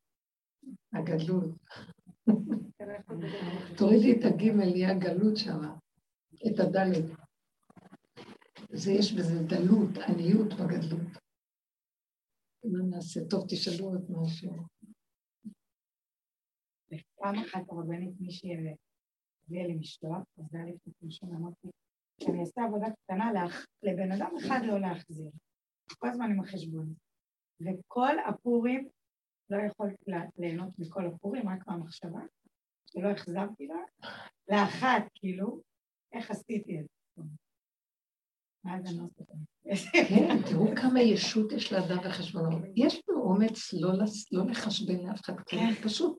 הגדלות. 0.93 1.51
תורידי 3.77 4.11
את 4.19 4.25
הגימל, 4.25 4.65
נהיה 4.65 4.93
גלות 4.93 5.37
שם, 5.37 5.59
את 6.47 6.59
הדלת. 6.59 7.05
זה 8.69 8.91
יש 8.91 9.13
בזה 9.13 9.43
דלות, 9.43 9.97
עניות 10.07 10.53
בגדלות. 10.53 11.11
מה 12.63 12.83
נעשה? 12.89 13.19
טוב, 13.29 13.45
תשאלו 13.49 13.85
עוד 13.85 14.05
משהו. 14.09 14.51
פעם 17.15 17.35
אחת 17.35 17.69
הרבנית 17.69 18.13
מישהי 18.19 18.49
הביאה 19.47 19.67
לי 19.67 19.73
משלוח, 19.73 20.23
אז 20.37 20.55
היה 20.55 20.65
לפני 20.65 20.93
פרשון, 20.93 21.35
אמרתי 21.35 21.67
שאני 22.23 22.39
אעשה 22.39 22.61
עבודה 22.63 22.87
קטנה 22.91 23.31
לבן 23.83 24.11
אדם 24.11 24.31
אחד 24.39 24.59
לא 24.67 24.79
להחזיר. 24.79 25.29
כל 25.97 26.09
הזמן 26.09 26.31
עם 26.31 26.39
החשבון. 26.39 26.93
וכל 27.61 28.19
הפורים 28.29 28.89
לא 29.49 29.57
יכולתי 29.57 30.11
ליהנות 30.37 30.79
מכל 30.79 31.05
הפורים, 31.05 31.49
רק 31.49 31.67
מהמחשבה, 31.67 32.19
שלא 32.93 33.07
החזרתי 33.07 33.67
לה, 33.67 34.09
לאחת, 34.49 35.03
כאילו, 35.15 35.61
איך 36.13 36.31
עשיתי 36.31 36.79
את 36.79 36.85
זה. 36.85 37.23
כן, 39.91 40.41
תראו 40.49 40.65
כמה 40.75 41.01
ישות 41.01 41.51
יש 41.51 41.73
לאדם 41.73 41.97
וחשבונות. 42.05 42.61
יש 42.75 43.01
לו 43.07 43.21
אומץ 43.21 43.73
לא, 43.73 43.93
לא 44.31 44.45
לחשבן 44.45 45.07
לאף 45.07 45.21
אחד 45.21 45.33
כן. 45.45 45.73
פשוט 45.83 46.17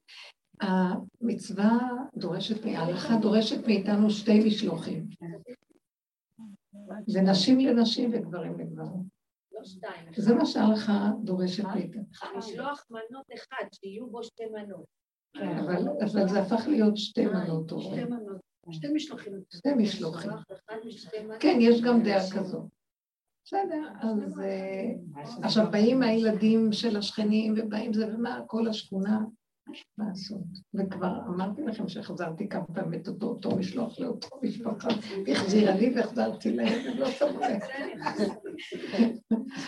המצווה 0.60 1.78
דורשת, 2.16 2.64
ההלכה 2.64 3.16
דורשת 3.22 3.66
מאיתנו 3.66 4.10
שתי 4.10 4.46
משלוחים. 4.46 5.08
זה 7.06 7.20
נשים 7.20 7.60
לנשים 7.60 8.10
וגברים 8.12 8.58
לגברים. 8.58 9.22
זה 10.16 10.34
מה 10.34 10.46
שההלכה 10.46 11.10
דורשת 11.24 11.64
מאיתנו. 11.64 12.04
לשלוח 12.36 12.86
מנות 12.90 13.26
אחד, 13.34 13.64
שיהיו 13.72 14.06
בו 14.06 14.22
שתי 14.24 14.44
מנות. 14.46 15.01
כן, 15.34 15.58
אבל 15.58 16.28
זה 16.28 16.40
הפך 16.40 16.68
להיות 16.68 16.96
שתי 16.96 17.26
מנות. 17.26 17.72
שתי 17.80 18.04
מנות. 18.04 18.40
שתי 18.70 18.88
משלוחים. 18.94 19.32
שתי 19.50 19.74
משלוחים. 19.76 20.30
כן, 21.40 21.58
יש 21.60 21.82
גם 21.82 22.02
דעה 22.02 22.30
כזו. 22.30 22.68
בסדר, 23.44 23.88
אז 24.00 24.40
אה, 24.40 24.90
עכשיו 25.42 25.70
באים 25.70 26.02
הילדים 26.02 26.72
של 26.72 26.96
השכנים 26.96 27.54
ובאים 27.56 27.92
זה 27.92 28.14
ומה, 28.14 28.40
כל 28.46 28.68
השכונה, 28.68 29.20
לעשות. 29.98 30.44
וכבר 30.74 31.20
אמרתי 31.28 31.62
לכם 31.62 31.88
שחזרתי 31.88 32.48
כמה 32.48 32.64
פעמים 32.74 33.00
את 33.00 33.08
אותו, 33.08 33.26
אותו 33.26 33.56
משלוח 33.56 34.00
לאותו 34.00 34.28
משפחה, 34.42 34.88
החזירה 35.32 35.74
לי 35.74 35.92
והחזרתי 35.96 36.52
להם, 36.52 36.88
הם 36.88 36.98
לא 36.98 37.10
שמו 37.10 37.40
לב. 37.40 37.60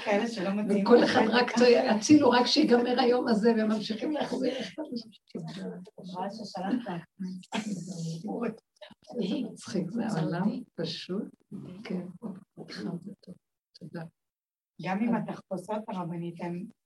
כאלה 0.05 0.29
שלא 0.29 0.55
מתאים. 0.55 0.85
וכל 0.85 1.05
אחד 1.05 1.23
רק 1.29 1.53
הצילו 1.91 2.31
רק 2.31 2.47
שיגמר 2.47 3.01
היום 3.01 3.29
הזה, 3.29 3.53
והם 3.57 3.69
ממשיכים 3.69 4.13
להחזיר. 4.13 4.55
מצחיק, 9.51 9.91
זה 9.91 10.07
העולם 10.07 10.63
פשוט, 10.75 11.25
כן. 11.85 12.07
תודה. 13.79 14.03
גם 14.83 14.99
אם 15.03 15.15
התחפושות 15.15 15.83
הרבנית, 15.89 16.35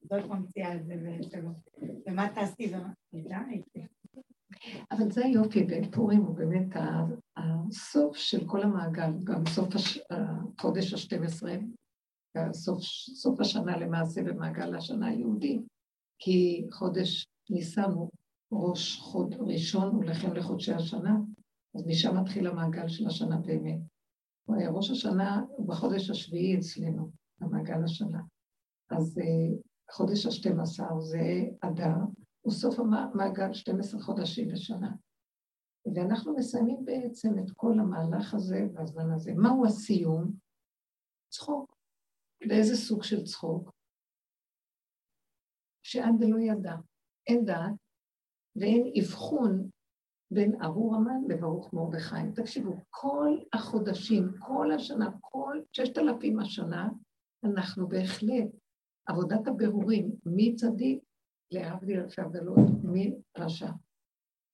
זאת 0.03 0.25
ממציאה 0.25 0.75
את 0.75 0.87
זה 0.87 0.95
ושלא. 1.21 1.51
ומה 2.07 2.29
תעשי? 2.35 2.73
אבל 4.91 5.11
זה 5.11 5.25
היופי 5.25 5.65
בפורים, 5.65 6.21
הוא 6.21 6.37
באמת 6.37 6.67
הסוף 7.37 8.17
של 8.17 8.47
כל 8.47 8.63
המעגל, 8.63 9.11
גם 9.25 9.47
סוף 9.47 9.69
החודש 10.11 10.93
ה-12, 10.93 11.47
סוף, 12.53 12.81
סוף 13.15 13.41
השנה 13.41 13.77
למעשה 13.77 14.23
במעגל 14.23 14.75
השנה 14.77 15.07
היהודי, 15.07 15.59
כי 16.19 16.67
חודש 16.73 17.27
ניסן 17.51 17.91
הוא 17.91 18.11
ראש 18.53 18.99
חוד 19.01 19.35
ראשון, 19.35 19.95
הולכים 19.95 20.33
לחודשי 20.33 20.73
השנה, 20.73 21.17
אז 21.75 21.87
משם 21.87 22.21
מתחיל 22.21 22.47
המעגל 22.47 22.89
של 22.89 23.07
השנה 23.07 23.37
באמת. 23.37 23.79
ראש 24.49 24.91
השנה 24.91 25.43
הוא 25.49 25.69
בחודש 25.69 26.11
השביעי 26.11 26.59
אצלנו. 26.59 27.11
במעגל 27.41 27.85
השנה. 27.85 28.21
אז 28.91 29.19
אה, 29.19 29.59
חודש 29.91 30.27
השתים 30.27 30.61
עשר 30.61 31.01
זה 31.01 31.19
אדר, 31.61 31.97
הוא 32.41 32.53
סוף 32.53 32.79
המעגל 32.79 33.53
12 33.53 34.01
חודשים 34.01 34.49
בשנה. 34.53 34.91
ואנחנו 35.95 36.37
מסיימים 36.37 36.85
בעצם 36.85 37.39
את 37.39 37.51
כל 37.57 37.73
המהלך 37.79 38.35
הזה 38.35 38.67
והזמן 38.75 39.13
הזה. 39.15 39.33
מהו 39.37 39.67
הסיום? 39.67 40.33
צחוק. 41.29 41.77
באיזה 42.49 42.77
סוג 42.77 43.03
של 43.03 43.25
צחוק? 43.25 43.71
שעד 45.83 46.15
דלא 46.19 46.39
ידע. 46.39 46.77
אין 47.27 47.45
דעת 47.45 47.75
ואין 48.57 48.93
אבחון 49.01 49.71
בין 50.31 50.63
ארור 50.63 50.95
המן 50.95 51.25
לברוך 51.29 51.75
מרדכי. 51.75 52.33
תקשיבו, 52.35 52.77
כל 52.91 53.39
החודשים, 53.53 54.25
כל 54.39 54.73
השנה, 54.73 55.11
כל 55.21 55.61
ששת 55.73 55.99
אלפים 55.99 56.41
השנה, 56.41 56.89
אנחנו 57.45 57.89
בהחלט, 57.89 58.49
עבודת 59.07 59.47
הבירורים, 59.47 60.11
מי 60.27 60.55
צדיק, 60.55 60.99
להבדיל 61.53 62.01
אלפי 62.01 62.21
הבדלות, 62.21 62.59
מי 62.85 63.13
רשע. 63.39 63.71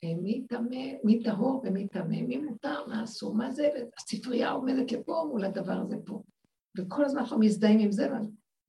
אה, 0.04 0.14
מי 0.22 0.46
טמא, 0.48 0.84
מי 1.04 1.22
טהור 1.22 1.62
ומי 1.64 1.88
טמא, 1.88 2.22
מי 2.22 2.36
מותר, 2.36 2.86
מה 2.86 3.04
אסור, 3.04 3.34
מה 3.34 3.50
זה, 3.50 3.68
הספרייה 3.98 4.50
עומדת 4.50 4.92
לפה 4.92 5.24
מול 5.28 5.44
הדבר 5.44 5.72
הזה 5.72 5.96
פה. 6.04 6.22
וכל 6.78 7.04
הזמן 7.04 7.20
אנחנו 7.20 7.38
מזדהים 7.38 7.78
עם 7.78 7.92
זה, 7.92 8.08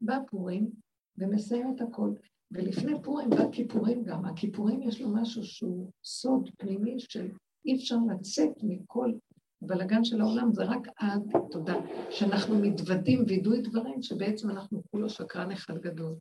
בא 0.02 0.18
פורים 0.30 0.70
ומסיים 1.18 1.76
את 1.76 1.82
הכל. 1.82 2.14
ולפני 2.52 2.94
פורים 3.04 3.30
בא 3.30 3.52
כיפורים 3.52 4.04
גם. 4.04 4.26
הכיפורים 4.26 4.82
יש 4.82 5.02
לו 5.02 5.10
משהו 5.14 5.44
שהוא 5.44 5.92
סוד 6.04 6.50
פנימי 6.58 7.00
של 7.00 7.32
אי 7.66 7.76
אפשר 7.76 7.96
לצאת 8.12 8.64
מכל 8.64 9.14
הבלגן 9.62 10.04
של 10.04 10.22
העולם 10.22 10.54
זה 10.54 10.64
רק 10.64 10.88
עד, 10.98 11.22
תודה, 11.52 11.76
שאנחנו 12.10 12.60
מתוודים 12.60 13.24
וידוי 13.28 13.62
דברים 13.62 14.02
שבעצם 14.02 14.50
אנחנו 14.50 14.82
כולו 14.92 15.10
שקרן 15.10 15.52
אחד 15.52 15.78
גדול. 15.78 16.16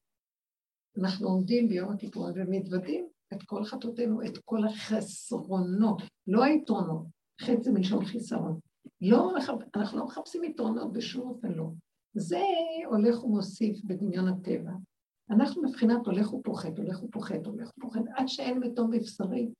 אנחנו 0.98 1.28
עומדים 1.28 1.68
ביום 1.68 1.92
הכיפורים 1.92 2.34
ומתוודים 2.36 3.08
את 3.32 3.42
כל 3.42 3.64
חטאותינו, 3.64 4.22
את 4.22 4.38
כל 4.44 4.64
החסרונות, 4.64 6.02
לא 6.26 6.44
היתרונות, 6.44 7.06
חטא 7.40 7.70
מלשון 7.70 8.04
חיסרון. 8.04 8.58
לא, 9.00 9.32
אנחנו 9.76 9.98
לא 9.98 10.04
מחפשים 10.04 10.44
יתרונות 10.44 10.92
בשום 10.92 11.28
אופן 11.28 11.52
לא. 11.52 11.70
זה 12.14 12.40
הולך 12.86 13.24
ומוסיף 13.24 13.84
בדמיון 13.84 14.28
הטבע. 14.28 14.70
אנחנו 15.30 15.62
מבחינת 15.62 16.06
הולך 16.06 16.32
ופוחד, 16.32 16.78
הולך 16.78 17.02
ופוחד, 17.02 17.46
הולך 17.46 17.70
ופוחד, 17.78 18.00
עד 18.16 18.28
שאין 18.28 18.60
בתום 18.60 18.90
בבשרי, 18.90 19.50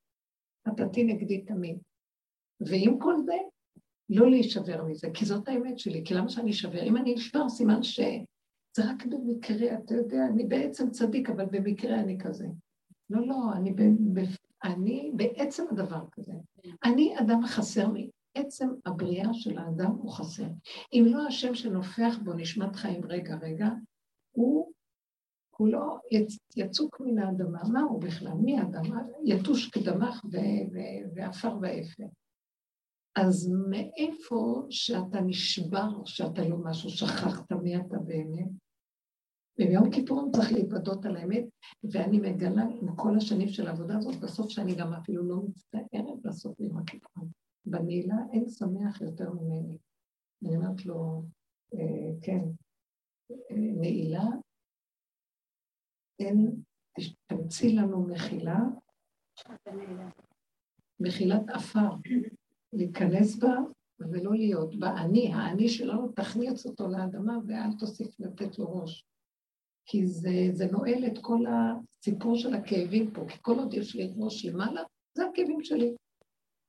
נתתי 0.67 1.05
נגדי 1.05 1.45
תמיד. 1.45 1.79
ועם 2.61 2.99
כל 2.99 3.15
זה, 3.25 3.35
לא 4.11 4.31
להישבר 4.31 4.85
מזה, 4.85 5.09
כי 5.15 5.25
זאת 5.25 5.49
האמת 5.49 5.79
שלי, 5.79 6.03
כי 6.05 6.15
למה 6.15 6.29
שאני 6.29 6.51
אשבר? 6.51 6.83
אם 6.83 6.97
אני 6.97 7.15
אשבר, 7.15 7.49
סימן 7.49 7.83
שזה 7.83 8.09
רק 8.79 9.07
במקרה, 9.07 9.75
אתה 9.75 9.95
יודע, 9.95 10.27
אני 10.27 10.45
בעצם 10.45 10.91
צדיק, 10.91 11.31
אבל 11.31 11.45
במקרה 11.45 12.01
אני 12.01 12.19
כזה. 12.19 12.47
לא, 13.11 13.27
לא, 13.27 13.53
אני, 13.57 13.73
ב, 13.73 13.83
ב, 14.13 14.21
אני 14.65 15.13
בעצם 15.17 15.65
הדבר 15.71 16.05
כזה. 16.13 16.33
אני 16.85 17.15
אדם 17.21 17.47
חסר 17.47 17.89
לי. 17.89 18.11
עצם 18.35 18.69
הבריאה 18.87 19.35
של 19.35 19.59
האדם 19.59 19.91
הוא 19.91 20.13
חסר. 20.13 20.47
אם 20.93 21.05
לא 21.07 21.27
השם 21.27 21.55
שנופח 21.55 22.19
בו 22.25 22.33
נשמת 22.33 22.77
חיים 22.77 23.05
רגע 23.05 23.37
רגע, 23.43 23.69
הוא 24.33 24.73
כולו 25.51 25.99
יצ, 26.11 26.39
יצוק 26.57 27.01
מן 27.01 27.19
האדמה. 27.19 27.59
מה 27.73 27.81
הוא 27.81 28.01
בכלל? 28.01 28.33
מי 28.33 28.59
האדמה? 28.59 29.03
יתוש 29.25 29.71
כדמך 29.71 30.25
ועפר 31.15 31.57
ואפר. 31.63 32.05
אז 33.17 33.53
מאיפה 33.71 34.67
שאתה 34.71 35.21
נשבר, 35.21 36.05
שאתה 36.05 36.49
לא 36.49 36.57
משהו, 36.57 36.91
שכחת 36.91 37.53
מי 37.53 37.77
אתה 37.77 37.99
באמת? 37.99 38.49
וביום 39.61 39.91
כיפורים 39.91 40.33
צריך 40.33 40.53
להתוודות 40.53 41.07
על 41.07 41.17
האמת, 41.17 41.45
ואני 41.93 42.19
מגלה 42.19 42.63
עם 42.63 42.97
כל 42.97 43.17
השנים 43.17 43.49
של 43.49 43.67
העבודה 43.67 43.97
הזאת, 43.97 44.21
בסוף 44.21 44.51
שאני 44.51 44.75
גם 44.75 44.93
אפילו 44.93 45.29
לא 45.29 45.37
מצטערת 45.37 46.25
לעשות 46.25 46.55
עם 46.59 46.79
הכיפורים. 46.79 47.31
בנעילה 47.67 48.17
אין 48.33 48.49
שמח 48.49 49.01
יותר 49.01 49.33
ממני. 49.33 49.79
אני 50.45 50.57
אומרת 50.57 50.87
לו, 50.87 51.23
אה, 51.75 52.21
כן, 52.23 52.41
אה, 53.31 53.57
נעילה, 53.81 54.25
אין, 56.19 56.63
תמציא 57.27 57.81
לנו 57.81 58.07
מחילה, 58.07 58.59
מחילת 61.01 61.49
עפר, 61.49 61.89
להיכנס 62.75 63.37
בה 63.37 63.55
ולא 63.99 64.35
להיות 64.35 64.79
בה. 64.79 64.97
אני, 65.01 65.33
האני 65.33 65.69
שלנו, 65.69 66.09
תכניס 66.09 66.67
אותו 66.67 66.89
לאדמה 66.89 67.39
ואל 67.47 67.73
תוסיף 67.79 68.21
לתת 68.21 68.59
לו 68.59 68.75
ראש. 68.75 69.05
כי 69.87 70.07
זה, 70.07 70.49
זה 70.53 70.67
נועל 70.67 71.07
את 71.07 71.19
כל 71.21 71.45
הסיפור 71.47 72.37
של 72.37 72.55
הכאבים 72.55 73.11
פה, 73.11 73.25
כי 73.29 73.39
כל 73.43 73.59
עוד 73.59 73.75
יש 73.75 73.97
לי 73.97 74.13
ראש 74.17 74.45
למעלה, 74.45 74.83
זה 75.17 75.25
הכאבים 75.27 75.65
שלי. 75.65 75.95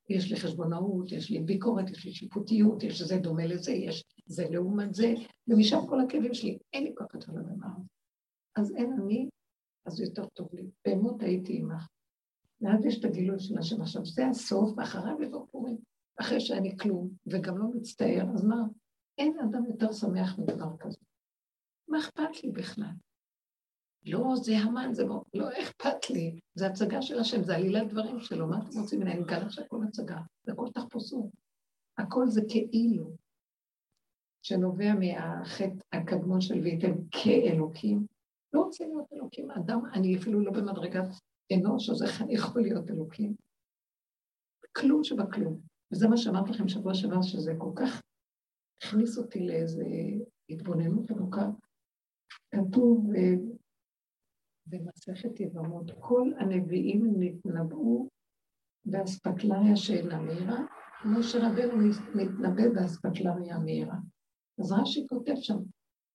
יש 0.08 0.30
לי 0.30 0.36
חשבונאות, 0.36 1.12
יש 1.12 1.30
לי 1.30 1.38
ביקורת, 1.38 1.90
יש 1.90 2.04
לי 2.04 2.12
שיפוטיות, 2.12 2.82
יש 2.82 3.02
זה 3.02 3.16
דומה 3.16 3.46
לזה, 3.46 3.72
יש 3.72 4.04
זה 4.26 4.44
לעומת 4.50 4.94
זה, 4.94 5.14
ומשם 5.48 5.78
כל 5.88 6.00
הכאבים 6.00 6.34
שלי. 6.34 6.58
אין 6.72 6.84
לי 6.84 6.92
כוח 6.94 7.14
יותר 7.14 7.32
לדבר 7.32 7.66
אז 8.56 8.74
אין 8.76 8.92
אני, 8.92 9.28
אז 9.86 10.00
יותר 10.00 10.26
טוב 10.26 10.48
לי. 10.52 10.70
באמת 10.84 11.22
הייתי 11.22 11.58
עמך. 11.58 11.86
ואז 12.60 12.84
יש 12.84 12.98
את 12.98 13.04
הגילוי 13.04 13.38
של 13.38 13.58
השם. 13.58 13.82
עכשיו, 13.82 14.06
זה 14.06 14.26
הסוף, 14.26 14.70
ואחריו 14.76 15.22
יבוא 15.22 15.46
פורים. 15.50 15.76
אחרי 16.20 16.40
שאני 16.40 16.76
כלום, 16.78 17.10
וגם 17.26 17.58
לא 17.58 17.64
מצטער, 17.74 18.26
אז 18.34 18.44
מה? 18.44 18.62
אין 19.18 19.38
אדם 19.40 19.66
יותר 19.66 19.92
שמח 19.92 20.38
מדבר 20.38 20.76
כזה. 20.80 20.98
מה 21.88 21.98
אכפת 21.98 22.44
לי 22.44 22.50
בכלל? 22.50 22.92
לא, 24.06 24.34
זה 24.36 24.58
המן, 24.58 24.94
זה 24.94 25.04
לא, 25.04 25.22
לא 25.34 25.48
אכפת 25.62 26.10
לי, 26.10 26.40
זה 26.54 26.66
הצגה 26.66 27.02
של 27.02 27.18
השם, 27.18 27.42
זה 27.42 27.56
עלילת 27.56 27.88
דברים 27.88 28.20
שלו, 28.20 28.46
מה 28.48 28.58
אתם 28.58 28.80
רוצים 28.80 29.00
ממני? 29.00 29.12
אני 29.12 29.20
מגלה 29.20 29.50
שהכל 29.50 29.80
הצגה, 29.88 30.18
זה 30.44 30.52
הכל 30.52 30.66
תחפושו. 30.74 31.30
הכל 31.98 32.26
זה 32.28 32.40
כאילו, 32.48 33.16
שנובע 34.42 34.94
מהחטא 34.94 35.82
הקדמון 35.92 36.40
של 36.40 36.60
וייתם 36.60 36.92
כאלוקים. 37.10 38.06
לא 38.52 38.60
רוצה 38.60 38.84
להיות 38.84 39.12
אלוקים, 39.12 39.50
אדם, 39.50 39.80
אני 39.92 40.16
אפילו 40.16 40.40
לא 40.40 40.52
במדרגת 40.52 41.08
אנוש, 41.52 41.90
אז 41.90 42.02
איך 42.02 42.22
אני 42.22 42.34
יכול 42.34 42.62
להיות 42.62 42.90
אלוקים? 42.90 43.34
כלום 44.76 45.04
שבכלום. 45.04 45.60
וזה 45.92 46.08
מה 46.08 46.16
שאמרתי 46.16 46.50
לכם 46.50 46.68
שבוע 46.68 46.94
שעבר, 46.94 47.22
שזה 47.22 47.52
כל 47.58 47.72
כך 47.76 48.02
הכניס 48.82 49.18
אותי 49.18 49.46
לאיזו 49.46 49.82
התבוננות 50.50 51.10
עמוקה. 51.10 51.46
כתוב 52.50 53.10
במסכת 54.66 55.40
יבמות, 55.40 55.90
כל 56.00 56.30
הנביאים 56.38 57.14
נתנבאו 57.18 58.08
באספקלריה 58.84 59.76
שאינה 59.76 60.20
מהירה, 60.20 60.58
כמו 61.02 61.22
שרבנו 61.22 61.76
מתנבא 62.14 62.68
באספקלריה 62.74 63.58
מהירה. 63.58 63.96
אז 64.60 64.72
רש"י 64.72 65.06
כותב 65.08 65.34
שם, 65.36 65.58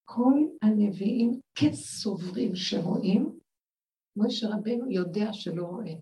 כל 0.04 0.34
הנביאים 0.62 1.40
כסוברים 1.54 2.54
שרואים, 2.54 3.38
משה 4.16 4.46
רבנו 4.48 4.90
יודע 4.90 5.32
שלא 5.32 5.66
רואה. 5.66 5.92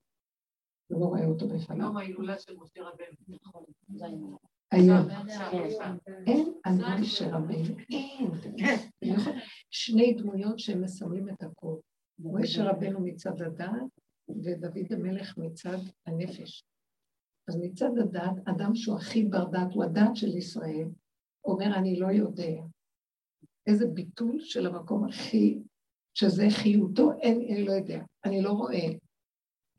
הוא 0.90 1.00
לא 1.00 1.04
רואה 1.06 1.26
אותו 1.26 1.48
בפניו. 1.48 1.86
יום 1.86 1.96
ההילולה 1.96 2.38
של 2.38 2.56
משה 2.56 2.80
רבנו. 2.80 3.38
נכון, 3.42 3.64
היום. 4.70 5.08
אין 6.26 6.52
על 6.64 7.00
משה 7.00 7.36
רבנו, 7.36 7.76
אין. 7.90 8.30
שני 9.70 10.14
דמויות 10.14 10.58
שמסמלים 10.58 11.28
את 11.28 11.42
הכול. 11.42 11.80
משה 12.18 12.70
רבנו 12.70 13.00
מצד 13.00 13.42
הדעת 13.42 14.00
ודוד 14.28 14.92
המלך 14.92 15.38
מצד 15.38 15.78
הנפש. 16.06 16.64
אז 17.48 17.56
מצד 17.60 17.98
הדעת, 17.98 18.48
אדם 18.48 18.74
שהוא 18.74 18.96
הכי 18.96 19.24
בר 19.24 19.44
דעת, 19.44 19.72
הוא 19.72 19.84
הדעת 19.84 20.16
של 20.16 20.36
ישראל, 20.36 20.88
אומר 21.44 21.74
אני 21.76 22.00
לא 22.00 22.06
יודע. 22.06 22.62
איזה 23.66 23.86
ביטול 23.86 24.40
של 24.40 24.66
המקום 24.66 25.08
הכי, 25.08 25.58
שזה 26.14 26.46
חיותו, 26.50 27.12
אין, 27.20 27.40
אני 27.40 27.64
לא 27.64 27.72
יודע, 27.72 28.02
אני 28.24 28.42
לא 28.42 28.50
רואה. 28.50 28.88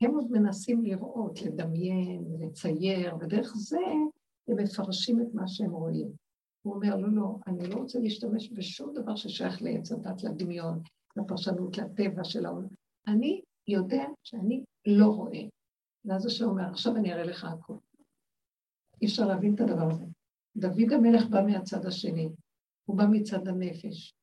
הם 0.02 0.14
עוד 0.14 0.30
מנסים 0.30 0.82
לראות, 0.82 1.42
לדמיין, 1.42 2.24
לצייר, 2.40 3.16
ודרך 3.20 3.52
זה 3.56 3.78
הם 4.48 4.56
מפרשים 4.56 5.20
את 5.20 5.34
מה 5.34 5.48
שהם 5.48 5.70
רואים. 5.70 6.12
הוא 6.62 6.74
אומר, 6.74 6.96
לא, 6.96 7.08
לא, 7.12 7.36
אני 7.46 7.68
לא 7.68 7.74
רוצה 7.74 7.98
להשתמש 7.98 8.50
בשום 8.52 8.92
דבר 8.94 9.16
ששייך 9.16 9.62
לעץ 9.62 9.92
הדת, 9.92 10.22
לדמיון, 10.22 10.82
לפרשנות, 11.16 11.78
לטבע 11.78 12.24
של 12.24 12.46
העולם. 12.46 12.68
אני 13.08 13.42
יודע 13.68 14.04
שאני 14.22 14.64
לא 14.86 15.06
רואה. 15.06 15.42
ואז 16.04 16.26
השם 16.26 16.44
אומר, 16.44 16.70
עכשיו 16.70 16.96
אני 16.96 17.12
אראה 17.12 17.24
לך 17.24 17.44
הכול. 17.44 17.78
אי 19.02 19.06
אפשר 19.06 19.26
להבין 19.26 19.54
את 19.54 19.60
הדבר 19.60 19.90
הזה. 19.90 20.04
דוד 20.56 20.92
המלך 20.92 21.26
בא 21.30 21.42
מהצד 21.46 21.86
השני, 21.86 22.28
הוא 22.84 22.98
בא 22.98 23.04
מצד 23.10 23.48
הנפש. 23.48 24.14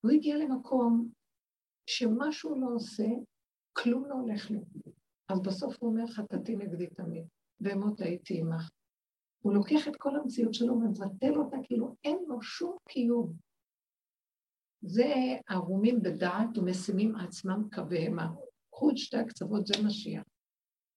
הוא 0.00 0.10
הגיע 0.10 0.36
למקום 0.36 1.08
שמה 1.86 2.32
שהוא 2.32 2.60
לא 2.60 2.66
עושה, 2.74 3.06
כלום 3.72 4.04
לא 4.04 4.14
הולך 4.14 4.50
לו. 4.50 4.60
אז 5.28 5.40
בסוף 5.40 5.76
הוא 5.80 5.90
אומר, 5.90 6.06
חטאתי 6.06 6.56
נגדי 6.56 6.86
תמיד, 6.86 7.24
ואמות 7.60 8.00
הייתי 8.00 8.40
עמך. 8.40 8.70
הוא 9.42 9.54
לוקח 9.54 9.88
את 9.88 9.96
כל 9.96 10.16
המציאות 10.16 10.54
שלו 10.54 10.74
ומבטל 10.74 11.34
אותה 11.36 11.56
כאילו 11.64 11.94
אין 12.04 12.18
לו 12.28 12.42
שום 12.42 12.76
קיום. 12.88 13.32
זה 14.82 15.14
ערומים 15.48 16.02
בדעת 16.02 16.58
ומשימים 16.58 17.16
עצמם 17.16 17.68
כבהמה. 17.70 18.34
קחו 18.70 18.90
את 18.90 18.96
שתי 18.96 19.16
הקצוות, 19.16 19.66
זה 19.66 19.74
משיח. 19.86 20.22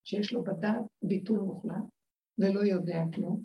שיש 0.03 0.33
לו 0.33 0.43
בדעת 0.43 0.85
ביטול 1.01 1.39
מוחלט 1.39 1.83
ולא 2.37 2.59
יודע 2.59 3.03
כלום, 3.15 3.43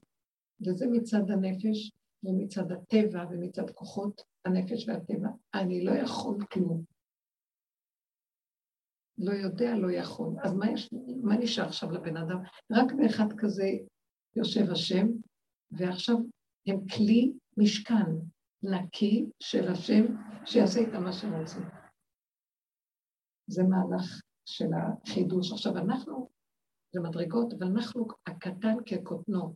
וזה 0.66 0.86
מצד 0.92 1.30
הנפש 1.30 1.92
ומצד 2.24 2.72
הטבע 2.72 3.24
ומצד 3.30 3.70
כוחות 3.70 4.22
הנפש 4.44 4.88
והטבע. 4.88 5.28
אני 5.54 5.84
לא 5.84 5.92
יכול 5.92 6.46
כלום. 6.52 6.84
לא 9.20 9.32
יודע, 9.32 9.74
לא 9.74 9.90
יכול. 9.92 10.36
אז 10.42 10.54
מה, 10.54 10.70
יש, 10.70 10.90
מה 11.22 11.36
נשאר 11.36 11.64
עכשיו 11.64 11.90
לבן 11.90 12.16
אדם? 12.16 12.42
רק 12.72 12.92
באחד 12.92 13.32
כזה 13.38 13.64
יושב 14.36 14.70
השם, 14.72 15.06
ועכשיו 15.70 16.16
הם 16.66 16.86
כלי 16.86 17.32
משכן 17.56 18.10
נקי 18.62 19.26
של 19.40 19.68
השם, 19.68 20.04
שיעשה 20.44 20.80
איתם 20.80 21.04
מה 21.04 21.12
שהם 21.12 21.34
רוצים. 21.34 21.62
זה 23.46 23.62
מהלך 23.62 24.20
של 24.44 24.70
החידוש. 24.72 25.52
עכשיו, 25.52 25.76
אנחנו, 25.78 26.28
זה 26.92 27.00
מדרגות, 27.00 27.52
אבל 27.52 27.66
אנחנו 27.66 28.06
הקטן 28.26 28.76
כקוטנו. 28.86 29.54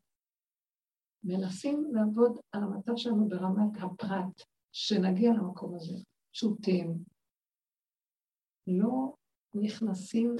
מנסים 1.24 1.84
לעבוד 1.92 2.38
על 2.52 2.62
המצב 2.62 2.92
שלנו 2.96 3.28
ברמת 3.28 3.82
הפרט, 3.82 4.42
שנגיע 4.72 5.30
למקום 5.30 5.74
הזה, 5.74 5.94
פשוטים, 6.32 7.04
לא 8.66 9.14
נכנסים 9.54 10.36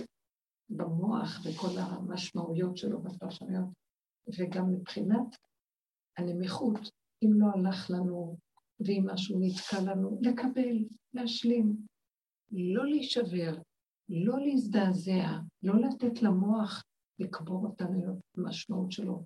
במוח 0.69 1.41
וכל 1.45 1.79
המשמעויות 1.79 2.77
שלו 2.77 3.03
בפרשנויות, 3.03 3.69
וגם 4.39 4.71
מבחינת 4.71 5.37
הנמיכות, 6.19 6.81
אם 7.25 7.31
לא 7.33 7.47
הלך 7.55 7.91
לנו 7.91 8.37
ואם 8.81 9.05
משהו 9.07 9.39
נתקע 9.41 9.81
לנו, 9.81 10.19
לקבל, 10.23 10.85
להשלים, 11.15 11.77
לא 12.53 12.87
להישבר, 12.87 13.53
לא 14.09 14.39
להזדעזע, 14.39 15.27
לא 15.63 15.75
לתת 15.81 16.23
למוח 16.23 16.85
לקבור 17.19 17.67
אותנו 17.67 18.21
במשמעות 18.37 18.93
שלו. 18.93 19.25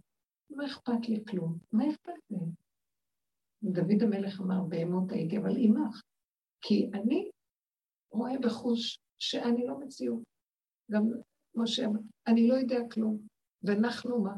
מה 0.50 0.66
אכפת 0.66 1.08
לי 1.08 1.24
כלום? 1.28 1.58
מה 1.72 1.84
אכפת 1.90 2.12
לי? 2.30 2.38
דוד 3.62 4.02
המלך 4.02 4.40
אמר, 4.40 4.64
בהמות 4.68 5.12
הייתי, 5.12 5.38
אבל 5.38 5.56
עמך. 5.56 6.02
כי 6.60 6.90
אני 6.94 7.30
רואה 8.12 8.38
בחוש 8.42 8.98
שאני 9.18 9.66
לא 9.66 9.80
מציאות. 9.80 10.22
גם 10.90 11.02
משה, 11.54 11.86
אני 12.26 12.48
לא 12.48 12.54
יודע 12.54 12.78
כלום, 12.90 13.18
ואנחנו 13.62 14.22
מה? 14.22 14.34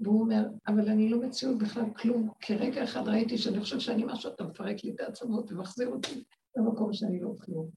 והוא 0.00 0.20
אומר, 0.20 0.42
אבל 0.66 0.88
אני 0.88 1.08
לא 1.08 1.20
מציאות 1.20 1.58
בכלל 1.58 1.94
כלום, 1.94 2.30
כי 2.40 2.56
רגע 2.56 2.84
אחד 2.84 3.08
ראיתי 3.08 3.38
שאני 3.38 3.60
חושב 3.60 3.78
שאני 3.80 4.04
משהו, 4.06 4.32
אתה 4.34 4.44
מפרק 4.44 4.84
לי 4.84 4.94
את 4.94 5.00
העצמות 5.00 5.52
ומחזיר 5.52 5.88
אותי 5.88 6.24
למקום 6.56 6.92
שאני 6.92 7.20
לא 7.20 7.30
כלום. 7.40 7.70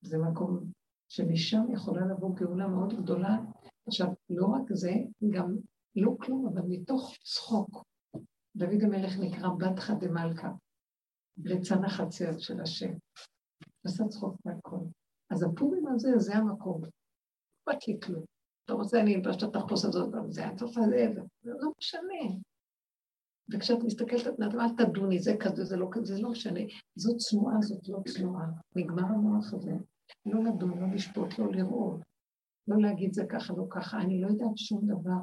זה 0.00 0.18
מקום 0.18 0.64
שמשם 1.08 1.72
יכולה 1.72 2.06
לבוא 2.06 2.34
גאולה 2.34 2.68
מאוד 2.68 3.02
גדולה. 3.02 3.38
עכשיו, 3.86 4.06
לא 4.30 4.46
רק 4.46 4.72
זה, 4.72 4.92
גם 5.30 5.56
לא 5.96 6.16
כלום, 6.20 6.48
אבל 6.48 6.62
מתוך 6.68 7.16
צחוק. 7.24 7.84
דוד 8.56 8.82
המלך 8.82 9.18
נקרא 9.18 9.48
בתך 9.58 9.92
דמלכה, 10.00 10.50
ליצן 11.36 11.84
החצר 11.84 12.38
של 12.38 12.60
השם. 12.60 12.92
עשה 13.84 14.04
צחוק 14.08 14.36
מהכל. 14.44 14.84
אז 15.30 15.42
הפורים 15.42 15.86
הזה, 15.86 16.18
זה 16.18 16.36
המקום. 16.36 16.82
אכפת 16.82 17.88
לי 17.88 17.98
כלום. 18.02 18.24
אתה 18.64 18.72
רוצה, 18.72 19.00
אני 19.00 19.14
אלבש 19.14 19.36
את 19.36 19.42
התחפוש 19.42 19.84
הזאת, 19.84 20.14
זה, 20.28 20.48
אתה 20.48 20.64
עושה 20.64 20.80
זה, 20.80 21.20
זה 21.42 21.52
לא 21.58 21.70
משנה. 21.78 22.38
וכשאת 23.52 23.78
מסתכלת 23.84 24.26
על 24.26 24.32
בני 24.34 24.60
אל 24.60 24.86
תדוני, 24.86 25.18
זה 25.18 25.36
כזה, 25.40 25.64
זה 25.64 25.76
לא 25.76 25.88
כזה, 25.92 26.14
זה 26.14 26.22
לא 26.22 26.30
משנה. 26.30 26.60
זאת 26.96 27.16
צנועה, 27.16 27.62
זאת 27.62 27.88
לא 27.88 27.98
צנועה. 28.08 28.46
נגמר 28.76 29.04
המוח 29.04 29.54
הזה. 29.54 29.72
לא 30.26 30.44
לדון, 30.44 30.78
לא 30.78 30.94
לשפוט, 30.94 31.38
לא 31.38 31.52
לראות. 31.52 32.00
לא 32.68 32.76
להגיד 32.80 33.12
זה 33.12 33.26
ככה, 33.28 33.52
לא 33.56 33.64
ככה, 33.70 34.00
אני 34.00 34.20
לא 34.20 34.26
יודעת 34.26 34.58
שום 34.58 34.86
דבר. 34.86 35.20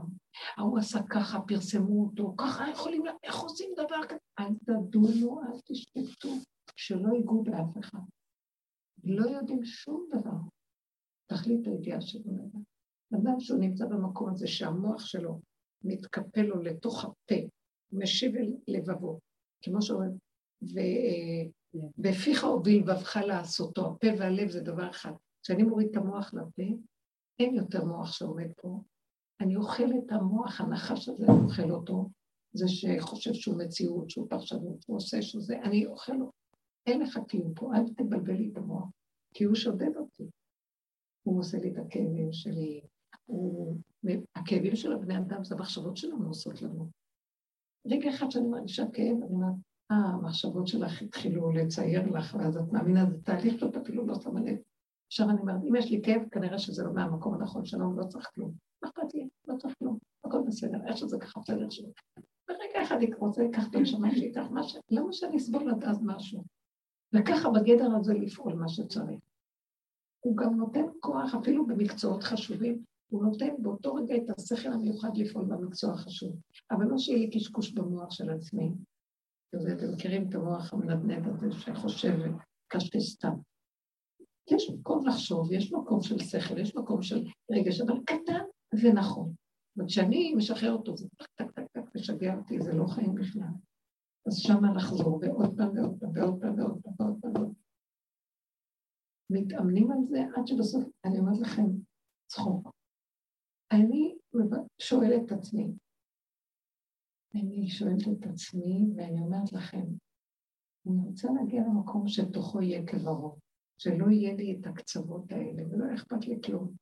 ההוא 0.57 0.79
עשה 0.79 0.99
ככה, 1.09 1.41
פרסמו 1.47 2.05
אותו, 2.05 2.35
ככה 2.37 2.69
יכולים, 2.71 3.03
איך 3.23 3.35
עושים 3.35 3.69
דבר 3.73 4.07
כזה? 4.09 4.19
אל 4.39 4.55
תדונו, 4.65 5.41
אל 5.41 5.59
תשפטו, 5.65 6.29
שלא 6.75 7.13
ייגעו 7.15 7.43
באף 7.43 7.77
אחד. 7.79 7.99
לא 9.05 9.25
יודעים 9.29 9.63
שום 9.63 10.09
דבר. 10.11 10.37
תכלית 11.25 11.67
הידיעה 11.67 12.01
שלו 12.01 12.33
לדעת. 12.33 12.61
אדם 13.13 13.39
שהוא 13.39 13.59
נמצא 13.59 13.85
במקום 13.85 14.29
הזה 14.29 14.47
שהמוח 14.47 15.05
שלו 15.05 15.39
מתקפל 15.83 16.41
לו 16.41 16.61
לתוך 16.61 17.05
הפה, 17.05 17.35
משיב 17.91 18.35
אל 18.35 18.53
לבבו, 18.67 19.19
כמו 19.61 19.81
שאומרים, 19.81 20.17
ובפיך 21.97 22.43
הוביל 22.43 22.83
בבך 22.83 23.17
לעשותו, 23.27 23.85
הפה 23.85 24.07
והלב 24.19 24.49
זה 24.49 24.61
דבר 24.61 24.89
אחד. 24.89 25.11
כשאני 25.43 25.63
מוריד 25.63 25.87
את 25.89 25.95
המוח 25.95 26.33
לפה, 26.33 26.63
אין 27.39 27.55
יותר 27.55 27.85
מוח 27.85 28.11
שעומד 28.11 28.47
פה. 28.61 28.81
אני 29.41 29.55
אוכל 29.55 29.83
את 29.83 30.11
המוח, 30.11 30.61
הנחש 30.61 31.09
הזה, 31.09 31.25
אני 31.25 31.45
אוכל 31.45 31.71
אותו, 31.71 32.09
זה 32.53 32.67
שחושב 32.67 33.33
שהוא 33.33 33.57
מציאות, 33.57 34.09
שהוא 34.09 34.29
פרשנות, 34.29 34.85
הוא 34.87 34.97
עושה 34.97 35.21
שזה, 35.21 35.61
אני 35.61 35.85
אוכל 35.85 36.21
אותו. 36.21 36.44
אין 36.87 37.01
לך 37.01 37.19
כלום 37.29 37.53
פה, 37.53 37.71
אל 37.75 37.93
תבלבל 37.93 38.33
לי 38.33 38.49
את 38.51 38.57
המוח, 38.57 38.89
כי 39.33 39.43
הוא 39.43 39.55
שודד 39.55 39.95
אותי. 39.95 40.23
הוא 41.23 41.39
עושה 41.39 41.57
לי 41.57 41.71
את 41.71 41.77
הכאבים 41.77 42.33
שלי, 42.33 42.81
הוא... 43.25 43.77
הכאבים 44.35 44.75
של 44.75 44.93
הבני 44.93 45.17
אדם 45.17 45.43
זה 45.43 45.55
המחשבות 45.55 45.97
שלנו 45.97 46.27
עושות 46.27 46.61
לנו. 46.61 46.89
רגע 47.87 48.09
אחד 48.09 48.31
שאני 48.31 48.47
מרגישה 48.47 48.83
כאב, 48.93 49.17
אני 49.23 49.33
אומרת, 49.33 49.53
אה, 49.91 49.97
המחשבות 49.97 50.67
שלך 50.67 51.01
התחילו 51.01 51.51
לצייר 51.51 52.11
לך, 52.11 52.35
ואז 52.39 52.57
את 52.57 52.71
מאמינה, 52.71 53.05
זה 53.09 53.17
תהליך 53.23 53.59
שאת 53.59 53.77
אפילו 53.77 54.05
לא 54.05 54.15
שמה 54.15 54.41
לב. 54.41 54.57
עכשיו 55.07 55.29
אני 55.29 55.39
אומרת, 55.39 55.61
אם 55.69 55.75
יש 55.75 55.91
לי 55.91 56.01
כאב, 56.03 56.21
כנראה 56.31 56.57
שזה 56.57 56.83
לא 56.83 56.93
מהמקום 56.93 57.33
הנכון 57.33 57.65
שלנו, 57.65 57.97
לא 57.97 58.03
צריך 58.03 58.29
כלום. 58.35 58.51
מה 58.83 58.89
אכפת 58.89 59.13
לי? 59.13 59.27
לא 59.47 59.55
צריך 59.57 59.75
כלום, 59.79 59.97
הכל 60.25 60.41
בסדר, 60.47 60.77
איך 60.87 60.97
שזה 60.97 61.19
ככה 61.19 61.39
בסדר 61.39 61.69
שלו. 61.69 61.89
ברגע 62.47 62.83
אחד 62.83 62.95
אני 62.95 63.13
רוצה 63.17 63.43
לקחת 63.43 63.69
את 63.69 63.75
הנשמה 63.75 64.11
שלי 64.11 64.25
איתך, 64.25 64.41
למה 64.91 65.13
שאני 65.13 65.37
אסבול 65.37 65.69
עד 65.69 65.83
אז 65.83 66.03
משהו? 66.03 66.43
וככה 67.15 67.49
בגדר 67.49 67.95
הזה 67.95 68.13
לפעול 68.13 68.53
מה 68.53 68.69
שצריך. 68.69 69.19
הוא 70.19 70.37
גם 70.37 70.55
נותן 70.55 70.85
כוח, 70.99 71.35
אפילו 71.35 71.65
במקצועות 71.65 72.23
חשובים, 72.23 72.83
הוא 73.09 73.23
נותן 73.23 73.49
באותו 73.59 73.93
רגע 73.93 74.15
את 74.15 74.29
השכל 74.37 74.69
המיוחד 74.69 75.17
לפעול 75.17 75.45
במקצוע 75.45 75.93
החשוב. 75.93 76.35
אבל 76.71 76.85
לא 76.85 76.97
שיהיה 76.97 77.19
לי 77.19 77.29
קשקוש 77.29 77.71
במוח 77.71 78.11
של 78.11 78.29
עצמי. 78.29 78.71
אתם 79.55 79.93
מכירים 79.93 80.29
את 80.29 80.35
המוח 80.35 80.73
המנדנד 80.73 81.27
הזה 81.27 81.51
שחושב 81.51 82.17
קשקש 82.67 83.09
סתם. 83.09 83.33
יש 84.51 84.69
מקום 84.69 85.07
לחשוב, 85.07 85.51
יש 85.51 85.73
מקום 85.73 86.01
של 86.01 86.19
שכל, 86.19 86.57
יש 86.57 86.75
מקום 86.75 87.01
של 87.01 87.25
רגש, 87.51 87.81
אבל 87.81 87.99
קטן 88.05 88.43
ונכון. 88.81 89.33
וכשאני 89.77 90.33
משחרר 90.35 90.73
אותו, 90.73 90.97
זה 90.97 91.07
טק 91.17 91.25
טק 91.35 91.51
טק 91.51 91.67
טק 91.71 91.95
משגע 91.95 92.35
אותי, 92.35 92.61
זה 92.61 92.73
לא 92.73 92.87
חיים 92.87 93.15
בכלל. 93.15 93.53
אז 94.27 94.33
שמה 94.37 94.73
לחזור, 94.75 95.19
ועוד 95.21 95.57
פעם 95.57 95.77
ועוד 95.77 95.99
פעם 95.99 96.11
ועוד 96.15 96.41
פעם 96.41 96.59
ועוד 96.59 96.81
פעם 96.81 96.93
ועוד 96.99 97.19
פעם. 97.21 97.53
מתאמנים 99.29 99.91
על 99.91 99.97
זה 100.09 100.17
עד 100.35 100.47
שבסוף, 100.47 100.83
אני 101.05 101.19
אומרת 101.19 101.39
לכם, 101.41 101.67
צחוק. 102.27 102.71
אני 103.71 104.17
שואלת 104.81 105.21
את 105.25 105.31
עצמי, 105.31 105.67
אני 107.35 107.69
שואלת 107.69 108.01
את 108.01 108.27
עצמי 108.31 108.87
ואני 108.95 109.19
אומרת 109.21 109.53
לכם, 109.53 109.85
אני 110.87 111.07
רוצה 111.07 111.27
להגיע 111.31 111.61
למקום 111.61 112.07
שתוכו 112.07 112.61
יהיה 112.61 112.85
כברו, 112.87 113.35
שלא 113.77 114.09
יהיה 114.11 114.35
לי 114.35 114.57
את 114.59 114.67
הקצוות 114.67 115.31
האלה 115.31 115.63
ולא 115.69 115.95
אכפת 115.95 116.27
לי 116.27 116.41
כלום. 116.45 116.73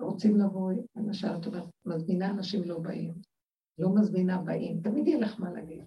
רוצים 0.00 0.36
לבוא, 0.36 0.72
למשל, 0.96 1.28
את 1.40 1.46
אומרת, 1.46 1.68
מזמינה 1.84 2.30
אנשים 2.30 2.62
לא 2.62 2.78
באים, 2.78 3.14
לא 3.78 3.94
מזמינה 3.94 4.38
באים, 4.38 4.80
תמיד 4.80 5.06
יהיה 5.06 5.18
לך 5.18 5.40
מה 5.40 5.52
להגיד. 5.52 5.84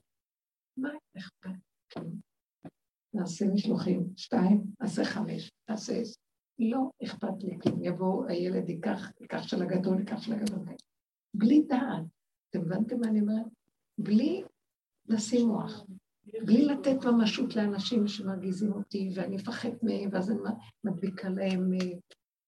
מה 0.77 0.89
אכפת? 1.17 1.49
נעשה 3.13 3.45
משלוחים, 3.53 4.07
שתיים, 4.15 4.63
נעשה 4.81 5.05
חמש, 5.05 5.51
נעשה 5.69 5.93
עשר. 5.93 6.19
לא 6.59 6.89
אכפת 7.03 7.43
לי 7.43 7.59
כלום. 7.59 7.83
יבוא 7.83 8.25
הילד, 8.25 8.69
ייקח, 8.69 9.11
ייקח 9.21 9.43
של 9.43 9.61
הגדול, 9.61 9.99
ייקח 9.99 10.21
של 10.21 10.33
הגדול. 10.33 10.65
בלי 11.33 11.61
דעת. 11.61 12.05
אתם 12.49 12.61
הבנתם 12.61 12.99
מה 12.99 13.07
אני 13.07 13.21
אומרת? 13.21 13.45
בלי 13.97 14.43
לשים 15.07 15.47
מוח. 15.47 15.85
בלי 16.45 16.65
לתת 16.65 17.05
ממשות 17.05 17.55
לאנשים 17.55 18.07
שמרגיזים 18.07 18.73
אותי, 18.73 19.09
ואני 19.15 19.37
אפחד 19.37 19.69
מהם, 19.83 20.09
ואז 20.11 20.31
אני 20.31 20.39
מדביקה 20.83 21.29
להם 21.29 21.73
אה, 21.73 21.97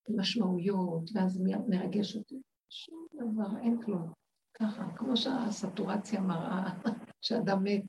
משמעויות, 0.10 1.10
ואז 1.14 1.42
מרגש 1.68 2.16
אותי. 2.16 2.42
שום 2.70 3.08
דבר, 3.14 3.58
אין 3.62 3.82
כלום. 3.82 4.14
ככה, 4.62 4.84
כמו 4.96 5.18
שהסטורציה 5.18 6.22
מראה 6.22 6.70
שאדם 7.26 7.64
מת 7.64 7.84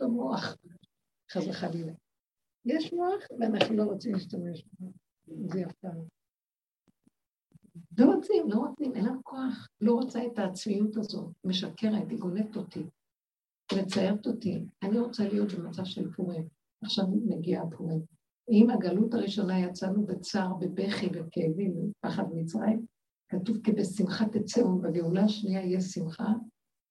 במוח, 0.00 0.56
חס 1.32 1.46
וחלילה. 1.48 1.92
יש 2.64 2.92
מוח 2.92 3.22
ואנחנו 3.40 3.76
לא 3.76 3.82
רוצים 3.82 4.12
להשתמש 4.12 4.64
בו. 4.78 4.92
זה 5.26 5.60
יפה. 5.60 5.88
לא 7.98 8.14
רוצים, 8.14 8.50
לא 8.50 8.58
רוצים, 8.58 8.94
אין 8.94 9.04
לנו 9.04 9.24
כוח. 9.24 9.68
לא 9.80 9.92
רוצה 9.92 10.26
את 10.26 10.38
העצמיות 10.38 10.96
הזאת, 10.96 11.32
משקרת, 11.44 12.10
היא 12.10 12.18
גונבת 12.18 12.56
אותי, 12.56 12.82
מציירת 13.78 14.26
אותי. 14.26 14.64
אני 14.82 14.98
רוצה 14.98 15.28
להיות 15.28 15.52
במצב 15.52 15.84
של 15.84 16.12
פורים. 16.12 16.48
עכשיו 16.82 17.04
מגיע 17.08 17.62
הפורים. 17.62 18.00
אם 18.50 18.70
הגלות 18.70 19.14
הראשונה 19.14 19.60
יצאנו 19.60 20.06
בצער, 20.06 20.54
בבכי, 20.54 21.08
בכאבים, 21.08 21.74
בפחד 21.90 22.24
מצרים, 22.34 22.86
כתוב 23.30 23.56
כי 23.64 23.72
בשמחה 23.72 24.24
תצאו, 24.28 24.78
בגאולה 24.78 25.24
השנייה 25.24 25.64
יהיה 25.64 25.80
שמחה, 25.80 26.32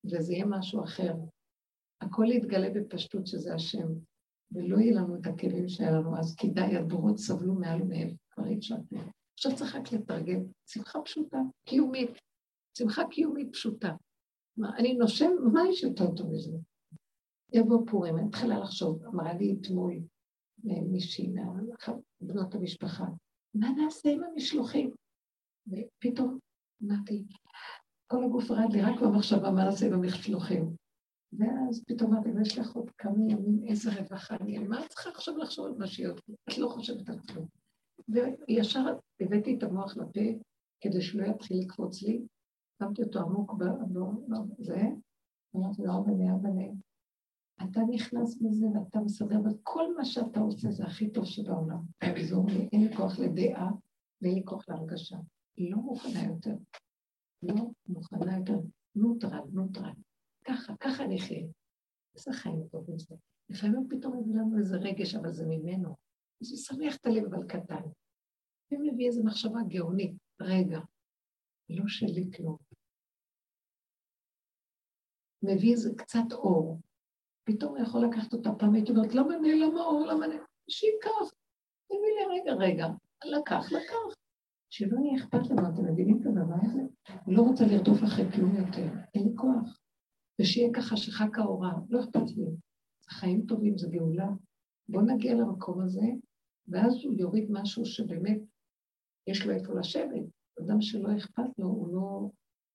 וזה 0.06 0.34
יהיה 0.34 0.46
משהו 0.46 0.84
אחר. 0.84 1.14
הכל 2.02 2.26
יתגלה 2.32 2.70
בפשטות 2.70 3.28
שזה 3.28 3.54
השם, 3.54 3.88
ולא 4.52 4.78
יהיה 4.78 5.02
לנו 5.02 5.16
את 5.16 5.28
הכאבים 5.28 5.70
שהיה 5.70 5.92
לנו 5.92 6.20
אז, 6.20 6.36
כי 6.36 6.50
די, 6.50 6.62
הדורות 6.62 7.18
סבלו 7.18 7.54
מעל 7.54 7.82
ומעל. 7.82 8.10
כבר 8.32 8.46
אי 8.48 8.58
אפשר. 8.58 8.76
עכשיו 9.34 9.56
צריך 9.56 9.76
רק 9.76 9.92
לתרגם. 9.92 10.42
שמחה 10.68 11.02
פשוטה, 11.02 11.38
קיומית. 11.66 12.10
שמחה 12.78 13.02
קיומית 13.12 13.54
פשוטה. 13.54 13.96
מה, 14.58 14.78
אני 14.78 14.94
נושם, 14.94 15.32
מה 15.54 15.62
יש 15.70 15.84
יותר 15.84 16.16
טוב 16.16 16.32
מזה? 16.32 16.52
יבוא 17.54 17.86
פורים, 17.88 18.18
אני 18.18 18.26
מתחילה 18.26 18.60
לחשוב, 18.60 19.06
אמרה 19.06 19.34
לי 19.34 19.58
אתמול 19.62 19.94
מישהי 20.64 21.34
מבנות 22.22 22.56
המשפחה, 22.56 23.06
מה 23.54 23.70
נעשה 23.70 24.10
עם 24.10 24.22
המשלוחים? 24.24 24.92
ופתאום 25.68 26.40
אמרתי, 26.84 27.24
כל 28.08 28.24
הגוף 28.24 28.52
רעד 28.52 28.74
לי 28.74 28.82
רק 28.82 29.02
במחשבה 29.02 29.52
מה 29.52 29.64
נעשה 29.64 29.86
עם 29.86 29.94
המשלוחים. 29.94 30.76
ואז 31.34 31.84
פתאום 31.88 32.14
אמרתי, 32.14 32.30
ויש 32.30 32.58
לך 32.58 32.76
עוד 32.76 32.90
כמה 32.98 33.32
ימים, 33.32 33.64
איזה 33.68 34.02
רווחה 34.02 34.36
אני, 34.42 34.58
מה 34.58 34.86
את 34.86 34.90
צריכה 34.90 35.10
עכשיו 35.10 35.38
לחשוב 35.38 35.66
על 35.66 35.74
מה 35.78 35.88
שיהיה? 35.88 36.10
את 36.50 36.58
לא 36.58 36.68
חושבת 36.68 37.10
על 37.10 37.20
כלום. 37.20 37.48
וישר 38.08 38.80
הבאתי 39.20 39.58
את 39.58 39.64
המוח 39.64 39.98
לפה 39.98 40.20
כדי 40.82 41.02
שלא 41.02 41.26
יתחיל 41.26 41.60
לקפוץ 41.62 42.02
לי, 42.02 42.22
שמתי 42.84 43.04
אותו 43.04 43.20
עמוק 43.20 43.54
בזה, 43.54 44.82
אמרתי 45.56 45.82
לו, 45.82 45.94
אבא 45.98 46.12
אבא 46.36 46.50
אתה 47.64 47.82
נכנס 47.90 48.38
בזה 48.42 48.66
ואתה 48.74 49.00
מסדר, 49.00 49.40
וכל 49.46 49.96
מה 49.98 50.06
שאתה 50.06 50.40
עושה 50.40 50.72
זה 50.72 50.84
הכי 50.84 51.10
טוב 51.10 51.26
שבעולם. 51.26 51.80
תעזור 52.16 52.46
לי, 52.48 52.70
אין 52.72 52.88
לי 52.88 52.96
כוח 52.96 53.20
לדעה 53.20 53.72
ואין 54.22 54.36
לי 54.36 54.42
כוח 54.46 54.70
להרגשה. 54.70 55.18
לא 55.60 55.78
מוכנה 55.78 56.24
יותר. 56.24 56.56
לא 57.44 57.66
מוכנה 57.88 58.38
יותר. 58.38 58.60
נוטרל, 58.96 59.44
נוטרל. 59.54 59.94
ככה, 60.46 60.74
ככה 60.80 61.04
נחיה. 61.08 61.48
איזה 62.16 62.32
חיים 62.34 62.68
טובים 62.72 63.00
זה. 63.00 63.16
לפעמים 63.50 63.88
פתאום 63.90 64.18
מביא 64.18 64.36
לנו 64.36 64.60
איזה 64.60 64.78
רגש, 64.78 65.16
אבל 65.16 65.32
זה 65.32 65.46
ממנו. 65.46 65.96
הוא 66.38 66.58
שמח 66.58 66.96
את 66.96 67.06
הלב, 67.06 67.24
אבל 67.34 67.48
קטן. 67.48 67.90
ומביא 68.72 69.08
איזו 69.08 69.24
מחשבה 69.24 69.60
גאונית, 69.68 70.12
רגע, 70.42 70.80
לא 71.70 71.84
שלי 71.88 72.30
כלום. 72.38 72.58
מביא 75.44 75.72
איזה 75.72 75.90
קצת 75.98 76.32
אור. 76.32 76.80
פתאום 77.44 77.78
הוא 77.78 77.84
יכול 77.86 78.02
לקחת 78.06 78.34
אותה 78.34 78.50
פעם, 78.60 78.74
הייתי 78.74 78.92
אומרת, 78.92 79.14
למה 79.14 79.38
נעלם 79.38 79.78
האור? 79.78 80.06
למה 80.08 80.28
נעלם? 80.28 80.44
שייקח. 80.70 81.34
תביא 81.88 82.00
לי 82.00 82.40
רגע, 82.40 82.54
רגע. 82.54 82.86
לקח, 83.26 83.72
לקח. 83.72 84.20
שלא 84.70 84.98
יהיה 85.00 85.18
אכפת 85.18 85.50
לנו, 85.50 85.70
אתם 85.70 85.86
מבינים 85.92 86.22
את 86.22 86.26
הדבר 86.26 86.56
הזה? 86.62 86.82
אני 87.28 87.36
לא 87.36 87.42
רוצה 87.42 87.64
לרדוף 87.66 88.04
אחרי 88.04 88.32
כלום 88.32 88.56
יותר, 88.56 88.88
אין 89.14 89.24
לי 89.24 89.36
כוח. 89.36 89.80
ושיהיה 90.42 90.70
ככה 90.74 90.98
שחק 90.98 91.38
האורה, 91.38 91.74
לא 91.90 92.00
אכפת 92.00 92.32
לי. 92.38 92.46
זה 93.02 93.10
חיים 93.10 93.46
טובים, 93.46 93.78
זה 93.78 93.88
גאולה. 93.92 94.30
בואו 94.90 95.06
נגיע 95.06 95.34
למקום 95.34 95.82
הזה, 95.82 96.06
ואז 96.68 96.94
הוא 97.06 97.14
יוריד 97.18 97.48
משהו 97.52 97.86
שבאמת 97.86 98.40
יש 99.28 99.46
לו 99.46 99.54
איפה 99.54 99.74
לשבת. 99.74 100.24
אדם 100.62 100.82
שלא 100.82 101.18
אכפת 101.18 101.60
לו, 101.60 101.68
הוא 101.68 101.94
לא... 101.94 102.30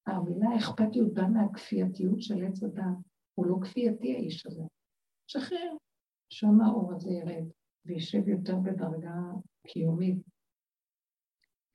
המילה 0.06 0.56
אכפתיות 0.56 1.14
באה 1.14 1.28
מהכפייתיות 1.28 2.22
של 2.22 2.44
עץ 2.44 2.62
הדת. 2.62 2.84
הוא 3.34 3.46
לא 3.46 3.56
כפייתי 3.62 4.14
האיש 4.14 4.46
הזה. 4.46 4.62
שחרר. 5.26 5.76
שם 6.28 6.60
האור 6.60 6.92
הזה 6.92 7.10
ירד, 7.10 7.44
וישב 7.86 8.28
יותר 8.28 8.56
בדרגה 8.56 9.20
קיומית. 9.66 10.33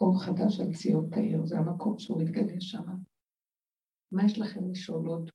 אור 0.01 0.23
חדש 0.25 0.59
על 0.59 0.73
ציון 0.73 1.09
תאיר, 1.09 1.45
זה 1.45 1.57
המקום 1.57 1.99
שהוא 1.99 2.21
מתגלה 2.21 2.59
שם. 2.59 2.85
מה 4.11 4.21
יש 4.25 4.39
לכם 4.39 4.71
לשאול 4.71 5.07
עוד? 5.07 5.31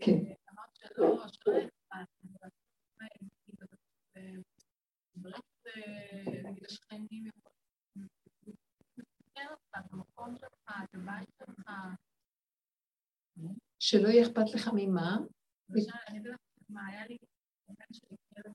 כן. 0.00 0.18
אמרת 0.52 0.74
שלא, 0.74 1.24
נגיד 6.44 6.64
השכנים 6.64 7.28
יהיה 14.08 14.26
אכפת 14.26 14.54
לך 14.54 14.70
ממה? 14.74 15.16
אני 15.70 16.18
אגיד 16.18 16.26
לך 16.26 16.36
מה, 16.68 16.86
היה 16.86 17.06
לי... 17.06 17.18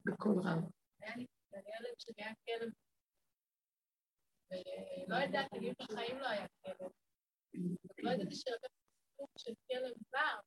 בקול 0.06 0.40
רם. 0.40 0.60
היה 1.02 1.16
לי 1.16 1.26
ילד 1.54 2.00
שלי 2.00 2.14
היה 2.18 2.34
כלב, 2.46 2.72
ולא 4.54 5.16
ידעתי, 5.16 5.60
לי 5.60 5.74
בחיים 5.80 6.18
לא 6.18 6.28
היה 6.28 6.46
כלב. 6.62 6.92
לא 8.04 8.12
ידעתי 8.12 8.36
שלקחתי 8.36 8.84
סוג 9.18 9.30
של 9.38 9.54
כלב 9.68 9.94
בר, 10.12 10.40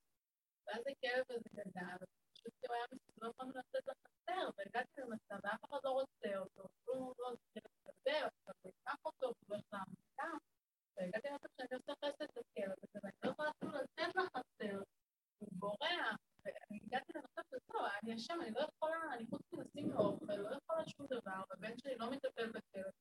ואז 0.66 0.82
הכלב 0.86 1.24
הזה 1.30 1.48
גדל, 1.54 1.96
ופשוט 2.00 2.52
הוא 2.68 2.74
היה 2.74 2.84
מסתובב 2.92 3.32
לנו 3.40 3.50
לצאת 3.50 3.84
לחצר, 3.86 4.50
והגעתי 4.56 5.00
למצב, 5.00 5.36
ואף 5.44 5.64
אחד 5.64 5.78
לא 5.84 5.90
רוצה 5.90 6.38
אותו, 6.38 6.68
כלום 6.84 7.12
לא 7.18 7.28
רוצה 7.28 7.60
לדבר, 7.86 8.28
לא 8.46 8.52
ייקח 8.64 9.00
אותו, 9.04 9.26
הוא 9.26 9.34
הולך 9.48 9.64
לעמותה, 9.72 10.38
והגעתי 10.96 11.28
למצב 11.28 11.48
שאני 11.56 11.74
עושה 11.78 11.92
חסד 12.04 12.26
לכלב 12.36 12.72
הזה, 12.82 12.98
ואני 13.02 13.16
לא 13.24 13.30
יכולה 13.30 13.50
אפילו 13.50 13.72
לצאת 13.72 14.16
לחצר, 14.16 14.82
הוא 15.38 15.48
בורח, 15.52 16.16
ואני 16.44 16.80
הגעתי 16.84 17.12
למצב 17.14 17.42
שזהו, 17.50 17.80
אני 18.02 18.14
אשם, 18.14 18.40
אני 18.42 18.50
לא 18.50 18.60
יכולה, 18.60 19.14
אני 19.14 19.26
חוץ 19.30 19.42
מלשים 19.52 19.90
לו 19.90 19.98
אוכל, 19.98 20.36
לא 20.36 20.56
יכולה 20.56 20.82
שום 20.88 21.06
דבר, 21.06 21.40
והבן 21.50 21.78
שלי 21.78 21.96
לא 21.96 22.10
מטפל 22.10 22.48
בכלב. 22.50 22.92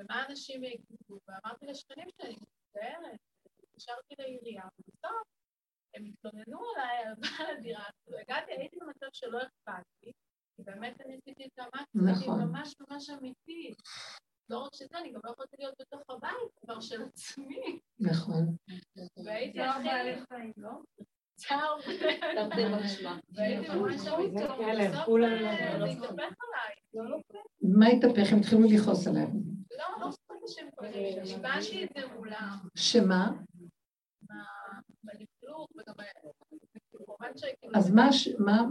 ומה 0.00 0.26
אנשים 0.26 0.64
יגידו, 0.64 1.20
ואמרתי 1.28 1.66
לשכנים 1.66 2.08
שלי, 2.22 2.36
מצטערת, 2.36 3.20
התקשרתי 3.62 4.14
לעירייה, 4.18 4.64
ובסוף 4.78 5.28
הם 5.94 6.04
התלוננו 6.04 6.60
עליי 6.76 6.98
על 6.98 7.14
בעל 7.14 7.56
הדירה, 7.56 7.84
הגעתי, 8.20 8.52
הייתי 8.52 8.76
במצב 8.80 9.06
שלא 9.12 9.38
אכפת 9.42 9.86
לי, 10.02 10.12
כי 10.56 10.62
באמת 10.62 11.00
אני 11.00 11.16
עשיתי 11.16 11.46
את 11.46 11.58
המקסימום, 11.58 12.40
ממש 12.40 12.74
ממש 12.80 13.10
אמיתית. 13.10 13.76
לא 14.48 14.58
רק 14.58 14.74
שזה, 14.74 14.98
אני 14.98 15.12
גם 15.12 15.20
לא 15.24 15.30
יכולתי 15.30 15.56
להיות 15.58 15.74
בתוך 15.80 16.02
הבית 16.08 16.58
כבר 16.60 16.80
של 16.80 17.02
עצמי. 17.02 17.80
נכון. 17.98 18.56
והייתי 19.24 19.60
הכי... 19.60 19.88
צער. 21.48 21.76
תרתי 22.34 22.64
משמע. 22.68 23.16
מה 27.62 27.86
התהפך? 27.86 28.32
הם 28.32 28.38
התחילו 28.38 28.62
לכעוס 28.62 29.06
עליהם. 29.06 29.30
לא, 29.78 30.00
לא 30.00 30.10
זוכרת 30.10 30.38
שהם 30.46 30.68
כועסים, 30.74 31.22
נשבעתי 31.22 31.84
את 31.84 31.88
זה 31.96 32.14
מולם. 32.14 32.56
שמה? 32.76 33.30
בלכלוך, 35.04 35.68
וגם... 35.76 35.94
אז 37.74 37.90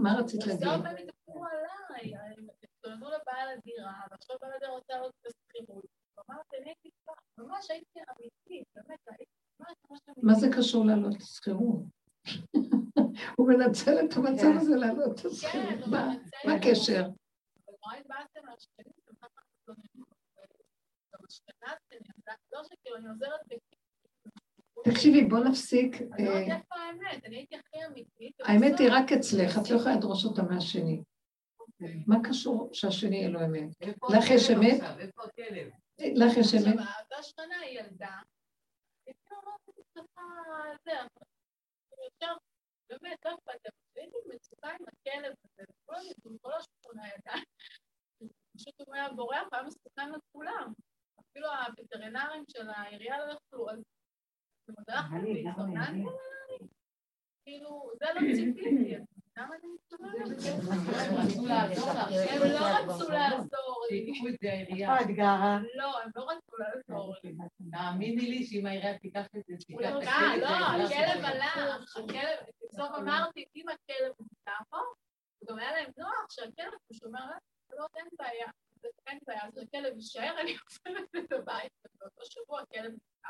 מה 0.04 0.16
רצית 0.20 0.46
להגיד? 0.48 0.68
בסוף 0.68 0.86
הם 0.86 0.96
התהפכו 0.98 1.46
עליי, 1.46 2.16
הם 2.16 2.48
התלוננו 2.64 3.06
לבעל 3.06 3.50
הדירה, 3.58 3.94
ועכשיו 4.12 4.36
בעל 4.42 4.52
הדירה 4.56 4.72
רוצה 4.72 4.94
לעלות 4.94 5.14
את 5.22 5.26
השכירות. 5.26 5.86
אמרתי, 6.30 6.58
אני 6.62 6.70
הייתי 6.70 6.90
ממש 7.38 7.72
הייתי 7.72 8.00
אמיתית, 8.00 8.68
באמת, 8.76 9.00
הייתי 9.08 9.34
ממש. 9.60 10.02
מה 10.24 10.34
זה 10.34 10.48
קשור 10.58 10.86
לעלות 10.86 11.16
את 11.16 11.22
השכירות? 11.22 12.01
הוא 13.38 13.48
מנצל 13.48 14.06
את 14.06 14.18
המצב 14.18 14.42
כן. 14.42 14.58
הזה 14.58 14.76
לעלות 14.76 15.20
את 15.20 15.26
השכירות. 15.26 15.88
מה 16.46 16.54
הקשר? 16.54 17.04
השכנים, 18.54 18.94
תקשיבי, 24.84 25.26
בוא 25.26 25.40
נפסיק. 25.40 25.96
אני 26.14 26.26
לא 26.26 26.30
יודעת 26.30 26.50
אה, 26.50 26.56
איפה 26.56 26.76
האמת, 26.76 27.26
אני 27.26 27.36
הייתי 27.36 27.56
הכי 27.56 27.86
אמיתית. 27.86 28.36
האמת 28.40 28.80
היא 28.80 28.90
רק 28.92 29.12
אצלך, 29.12 29.58
את 29.58 29.70
לא 29.70 29.76
יכולה 29.76 29.96
לדרוש 29.96 30.26
אותה 30.26 30.44
מהשני. 30.44 31.04
אוקיי. 31.60 32.04
מה 32.08 32.16
קשור 32.30 32.70
שהשני 32.74 33.16
יהיה 33.16 33.30
לו 33.30 33.46
אמת? 33.46 33.70
לך 34.10 34.30
יש 34.30 34.52
אמת? 34.52 34.82
לך 36.16 36.38
יש 36.38 36.54
אמת? 36.54 36.80
עכשיו, 36.80 37.04
אותה 37.04 37.24
שכנה 37.24 37.60
היא 37.60 37.80
ילדה, 42.06 42.34
באמת, 42.90 43.26
לא 43.26 43.34
אכפת 43.34 43.66
לי, 43.66 44.02
הייתי 44.02 44.18
מצוקה 44.36 44.70
עם 44.70 44.86
הכלב 44.88 45.34
הזה, 45.44 45.64
כל 46.42 46.52
השכונה 46.54 47.08
ידעה. 47.08 47.42
פשוט 48.56 48.82
הוא 48.88 48.96
היה 48.96 49.10
בורח, 49.10 49.48
היה 49.52 49.64
מסוכן 49.64 50.10
לכולם. 50.12 50.74
אפילו 51.20 51.48
הווטרינרים 51.48 52.44
של 52.52 52.70
העירייה 52.70 53.26
לא 53.26 53.34
יכלו, 53.34 53.70
אז 53.70 53.80
זה 54.68 54.74
מדרך 54.80 55.06
והתלוננתי 55.12 56.04
כאילו, 57.46 57.92
זה 58.00 58.06
לא 58.16 58.20
ציפיתי, 58.36 58.70
מסתובבת? 58.72 59.11
הם 59.38 59.50
לא 62.44 62.66
רצו 62.78 63.10
לעזור 63.10 63.86
לי. 63.92 64.14
איפה 64.84 65.02
את 65.02 65.08
גרה? 65.08 65.60
לא, 65.76 66.02
הם 66.02 66.10
לא 66.16 66.24
רצו 66.32 66.52
לעזור 66.58 67.16
לי. 67.24 67.36
תאמיני 67.72 68.22
לי 68.22 68.46
שאם 68.46 68.66
העירייה 68.66 69.00
תיקח 69.00 69.26
את 69.26 69.44
זה, 69.48 69.58
תיקח 69.66 69.90
את 69.90 70.08
הכלב. 70.08 70.42
לא, 70.42 70.48
הכלב 70.48 71.26
הלך, 71.26 71.98
הכלב, 71.98 72.40
בסוף 72.64 72.90
אמרתי, 72.98 73.46
אם 73.56 73.66
הכלב 73.70 74.14
נמצא 74.20 74.52
פה, 74.70 74.78
גם 75.50 75.60
היה 75.60 75.72
להם 75.72 75.92
נוח 75.98 76.26
שהכלב, 76.30 76.74
הוא 76.88 76.98
שומר 76.98 77.26
לא, 77.70 77.86
אין 77.96 78.08
בעיה, 78.20 78.48
אין 79.08 79.20
בעיה, 79.28 79.46
אז 79.46 79.58
הכלב 79.58 79.96
יישאר, 79.96 80.36
אני 80.42 80.56
עוזרת 80.88 81.26
את 81.26 81.32
הבית, 81.32 81.72
ובאותו 81.86 82.22
שבוע 82.26 82.62
הכלב 82.62 82.92
נפגע. 82.92 83.30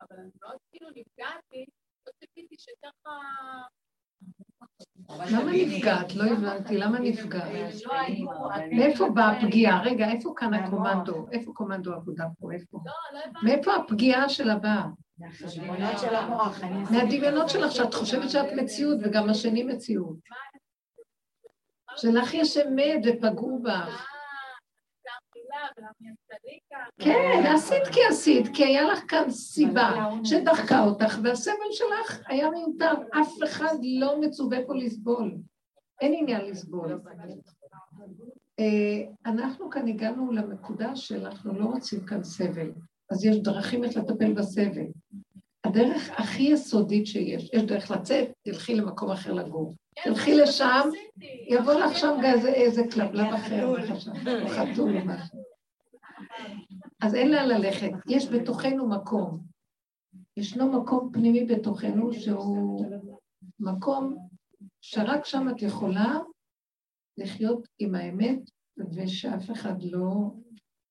אבל 0.00 0.16
אני 0.16 0.30
מאוד 0.42 0.56
כאילו 0.70 0.90
נפגעתי, 0.90 1.64
לא 2.06 2.12
ציפיתי 2.12 2.56
שככה... 2.58 3.18
למה 5.30 5.52
נפגעת? 5.52 6.14
לא 6.14 6.24
הבנתי, 6.24 6.78
למה 6.78 6.98
נפגעת? 6.98 7.52
מאיפה 8.70 9.08
באה 9.10 9.30
הפגיעה? 9.30 9.82
רגע, 9.82 10.10
איפה 10.10 10.32
כאן 10.36 10.54
הקומנדו? 10.54 11.26
איפה 11.32 11.52
קומנדו 11.54 11.94
עבודה 11.94 12.24
פה? 12.38 12.52
איפה? 12.52 12.78
מאיפה 13.42 13.74
הפגיעה 13.74 14.28
של 14.28 14.50
הבאה? 14.50 14.84
מהדמיונות 16.90 17.48
שלך, 17.48 17.72
שאת 17.72 17.94
חושבת 17.94 18.30
שאת 18.30 18.52
מציאות 18.56 18.98
וגם 19.02 19.30
השני 19.30 19.62
מציאות. 19.62 20.16
שלך 21.96 22.34
יש 22.34 22.56
אמת 22.56 23.00
ופגעו 23.04 23.62
בך. 23.62 24.11
כן, 26.98 27.42
עשית 27.54 27.82
כי 27.92 28.00
עשית, 28.10 28.46
כי 28.54 28.64
היה 28.64 28.82
לך 28.84 29.04
כאן 29.08 29.30
סיבה 29.30 30.08
שדחקה 30.24 30.84
אותך, 30.84 31.18
והסבל 31.22 31.72
שלך 31.72 32.20
היה 32.26 32.50
מיותר. 32.50 32.92
אף 33.20 33.32
אחד 33.44 33.74
לא 33.82 34.20
מצווה 34.20 34.58
פה 34.66 34.74
לסבול. 34.74 35.34
אין 36.00 36.14
עניין 36.18 36.44
לסבול. 36.44 37.00
אה, 38.60 39.02
אנחנו 39.26 39.70
כאן 39.70 39.88
הגענו 39.88 40.32
לנקודה 40.32 40.96
שאנחנו 40.96 41.54
לא 41.60 41.64
רוצים 41.64 42.06
כאן 42.06 42.24
סבל, 42.24 42.72
אז 43.10 43.24
יש 43.24 43.36
דרכים 43.36 43.84
איך 43.84 43.96
לטפל 43.96 44.32
בסבל. 44.32 44.86
הדרך 45.64 46.10
הכי 46.16 46.42
יסודית 46.42 47.06
שיש, 47.06 47.50
יש 47.52 47.62
דרך 47.62 47.90
לצאת, 47.90 48.28
תלכי 48.42 48.74
למקום 48.74 49.10
אחר 49.10 49.32
לגור. 49.32 49.74
תלכי 50.04 50.34
לשם, 50.34 50.88
יבוא 51.48 51.72
לך 51.72 51.98
שם 51.98 52.20
איזה 52.54 52.82
כלבלב 52.92 53.34
אחר, 53.34 53.66
או 53.66 53.76
חתול 54.48 54.96
או 54.96 55.04
משהו. 55.04 55.51
אז 57.02 57.14
אין 57.14 57.30
לאן 57.30 57.48
ללכת, 57.48 57.90
יש 58.08 58.28
בתוכנו 58.28 58.88
מקום. 58.88 59.40
ישנו 60.36 60.82
מקום 60.82 61.10
פנימי 61.12 61.44
בתוכנו 61.44 62.12
שהוא 62.12 62.86
מקום 63.60 64.28
שרק 64.80 65.24
שם 65.24 65.48
את 65.48 65.62
יכולה 65.62 66.18
לחיות 67.18 67.68
עם 67.78 67.94
האמת 67.94 68.38
ושאף 68.94 69.50
אחד 69.50 69.82
לא 69.82 70.32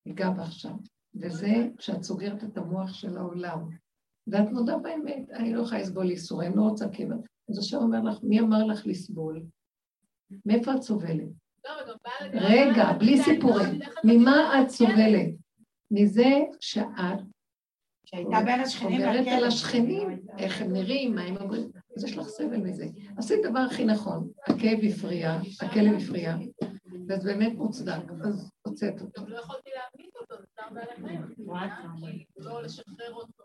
ייגע 0.06 0.30
בך 0.30 0.52
שם. 0.52 0.76
וזה 1.16 1.68
כשאת 1.78 2.04
סוגרת 2.04 2.44
את 2.44 2.58
המוח 2.58 2.94
של 2.94 3.18
העולם. 3.18 3.70
ואת 4.28 4.50
מודה 4.52 4.78
באמת, 4.78 5.30
אני 5.30 5.54
לא 5.54 5.62
יכולה 5.62 5.82
לסבול 5.82 6.10
ייסורים, 6.10 6.58
לא 6.58 6.62
רוצה 6.62 6.90
קבר. 6.90 7.16
אז 7.50 7.58
השם 7.58 7.78
אומר 7.78 8.02
לך, 8.02 8.18
מי 8.24 8.40
אמר 8.40 8.66
לך 8.66 8.88
לסבול? 8.88 9.44
מאיפה 10.46 10.76
את 10.76 10.82
סובלת? 10.82 11.41
רגע, 12.34 12.92
בלי 12.92 13.24
סיפורים. 13.24 13.80
ממה 14.04 14.62
את 14.62 14.70
סובלת? 14.70 15.30
מזה 15.92 16.40
שאת 16.60 16.86
שהייתה 18.06 18.42
בין 18.46 18.60
השכנים 18.60 19.02
עוברת 19.02 19.20
על 19.20 19.26
והכלב. 19.28 19.44
השכנים, 19.48 20.22
איך 20.38 20.62
הם 20.62 20.74
נראים, 20.74 21.16
מה 21.16 21.22
הם 21.22 21.38
אומרים, 21.38 21.72
אז 21.98 22.04
יש 22.04 22.18
לך 22.18 22.28
סבל 22.28 22.58
מזה. 22.58 22.86
עשית 23.18 23.40
דבר 23.44 23.60
הכי 23.60 23.86
נכון, 23.86 24.30
הכאב 24.48 24.80
הפריע, 24.90 25.38
הכלב 25.62 25.94
הפריע, 26.02 26.36
וזה 27.10 27.34
באמת 27.34 27.54
מוצדק, 27.54 28.12
אז 28.24 28.52
הוצאת 28.62 29.02
אותו. 29.02 29.22
גם 29.22 29.30
לא 29.30 29.40
יכולתי 29.40 29.70
להעמיד 29.76 30.12
אותו, 30.22 30.36
זה 30.42 30.48
צער 30.56 30.70
בעלי 30.72 31.08
חיים. 31.08 32.24
לא 32.38 32.64
לשחרר 32.64 33.14
אותו. 33.14 33.44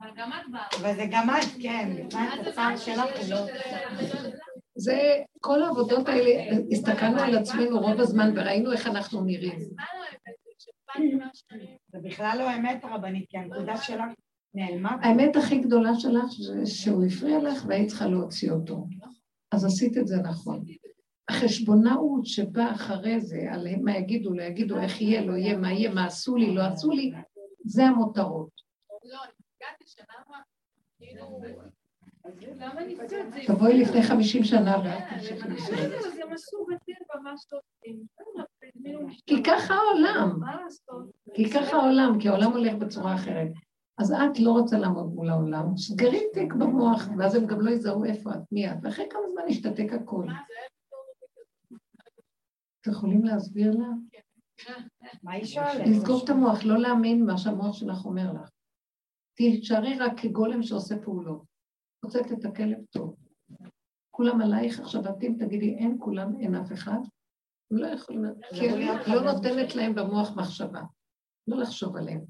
אבל 0.00 0.10
גם 0.16 0.30
את 0.32 0.52
באה. 0.52 0.66
אבל 0.80 0.94
זה 0.94 1.04
גם 1.10 1.30
את, 1.30 1.62
כן, 1.62 1.90
לפני 1.96 2.20
את 2.40 2.46
הצער 2.46 2.76
שלך, 2.76 3.30
לא. 3.30 3.46
זה, 4.76 5.22
כל 5.40 5.62
העבודות 5.62 6.08
האלה, 6.08 6.30
הסתכלנו 6.72 7.20
על 7.20 7.36
עצמנו 7.38 7.80
רוב 7.80 8.00
הזמן 8.00 8.32
וראינו 8.36 8.72
איך 8.72 8.86
אנחנו 8.86 9.24
נראים. 9.24 9.58
זה 11.88 11.98
בכלל 12.02 12.36
לא 12.38 12.56
אמת 12.56 12.84
הרבנית, 12.84 13.30
כי 13.30 13.38
הנקודה 13.38 13.76
שלך 13.76 14.04
נעלמה. 14.54 14.96
האמת 15.02 15.36
הכי 15.36 15.58
גדולה 15.58 15.94
שלך 15.94 16.24
זה 16.38 16.66
שהוא 16.66 17.04
הפריע 17.04 17.38
לך 17.38 17.64
והיית 17.68 17.88
צריכה 17.88 18.06
להוציא 18.06 18.50
אותו. 18.50 18.86
אז 19.52 19.64
עשית 19.64 19.96
את 19.96 20.06
זה 20.06 20.16
נכון. 20.16 20.64
החשבונאות 21.28 22.26
שבאה 22.26 22.72
אחרי 22.72 23.20
זה, 23.20 23.46
על 23.50 23.66
מה 23.82 23.96
יגידו, 23.96 24.34
לא 24.34 24.42
יגידו, 24.42 24.80
איך 24.80 25.00
יהיה, 25.00 25.24
לא 25.24 25.32
יהיה, 25.32 25.56
מה 25.56 25.72
יהיה, 25.72 25.94
מה 25.94 26.06
עשו 26.06 26.36
לי, 26.36 26.54
לא 26.54 26.62
עשו 26.62 26.90
לי, 26.90 27.12
זה 27.64 27.84
המותרות. 27.84 28.48
לא, 29.04 29.18
אני 29.24 29.32
הגעתי 29.60 29.84
שנה 29.86 30.14
כאילו... 30.98 31.40
תבואי 33.46 33.80
לפני 33.82 34.02
חמישים 34.02 34.44
שנה 34.44 34.76
ואת 34.84 35.02
תמשיכי 35.10 35.48
לשאול. 35.48 35.78
הזמינו 38.74 39.06
משטרה. 39.06 39.36
כי 39.36 39.42
ככה 39.42 39.74
העולם? 39.74 40.40
כי 41.34 41.50
ככה 41.50 41.76
העולם, 41.76 42.20
כי 42.20 42.28
העולם 42.28 42.52
הולך 42.52 42.74
בצורה 42.74 43.14
אחרת. 43.14 43.48
אז 43.98 44.12
את 44.12 44.38
לא 44.38 44.50
רוצה 44.50 44.78
לעמוד 44.78 45.06
מול 45.14 45.30
העולם, 45.30 45.76
סגרי 45.76 46.20
תיק 46.32 46.52
במוח, 46.52 47.08
ואז 47.18 47.34
הם 47.34 47.46
גם 47.46 47.60
לא 47.60 47.70
יזהו 47.70 48.04
איפה 48.04 48.30
את, 48.30 48.52
מי 48.52 48.70
את, 48.70 48.76
ואחרי 48.82 49.06
כמה 49.10 49.22
זמן 49.32 49.42
ישתתק 49.48 49.92
הכול. 49.92 50.26
אתם 52.80 52.90
יכולים 52.90 53.24
להסביר 53.24 53.70
לה? 53.70 53.86
מה 55.22 55.32
היא 55.32 55.44
שואלת? 55.44 55.86
לסגור 55.86 56.24
את 56.24 56.30
המוח, 56.30 56.64
לא 56.64 56.78
להאמין 56.78 57.26
מה 57.26 57.38
שהמוח 57.38 57.76
שלך 57.76 58.04
אומר 58.04 58.32
לך. 58.32 58.48
תישארי 59.34 59.98
רק 59.98 60.20
כגולם 60.20 60.62
שעושה 60.62 60.94
פעולות. 61.02 61.53
הוצאת 62.04 62.32
את 62.32 62.44
הכלב 62.44 62.78
טוב. 62.90 63.16
כולם 64.10 64.40
עלייך 64.40 64.80
עכשיו 64.80 65.02
בתים, 65.02 65.36
תגידי, 65.38 65.74
אין 65.78 65.96
כולם, 66.00 66.40
אין 66.40 66.54
אף 66.54 66.72
אחד. 66.72 66.98
הם 67.70 67.76
לא 67.78 67.86
יכולים, 67.86 68.22
כי 68.54 68.70
אני 68.70 68.86
לא 69.14 69.32
נותנת 69.32 69.74
להם 69.74 69.94
במוח 69.94 70.36
מחשבה. 70.36 70.80
לא 71.48 71.56
לחשוב 71.58 71.96
עליהם. 71.96 72.20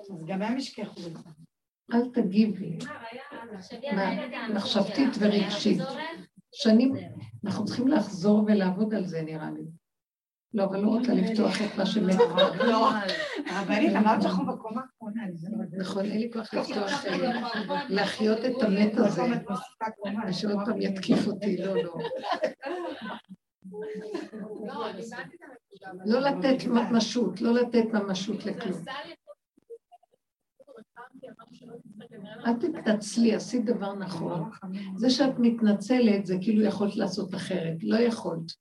אז 0.00 0.08
גם 0.28 0.42
הם 0.42 0.56
ישכחו 0.56 1.00
את 1.06 1.16
זה. 1.16 1.28
אל 1.94 2.08
תגיבי, 2.12 2.78
מה- 3.96 4.54
מחשבתית 4.54 5.08
ורגשית. 5.20 5.78
שנים, 6.54 6.92
אנחנו 7.44 7.64
צריכים 7.64 7.88
לחזור 7.88 8.44
ולעבוד 8.46 8.94
על 8.94 9.06
זה, 9.06 9.22
נראה 9.22 9.50
לי. 9.50 9.62
לא, 10.54 10.64
אבל 10.64 10.80
לא 10.80 10.88
רוצה 10.88 11.12
לפתוח 11.14 11.62
את 11.62 11.78
מה 11.78 11.86
שמת. 11.86 12.14
לא, 12.66 12.90
הרבנית, 13.46 13.96
אמרת 13.96 14.22
שאנחנו 14.22 14.46
בקומה 14.46 14.82
האחרונה, 14.82 15.22
לא. 15.50 15.78
נכון, 15.78 16.04
אין 16.04 16.20
לי 16.20 16.30
כוח 16.32 16.54
לפתוח, 16.54 17.04
אה, 17.06 17.86
להחיות 17.88 18.38
את 18.44 18.62
המת 18.62 18.92
הזה, 18.96 19.22
את 19.22 19.42
ושעוד 20.28 20.56
פעם 20.66 20.82
יתקיף 20.82 21.26
אותי, 21.26 21.56
לא, 21.56 21.74
לא. 21.82 21.94
לא, 24.66 24.90
את 24.90 24.96
לא 26.06 26.20
לתת 26.20 26.64
ממשות, 26.66 27.40
לא 27.40 27.54
לתת 27.54 27.84
ממשות 27.92 28.46
לכלום. 28.46 28.82
אל 32.46 32.52
תתנצלי, 32.54 33.34
עשית 33.34 33.64
דבר 33.64 33.94
נכון. 33.94 34.50
זה 34.96 35.10
שאת 35.10 35.38
מתנצלת, 35.38 36.26
זה 36.26 36.36
כאילו 36.40 36.62
יכולת 36.64 36.96
לעשות 36.96 37.34
אחרת. 37.34 37.76
לא 37.82 37.98
יכולת. 37.98 38.52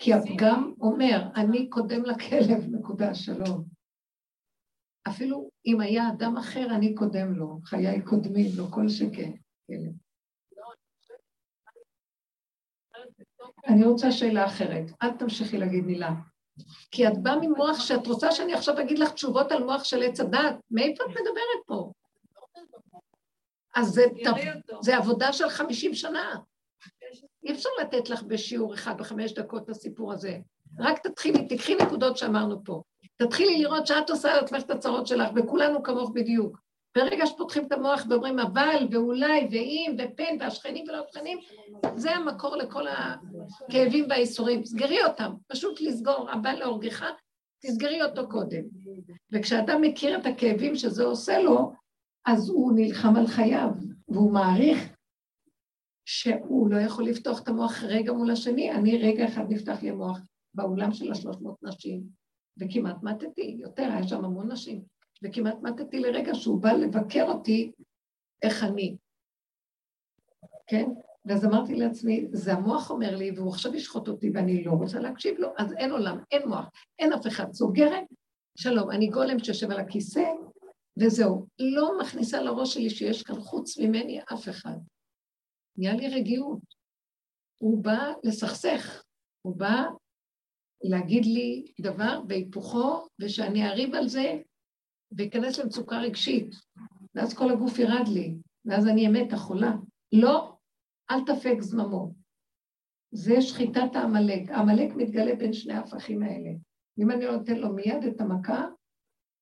כי 0.00 0.12
הפגם 0.14 0.74
אומר, 0.80 1.22
אני 1.36 1.68
קודם 1.68 2.04
לכלב, 2.04 2.66
נקודה, 2.70 3.14
שלום. 3.14 3.64
אפילו 5.08 5.50
אם 5.66 5.80
היה 5.80 6.08
אדם 6.08 6.36
אחר, 6.36 6.66
אני 6.76 6.94
קודם 6.94 7.32
לו. 7.32 7.58
חיי 7.64 8.02
קודמים 8.04 8.46
לו, 8.56 8.70
כל 8.70 8.88
שכן. 8.88 9.32
כלב. 9.66 9.92
אני 13.66 13.84
רוצה 13.84 14.12
שאלה 14.12 14.46
אחרת. 14.46 14.84
אל 15.02 15.10
תמשיכי 15.10 15.58
להגיד 15.58 15.84
מילה. 15.84 16.10
כי 16.90 17.08
את 17.08 17.22
באה 17.22 17.36
ממוח 17.36 17.80
שאת 17.80 18.06
רוצה 18.06 18.32
שאני 18.32 18.54
עכשיו 18.54 18.80
אגיד 18.80 18.98
לך 18.98 19.12
תשובות 19.12 19.52
על 19.52 19.64
מוח 19.64 19.84
של 19.84 20.02
עץ 20.02 20.20
הדת. 20.20 20.56
מאיפה 20.70 21.04
את 21.04 21.10
מדברת 21.10 21.66
פה? 21.66 21.92
אז 23.74 23.86
זה, 23.86 24.02
זה 24.80 24.96
עבודה 24.96 25.32
של 25.32 25.48
חמישים 25.48 25.94
שנה. 25.94 26.34
אי 27.44 27.52
אפשר 27.52 27.68
לתת 27.80 28.10
לך 28.10 28.22
בשיעור 28.22 28.74
אחד 28.74 28.98
בחמש 28.98 29.32
דקות 29.32 29.62
את 29.62 29.68
הסיפור 29.68 30.12
הזה. 30.12 30.38
רק 30.78 30.98
תתחילי, 30.98 31.48
תקחי 31.48 31.74
נקודות 31.74 32.16
שאמרנו 32.16 32.64
פה. 32.64 32.82
תתחילי 33.16 33.58
לראות 33.58 33.86
שאת 33.86 34.10
עושה 34.10 34.32
על 34.32 34.44
עצמך 34.44 34.62
את 34.62 34.70
הצרות 34.70 35.06
שלך, 35.06 35.28
וכולנו 35.36 35.82
כמוך 35.82 36.10
בדיוק. 36.14 36.58
ברגע 36.96 37.26
שפותחים 37.26 37.66
את 37.66 37.72
המוח 37.72 38.06
ואומרים 38.08 38.38
אבל, 38.38 38.86
ואולי, 38.90 39.48
ואם, 39.50 39.96
ופן, 39.98 40.36
והשכנים 40.40 40.84
ולא 40.88 41.04
השכנים, 41.04 41.38
זה 41.96 42.10
המקור 42.10 42.56
לכל 42.56 42.84
הכאבים 42.88 44.06
והאיסורים. 44.08 44.64
סגרי 44.64 45.04
אותם, 45.04 45.32
פשוט 45.48 45.80
לסגור, 45.80 46.30
הבא 46.30 46.52
להורגך, 46.52 47.04
תסגרי 47.62 48.02
אותו 48.02 48.28
קודם. 48.28 48.62
וכשאדם 49.32 49.80
מכיר 49.80 50.18
את 50.18 50.26
הכאבים 50.26 50.76
שזה 50.76 51.04
עושה 51.04 51.38
לו, 51.38 51.72
אז 52.26 52.48
הוא 52.48 52.72
נלחם 52.74 53.16
על 53.16 53.26
חייו, 53.26 53.70
והוא 54.08 54.32
מעריך 54.32 54.89
שהוא 56.12 56.70
לא 56.70 56.76
יכול 56.76 57.04
לפתוח 57.04 57.42
את 57.42 57.48
המוח 57.48 57.82
רגע 57.82 58.12
מול 58.12 58.30
השני. 58.30 58.72
אני 58.72 58.98
רגע 58.98 59.28
אחד 59.28 59.44
נפתח 59.48 59.82
לי 59.82 59.90
המוח 59.90 60.18
באולם 60.54 60.92
של 60.92 61.12
השלוש 61.12 61.36
מאות 61.40 61.62
נשים, 61.62 62.02
וכמעט 62.60 63.02
מתתי, 63.02 63.56
יותר, 63.60 63.82
היה 63.82 64.08
שם 64.08 64.24
המון 64.24 64.52
נשים, 64.52 64.82
וכמעט 65.22 65.56
מתתי 65.62 66.00
לרגע 66.00 66.34
שהוא 66.34 66.62
בא 66.62 66.72
לבקר 66.72 67.24
אותי 67.28 67.72
איך 68.42 68.64
אני. 68.64 68.96
כן? 70.66 70.90
ואז 71.24 71.44
אמרתי 71.44 71.74
לעצמי, 71.74 72.26
זה 72.32 72.52
המוח 72.52 72.90
אומר 72.90 73.16
לי, 73.16 73.30
והוא 73.30 73.50
עכשיו 73.50 73.74
ישחוט 73.74 74.08
אותי 74.08 74.30
ואני 74.34 74.64
לא 74.64 74.72
רוצה 74.72 74.98
להקשיב 74.98 75.38
לו, 75.38 75.48
אז 75.58 75.72
אין 75.72 75.90
עולם, 75.90 76.18
אין 76.30 76.48
מוח, 76.48 76.70
אין 76.98 77.12
אף 77.12 77.26
אחד. 77.26 77.52
סוגרת, 77.52 78.04
שלום, 78.58 78.90
אני 78.90 79.08
גולם 79.08 79.38
שיושב 79.38 79.70
על 79.70 79.80
הכיסא, 79.80 80.24
וזהו. 81.00 81.46
לא 81.58 81.98
מכניסה 82.00 82.42
לראש 82.42 82.74
שלי 82.74 82.90
שיש 82.90 83.22
כאן 83.22 83.40
חוץ 83.40 83.78
ממני 83.78 84.20
אף 84.32 84.48
אחד. 84.48 84.76
נהיה 85.80 85.94
לי 85.94 86.08
רגיעות. 86.08 86.60
הוא 87.58 87.84
בא 87.84 88.12
לסכסך, 88.24 89.04
הוא 89.42 89.56
בא 89.56 89.84
להגיד 90.82 91.24
לי 91.24 91.72
דבר 91.80 92.20
בהיפוכו, 92.26 93.06
ושאני 93.20 93.68
אריב 93.68 93.94
על 93.94 94.08
זה, 94.08 94.42
ואכנס 95.18 95.58
למצוקה 95.58 95.98
רגשית. 95.98 96.54
ואז 97.14 97.34
כל 97.34 97.50
הגוף 97.50 97.78
ירד 97.78 98.08
לי, 98.14 98.34
ואז 98.64 98.86
אני 98.86 99.06
אמת 99.08 99.32
החולה. 99.32 99.72
לא, 100.12 100.56
אל 101.10 101.24
תפק 101.26 101.56
זממו. 101.60 102.14
זה 103.12 103.42
שחיטת 103.42 103.94
העמלק. 103.94 104.50
העמלק 104.50 104.94
מתגלה 104.96 105.34
בין 105.34 105.52
שני 105.52 105.72
ההפכים 105.72 106.22
האלה. 106.22 106.50
אם 106.98 107.10
אני 107.10 107.24
לא 107.24 107.36
נותן 107.36 107.56
לו 107.56 107.74
מיד 107.74 108.04
את 108.08 108.20
המכה, 108.20 108.68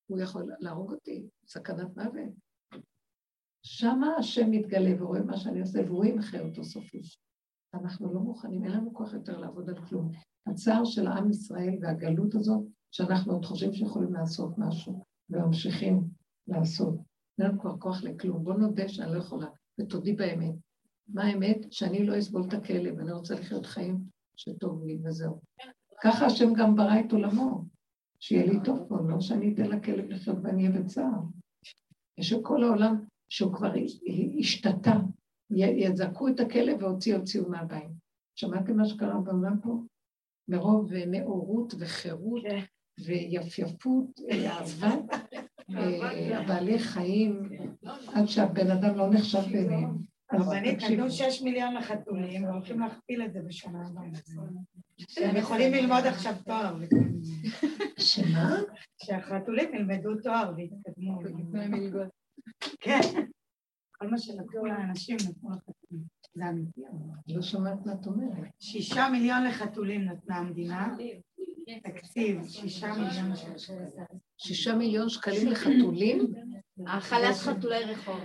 הוא 0.07 0.21
יכול 0.21 0.53
להרוג 0.61 0.93
אותי, 0.93 1.27
סכנת 1.47 1.97
מוות. 1.97 2.48
שמה 3.71 4.17
השם 4.19 4.51
מתגלה 4.51 5.03
ורואה 5.03 5.21
מה 5.23 5.37
שאני 5.37 5.61
עושה, 5.61 5.79
והוא 5.87 6.05
ימחה 6.05 6.41
אותו 6.41 6.65
סופית. 6.65 7.03
אנחנו 7.75 8.15
לא 8.15 8.21
מוכנים, 8.21 8.65
אין 8.65 8.73
לנו 8.73 8.95
כוח 8.95 9.13
יותר 9.13 9.39
לעבוד 9.39 9.69
על 9.69 9.87
כלום. 9.87 10.11
הצער 10.47 10.85
של 10.85 11.07
עם 11.07 11.31
ישראל 11.31 11.79
והגלות 11.81 12.35
הזאת, 12.35 12.65
שאנחנו 12.91 13.33
עוד 13.33 13.45
חושבים 13.45 13.73
שיכולים 13.73 14.15
לעשות 14.15 14.59
משהו, 14.59 15.05
וממשיכים 15.31 16.05
לעשות. 16.49 16.95
אין 17.39 17.47
לנו 17.47 17.61
כבר 17.61 17.79
כוח 17.79 18.03
לכלום. 18.03 18.45
בואו 18.45 18.57
נודה 18.57 18.89
שאני 18.89 19.13
לא 19.13 19.19
יכולה, 19.19 19.47
ותודי 19.81 20.13
באמת. 20.13 20.55
מה 21.09 21.25
האמת? 21.25 21.73
שאני 21.73 22.07
לא 22.07 22.19
אסבול 22.19 22.45
את 22.49 22.53
הכלב, 22.53 22.99
אני 22.99 23.13
רוצה 23.13 23.35
לחיות 23.35 23.67
חיים 23.67 23.99
שטוב 24.37 24.85
לי, 24.85 24.99
וזהו. 25.05 25.41
ככה 26.03 26.27
השם 26.27 26.53
גם 26.55 26.77
ברא 26.77 27.01
את 27.01 27.13
עולמו, 27.13 27.65
שיהיה 28.21 28.47
לי 28.53 28.59
טוב 28.65 28.87
פה, 28.89 28.97
לא 29.09 29.21
שאני 29.21 29.55
אתן 29.55 29.69
לכלב 29.69 30.09
לחיות 30.09 30.39
ואני 30.43 30.69
אהיה 30.69 30.81
בצער. 30.81 31.21
יש 32.19 32.35
כל 32.43 32.63
העולם 32.65 33.05
שהוא 33.29 33.55
כבר 33.55 33.73
השתתה, 34.39 34.95
יזעקו 35.51 36.29
את 36.29 36.41
הכלב 36.41 36.83
והוציאו 36.83 37.19
הוציאו 37.19 37.49
מהבית. 37.49 37.91
שמעתם 38.35 38.77
מה 38.77 38.85
שקרה 38.85 39.21
בעולם 39.21 39.61
פה? 39.63 39.79
מרוב 40.49 40.93
אה, 40.93 41.07
נאורות 41.07 41.75
וחירות 41.79 42.43
כן. 42.43 42.61
ויפייפות, 43.05 44.21
אה, 44.31 44.51
אהבה, 44.51 44.95
אה, 45.77 46.47
בעלי 46.47 46.79
חיים, 46.79 47.49
עד 48.15 48.27
שהבן 48.27 48.71
אדם 48.71 48.99
לא 48.99 49.11
נחשב 49.11 49.43
ביניהם. 49.53 49.97
אז 50.31 50.53
תקשיבו. 50.73 50.93
נתנו 50.93 51.11
שש 51.11 51.43
מיליון 51.43 51.75
לחתולים, 51.75 52.45
והולכים 52.45 52.81
להכפיל 52.81 53.23
את 53.23 53.33
זה 53.33 53.41
בשנה 53.43 53.87
הבאה. 53.87 54.05
הם 55.17 55.37
יכולים 55.37 55.73
ללמוד 55.73 56.05
עכשיו 56.05 56.35
תואר. 56.45 56.77
שמה? 57.99 58.57
שהחתולים 59.03 59.75
ילמדו 59.75 60.11
תואר 60.23 60.53
ויתקדמו. 60.57 61.19
כן. 62.81 63.01
כל 63.99 64.09
מה 64.09 64.19
שנתנו 64.19 64.65
לאנשים 64.65 65.17
נתנו 65.17 65.51
לחתולים. 65.51 66.05
זה 66.35 66.49
אמיתי. 66.49 66.81
אבל. 66.91 67.35
לא 67.37 67.43
שמעת 67.43 67.87
מה 67.87 67.93
את 67.93 68.07
אומרת. 68.07 68.51
שישה 68.61 69.09
מיליון 69.13 69.45
לחתולים 69.45 70.05
נתנה 70.05 70.37
המדינה. 70.37 70.97
תקציב, 71.83 72.49
שישה 72.49 72.93
מיליון 72.93 73.37
שקלים. 73.37 73.89
שישה 74.39 74.75
מיליון 74.75 75.09
שקלים 75.09 75.49
לחתולים? 75.49 76.33
האכלת 76.87 77.37
חתולי 77.37 77.85
רחוב. 77.85 78.21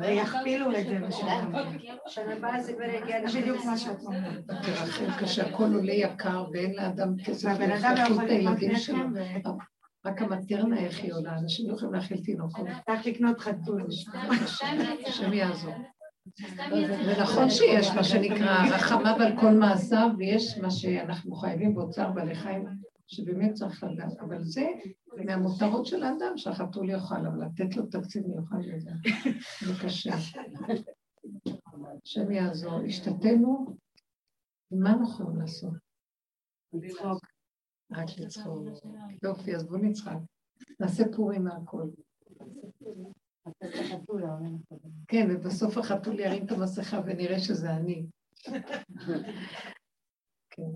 ויכפילו 0.00 0.78
את 0.78 0.86
זה 0.86 0.98
בשנה 1.08 2.32
הבאה. 2.32 2.62
זה 2.62 2.72
כבר 2.72 2.84
יגיע 2.84 3.26
בדיוק 3.40 3.64
מה 3.64 3.78
שאת 3.78 4.00
אומרת. 4.02 4.46
תרחם, 4.46 5.24
כשהכל 5.24 5.74
עולה 5.74 5.92
יקר 5.92 6.44
ואין 6.52 6.74
לאדם 6.74 7.16
כסף 7.24 7.48
והבן 7.48 7.70
אדם 7.70 7.94
לא 7.96 8.00
יכול 8.00 8.24
לקנות. 8.24 8.62
לחם, 8.62 9.12
רק 10.04 10.22
המטרנה 10.22 10.78
איך 10.78 10.98
היא 10.98 11.12
עולה, 11.12 11.38
אנשים 11.38 11.70
לא 11.70 11.74
יכולים 11.74 11.94
להאכיל 11.94 12.24
תינוקות. 12.24 12.66
וצריך 12.82 13.06
לקנות 13.06 13.40
חתול. 13.40 13.86
השם 15.06 15.32
יעזור. 15.32 15.74
ונכון 17.06 17.50
שיש 17.50 17.90
מה 17.96 18.04
שנקרא 18.04 18.66
רחמיו 18.74 19.16
על 19.20 19.40
כל 19.40 19.50
מעשיו, 19.50 20.08
ויש 20.18 20.58
מה 20.58 20.70
שאנחנו 20.70 21.34
חייבים 21.34 21.74
באוצר 21.74 22.10
בעלי 22.10 22.34
חיים, 22.34 22.64
שבאמת 23.06 23.52
צריך 23.52 23.84
לדעת, 23.84 24.18
אבל 24.20 24.44
זה 24.44 24.66
מהמותרות 25.24 25.86
של 25.86 26.02
האדם 26.02 26.32
שהחתול 26.36 26.90
יאכל, 26.90 27.26
אבל 27.26 27.44
לתת 27.44 27.76
לו 27.76 27.86
תקציב 27.86 28.26
מיוחד 28.26 28.58
לזה, 28.64 28.90
זה 29.66 29.72
קשה. 29.82 30.14
השם 32.04 32.30
יעזור. 32.30 32.80
השתתנו, 32.86 33.76
מה 34.70 34.90
אנחנו 34.90 35.24
יכולים 35.24 35.40
לעשות? 35.40 35.72
לצחוק. 36.72 37.39
רק 37.92 38.08
לצחוק. 38.18 38.66
יופי, 39.22 39.56
אז 39.56 39.66
בואו 39.66 39.80
נצחק. 39.80 40.18
נעשה 40.80 41.04
פורים 41.16 41.44
מהכל. 41.44 41.88
כן, 45.08 45.28
ובסוף 45.30 45.78
החתול 45.78 46.20
ירים 46.20 46.46
את 46.46 46.52
המסכה 46.52 47.00
ונראה 47.06 47.38
שזה 47.38 47.76
אני. 47.76 48.06
כן. 50.50 50.72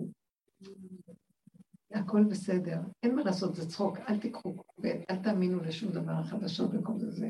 הכל 1.93 2.25
בסדר, 2.25 2.81
אין 3.03 3.15
מה 3.15 3.23
לעשות, 3.23 3.55
זה 3.55 3.69
צחוק, 3.69 3.99
אל 3.99 4.21
תיקחו, 4.21 4.57
ואל 4.79 5.23
תאמינו 5.23 5.61
לשום 5.61 5.93
דבר, 5.93 6.13
החדשות 6.13 6.71
וכל 6.75 6.99
זה, 6.99 7.11
זה, 7.11 7.29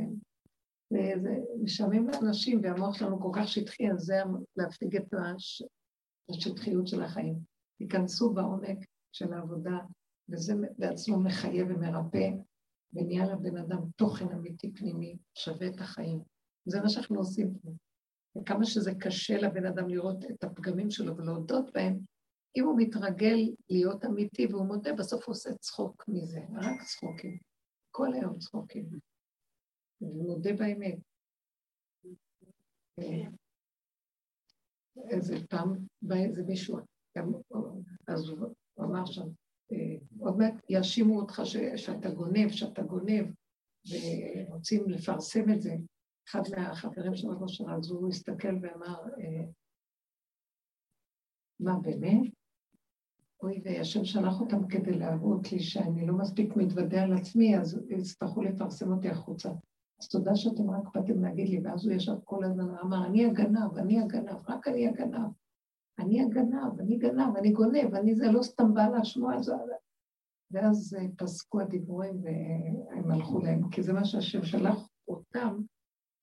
משעמם 1.62 2.08
לאנשים, 2.08 2.60
והמוח 2.62 2.98
שלנו 2.98 3.20
כל 3.20 3.30
כך 3.32 3.48
שטחי, 3.48 3.90
אז 3.90 3.98
זה 3.98 4.14
להפיג 4.56 4.96
את 4.96 5.14
הש, 5.14 5.62
השטחיות 6.30 6.86
של 6.86 7.02
החיים. 7.02 7.38
תיכנסו 7.78 8.32
בעומק 8.32 8.78
של 9.14 9.32
העבודה, 9.32 9.78
וזה 10.28 10.54
בעצמו 10.78 11.20
מחייב 11.20 11.66
ומרפא, 11.70 12.30
ונהיה 12.92 13.26
לבן 13.26 13.56
אדם 13.56 13.78
תוכן 13.96 14.28
אמיתי 14.32 14.72
פנימי, 14.74 15.16
שווה 15.34 15.68
את 15.68 15.80
החיים. 15.80 16.20
זה 16.64 16.80
מה 16.80 16.88
שאנחנו 16.88 17.18
עושים 17.18 17.54
פה. 17.62 17.70
וכמה 18.36 18.64
שזה 18.64 18.92
קשה 19.00 19.36
לבן 19.36 19.66
אדם 19.66 19.88
לראות 19.88 20.24
את 20.30 20.44
הפגמים 20.44 20.90
שלו 20.90 21.16
ולהודות 21.16 21.72
בהם, 21.74 21.98
אם 22.56 22.64
הוא 22.64 22.78
מתרגל 22.78 23.38
להיות 23.70 24.04
אמיתי 24.04 24.46
והוא 24.46 24.66
מודה, 24.66 24.92
בסוף 24.92 25.24
הוא 25.24 25.32
עושה 25.32 25.50
צחוק 25.54 26.04
מזה, 26.08 26.38
רק 26.38 26.82
צחוקים. 26.82 27.38
כל 27.90 28.12
היום 28.14 28.38
צחוקים. 28.38 28.88
הוא 29.98 30.24
מודה 30.24 30.50
באמת. 30.52 30.98
אה, 32.98 33.30
איזה 35.10 35.34
פעם 35.50 35.76
בא 36.02 36.16
איזה 36.16 36.42
מישהו, 36.42 36.78
גם, 37.18 37.32
אז 38.08 38.30
הוא 38.74 38.86
אמר 38.86 39.04
שם, 39.06 39.26
עוד 40.18 40.36
מעט 40.36 40.54
יאשימו 40.68 41.20
אותך 41.20 41.42
שאתה 41.76 42.10
גונב, 42.10 42.48
שאתה 42.48 42.82
גונב, 42.82 43.24
ורוצים 43.90 44.88
לפרסם 44.88 45.52
את 45.52 45.62
זה. 45.62 45.74
אחד 46.28 46.40
מהחברים 46.56 47.14
שלו 47.14 47.40
לא 47.40 47.48
שרה, 47.48 47.76
אז 47.76 47.90
הוא 47.90 48.08
הסתכל 48.08 48.56
ואמר, 48.62 48.98
אה, 49.18 49.44
מה 51.60 51.78
באמת? 51.78 52.32
אוי, 53.42 53.62
והשם 53.64 54.04
שלח 54.04 54.40
אותם 54.40 54.66
כדי 54.66 54.98
להראות 54.98 55.52
לי 55.52 55.60
שאני 55.60 56.06
לא 56.06 56.14
מספיק 56.14 56.56
מתוודה 56.56 57.02
על 57.02 57.12
עצמי, 57.12 57.58
אז 57.58 57.80
יצטרכו 57.88 58.42
לפרסם 58.42 58.92
אותי 58.92 59.08
החוצה. 59.08 59.50
אז 60.00 60.08
תודה 60.08 60.36
שאתם 60.36 60.70
רק 60.70 60.94
באתם 60.94 61.22
להגיד 61.22 61.48
לי, 61.48 61.60
ואז 61.64 61.86
הוא 61.86 61.94
ישב 61.94 62.14
כל 62.24 62.44
הזמן 62.44 62.70
ואמר, 62.70 63.06
אני 63.06 63.24
הגנב, 63.24 63.78
אני 63.78 64.00
הגנב, 64.00 64.36
רק 64.48 64.68
אני 64.68 64.88
הגנב. 64.88 65.30
אני 65.98 66.22
הגנב, 66.22 66.80
אני 66.80 66.96
גנב, 66.96 67.36
אני 67.36 67.52
גונב, 67.52 67.94
אני 67.94 68.14
זה 68.14 68.26
לא 68.32 68.42
סתם 68.42 68.74
בא 68.74 68.86
לשמוע, 68.98 69.42
זה... 69.42 69.52
ואז 70.50 70.96
אה, 70.98 71.06
פסקו 71.16 71.60
הדיבורים 71.60 72.22
והם 72.22 73.10
הלכו 73.10 73.40
להם, 73.40 73.70
כי 73.70 73.82
זה 73.82 73.92
מה 73.92 74.04
שהשם 74.04 74.44
שלח 74.44 74.88
אותם 75.08 75.60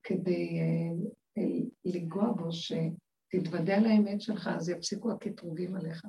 כדי 0.04 0.60
אה, 0.60 1.08
אה, 1.38 1.68
לגוע 1.86 2.32
בו, 2.32 2.50
שתתוודע 2.52 3.78
על 3.78 3.86
האמת 3.86 4.22
שלך, 4.22 4.50
אז 4.56 4.70
יפסיקו 4.70 5.12
הקטרוגים 5.12 5.76
עליך. 5.76 6.06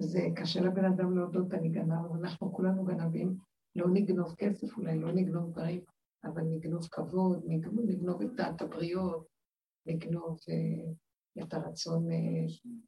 זה 0.00 0.20
קשה 0.36 0.60
לבן 0.60 0.84
אדם 0.84 1.16
להודות, 1.16 1.54
אני 1.54 1.68
גנב, 1.68 2.14
אנחנו 2.20 2.52
כולנו 2.52 2.84
גנבים, 2.84 3.36
לא 3.76 3.86
נגנוב 3.92 4.34
כסף 4.34 4.76
אולי, 4.76 4.98
לא 4.98 5.12
נגנוב 5.12 5.50
דברים, 5.50 5.80
אבל 6.24 6.42
נגנוב 6.42 6.88
כבוד, 6.90 7.42
נגנוב, 7.46 8.22
את 8.22 8.34
דעת 8.34 8.62
הבריות, 8.62 9.26
נגנוב 9.86 10.38
את 11.42 11.54
הרצון 11.54 12.10
אה, 12.10 12.46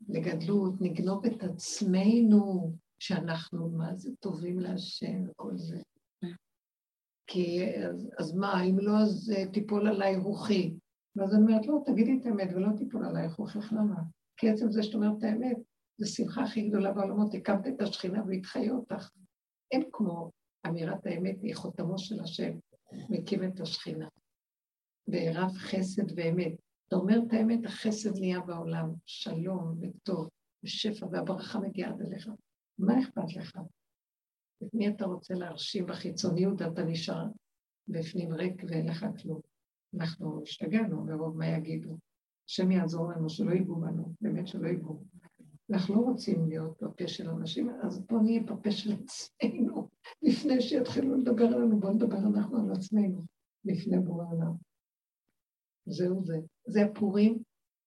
לגדלות, 0.09 0.75
נגנוב 0.81 1.27
את 1.27 1.43
עצמנו, 1.43 2.73
שאנחנו 2.99 3.69
מה 3.71 3.97
זה 3.97 4.11
טובים 4.21 4.61
להשם 4.61 5.31
וכל 5.31 5.57
זה. 5.57 5.83
כי 7.27 7.75
אז, 7.77 8.11
אז 8.19 8.35
מה, 8.35 8.63
אם 8.65 8.79
לא, 8.79 8.99
אז 8.99 9.33
אה, 9.37 9.47
תיפול 9.53 9.89
עליי 9.89 10.17
רוחי. 10.17 10.75
ואז 11.17 11.35
אני 11.35 11.43
אומרת, 11.43 11.67
לא, 11.67 11.83
תגידי 11.87 12.19
את 12.21 12.27
האמת 12.27 12.49
ולא 12.55 12.69
תיפול 12.77 13.05
עלייך 13.05 13.35
רוחך, 13.35 13.73
למה? 13.73 14.03
כי 14.37 14.51
עצם 14.51 14.71
זה 14.71 14.83
שאת 14.83 14.95
אומרת 14.95 15.19
את 15.19 15.23
האמת, 15.23 15.57
זו 15.99 16.07
שמחה 16.07 16.43
הכי 16.43 16.69
גדולה 16.69 16.93
בעולמות, 16.93 17.35
הקמת 17.35 17.67
את 17.67 17.81
השכינה 17.81 18.23
והיא 18.27 18.43
תחיה 18.43 18.73
אותך. 18.73 19.11
אין 19.73 19.83
כמו 19.93 20.31
אמירת 20.67 21.07
האמת, 21.07 21.43
היא 21.43 21.55
חותמו 21.55 21.99
של 21.99 22.21
השם, 22.21 22.59
מקים 23.11 23.45
את 23.45 23.61
השכינה. 23.61 24.09
ורב 25.09 25.53
חסד 25.57 26.13
ואמת. 26.17 26.53
אתה 26.89 26.97
אומר 26.97 27.19
את 27.27 27.33
האמת, 27.33 27.67
החסד 27.67 28.19
נהיה 28.19 28.41
בעולם, 28.41 28.91
שלום 29.07 29.79
וטוב, 29.81 30.29
ושפע, 30.65 31.07
והברכה 31.13 31.61
מגיעה 31.61 31.91
עד 31.91 32.01
אליך. 32.01 32.29
מה 32.79 33.01
אכפת 33.01 33.37
לך? 33.37 33.59
את 34.63 34.75
מי 34.75 34.89
אתה 34.89 35.05
רוצה 35.05 35.35
להרשים 35.35 35.87
בחיצוניות, 35.87 36.63
אתה 36.63 36.85
נשאר 36.85 37.27
בפנים 37.89 38.33
ריק 38.33 38.63
ואין 38.69 38.89
לך 38.89 39.07
כלום. 39.23 39.41
אנחנו 39.95 40.43
השתגענו 40.43 41.05
מרוב 41.05 41.37
מה 41.37 41.47
יגידו. 41.47 41.97
השם 42.49 42.71
יעזור 42.71 43.13
לנו 43.13 43.31
שלא 43.31 43.51
ייגעו 43.51 43.77
בנו, 43.77 44.15
באמת 44.21 44.47
שלא 44.47 44.69
ייגעו. 44.69 45.05
אנחנו 45.71 45.95
לא 45.95 46.01
רוצים 46.01 46.49
להיות 46.49 46.83
בפה 46.83 47.09
של 47.09 47.31
אנשים, 47.31 47.71
אז 47.83 48.07
בואו 48.07 48.23
נהיה 48.23 48.43
בפה 48.43 48.71
של 48.71 48.93
עצמנו, 48.93 49.89
לפני 50.23 50.61
שיתחילו 50.61 51.17
לדבר 51.17 51.45
עלינו, 51.45 51.81
בואו 51.81 51.93
נדבר 51.93 52.19
אנחנו 52.19 52.59
על 52.59 52.73
עצמנו, 52.73 53.25
לפני 53.65 53.99
בורא 53.99 54.25
עולם. 54.25 54.53
זהו 55.87 56.25
זה. 56.25 56.39
זה 56.69 56.85
הפורים, 56.85 57.43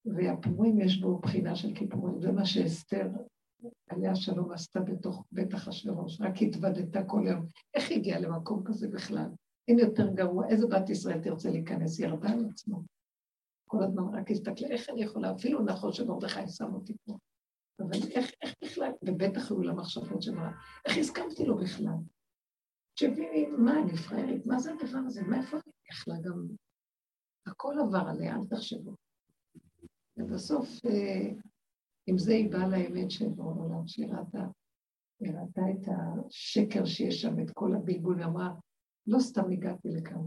והפורים 0.06 0.82
יש 0.82 1.02
בו 1.02 1.20
בחינה 1.20 1.56
של 1.56 1.76
כיפורים. 1.76 2.22
זה 2.22 2.32
מה 2.32 2.46
שאסתר, 2.46 3.08
עליה 3.90 4.16
שלום, 4.16 4.52
עשתה 4.52 4.80
בתוך 4.80 5.26
בית 5.32 5.56
אחשוורוש, 5.56 6.22
רק 6.22 6.42
התוודתה 6.42 7.04
כל 7.04 7.24
יום. 7.26 7.46
איך 7.74 7.90
היא 7.90 7.98
הגיעה 7.98 8.20
למקום 8.20 8.64
כזה 8.66 8.88
בכלל? 8.88 9.30
אין 9.68 9.80
יותר 9.80 10.08
גרוע, 10.14 10.48
איזה 10.50 10.68
בת 10.68 10.90
ישראל 10.90 11.22
תרצה 11.22 11.50
להיכנס? 11.50 12.00
ירדה 12.00 12.30
על 12.30 12.46
עצמו. 12.54 12.84
כל 13.68 13.84
הזמן 13.84 14.04
רק 14.04 14.32
הסתכלה, 14.32 14.68
איך 14.68 14.90
אני 14.90 15.04
יכולה, 15.04 15.32
אפילו 15.32 15.64
נכון 15.64 15.94
שמרדכי 15.94 16.48
שם 16.48 16.74
אותי 16.74 16.94
פה. 17.06 17.18
אבל 17.80 18.00
איך, 18.12 18.32
איך 18.42 18.54
בכלל, 18.64 18.92
ובטח 19.06 19.52
היו 19.52 19.62
לה 19.62 19.74
מחשבות 19.74 20.22
שמה, 20.22 20.52
איך 20.86 20.98
הסכמתי 20.98 21.46
לו 21.46 21.58
בכלל? 21.58 21.96
תשבי, 22.96 23.46
מה, 23.58 23.82
אני 23.82 23.98
פראיירית? 23.98 24.46
מה 24.46 24.60
זה 24.60 24.72
הדבר 24.72 25.00
הזה? 25.06 25.22
מאיפה 25.22 25.58
אני 25.58 25.74
יכלה 25.92 26.16
גם... 26.22 26.48
הכל 27.46 27.76
עבר 27.80 28.10
עליה, 28.10 28.36
אל 28.36 28.46
תחשבו. 28.50 28.96
ובסוף, 30.18 30.86
אה, 30.86 31.32
עם 32.08 32.18
זה 32.18 32.32
היא 32.34 32.52
באה 32.52 32.68
לאמת 32.68 33.12
של 33.12 33.30
בעולם, 33.30 33.88
שהיא 33.88 34.08
ראתה, 34.08 34.46
היא 35.20 35.34
את 35.82 35.88
השקר 35.88 36.86
שיש 36.86 37.22
שם, 37.22 37.39
את 37.39 37.52
כל 37.54 37.76
הבלבול, 37.76 38.22
ואמרה, 38.22 38.54
לא 39.08 39.20
סתם 39.20 39.52
הגעתי 39.52 39.89
לכאן. 39.89 40.22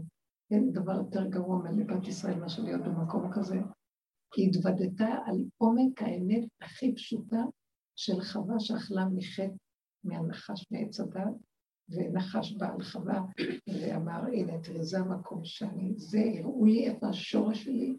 אין 0.51 0.71
דבר 0.71 0.93
יותר 0.93 1.25
גרוע 1.25 1.57
מלבת 1.57 2.07
ישראל 2.07 2.39
מאשר 2.39 2.63
להיות 2.63 2.81
במקום 2.81 3.31
כזה. 3.33 3.55
היא 4.35 4.49
התוודתה 4.49 5.07
על 5.25 5.43
עומק 5.57 6.01
האמת 6.01 6.43
הכי 6.61 6.95
פשוטה 6.95 7.43
של 7.95 8.21
חווה 8.21 8.59
שאכלה 8.59 9.05
מחטא 9.05 9.55
מהנחש 10.03 10.71
מעץ 10.71 10.99
הדת, 10.99 11.35
ונחש 11.89 12.51
בעל 12.51 12.83
חווה, 12.83 13.21
ואמר, 13.67 14.25
הנה, 14.33 14.61
תראה, 14.61 14.83
זה 14.83 14.99
המקום 14.99 15.45
שאני, 15.45 15.93
זה, 15.97 16.19
הראו 16.39 16.65
לי 16.65 16.89
איפה 16.89 17.09
השורש 17.09 17.63
שלי, 17.63 17.97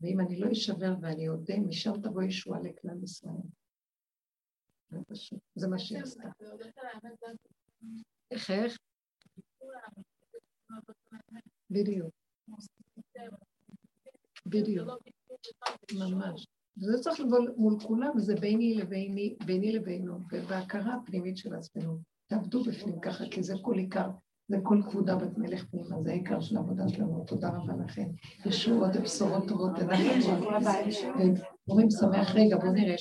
ואם 0.00 0.20
אני 0.20 0.40
לא 0.40 0.52
אשבר 0.52 0.94
ואני 1.00 1.28
אודה, 1.28 1.58
משם 1.58 1.92
תבוא 2.02 2.22
ישועה 2.22 2.60
לכלל 2.60 3.02
ישראל. 3.02 3.42
זה 5.54 5.68
מה 5.68 5.78
שהיא 5.78 6.02
עשתה. 6.02 6.28
איך, 8.30 8.50
איך? 8.50 8.78
בדיוק. 11.70 12.14
בדיוק. 14.46 14.88
ממש. 15.92 16.46
וזה 16.76 16.98
צריך 17.00 17.20
לבוא 17.20 17.38
מול 17.56 17.80
כולם, 17.80 18.16
וזה 18.16 18.34
ביני 18.34 18.74
לביני, 18.74 19.36
ביני 19.46 19.72
לבינו, 19.72 20.18
ובהכרה 20.32 20.94
הפנימית 20.94 21.36
של 21.36 21.54
עצמנו. 21.54 21.98
תעבדו 22.28 22.64
בפנים 22.64 23.00
ככה, 23.00 23.24
כי 23.30 23.42
זה 23.42 23.54
כל 23.62 23.74
עיקר, 23.74 24.10
זה 24.48 24.56
כל 24.62 24.80
כבודה 24.90 25.16
בת 25.16 25.38
מלך 25.38 25.64
פנימה, 25.70 26.02
זה 26.02 26.10
העיקר 26.10 26.40
של 26.40 26.56
העבודה 26.56 26.88
שלנו. 26.88 27.24
תודה 27.26 27.48
רבה 27.48 27.72
לכם. 27.84 28.08
ישועות 28.46 28.90
ובשורות 28.94 29.48
טובות. 29.48 29.70
אומרים 31.68 31.90
שמח 31.90 32.34
רגע, 32.34 32.56
בואו 32.56 32.72
נראה. 32.72 32.96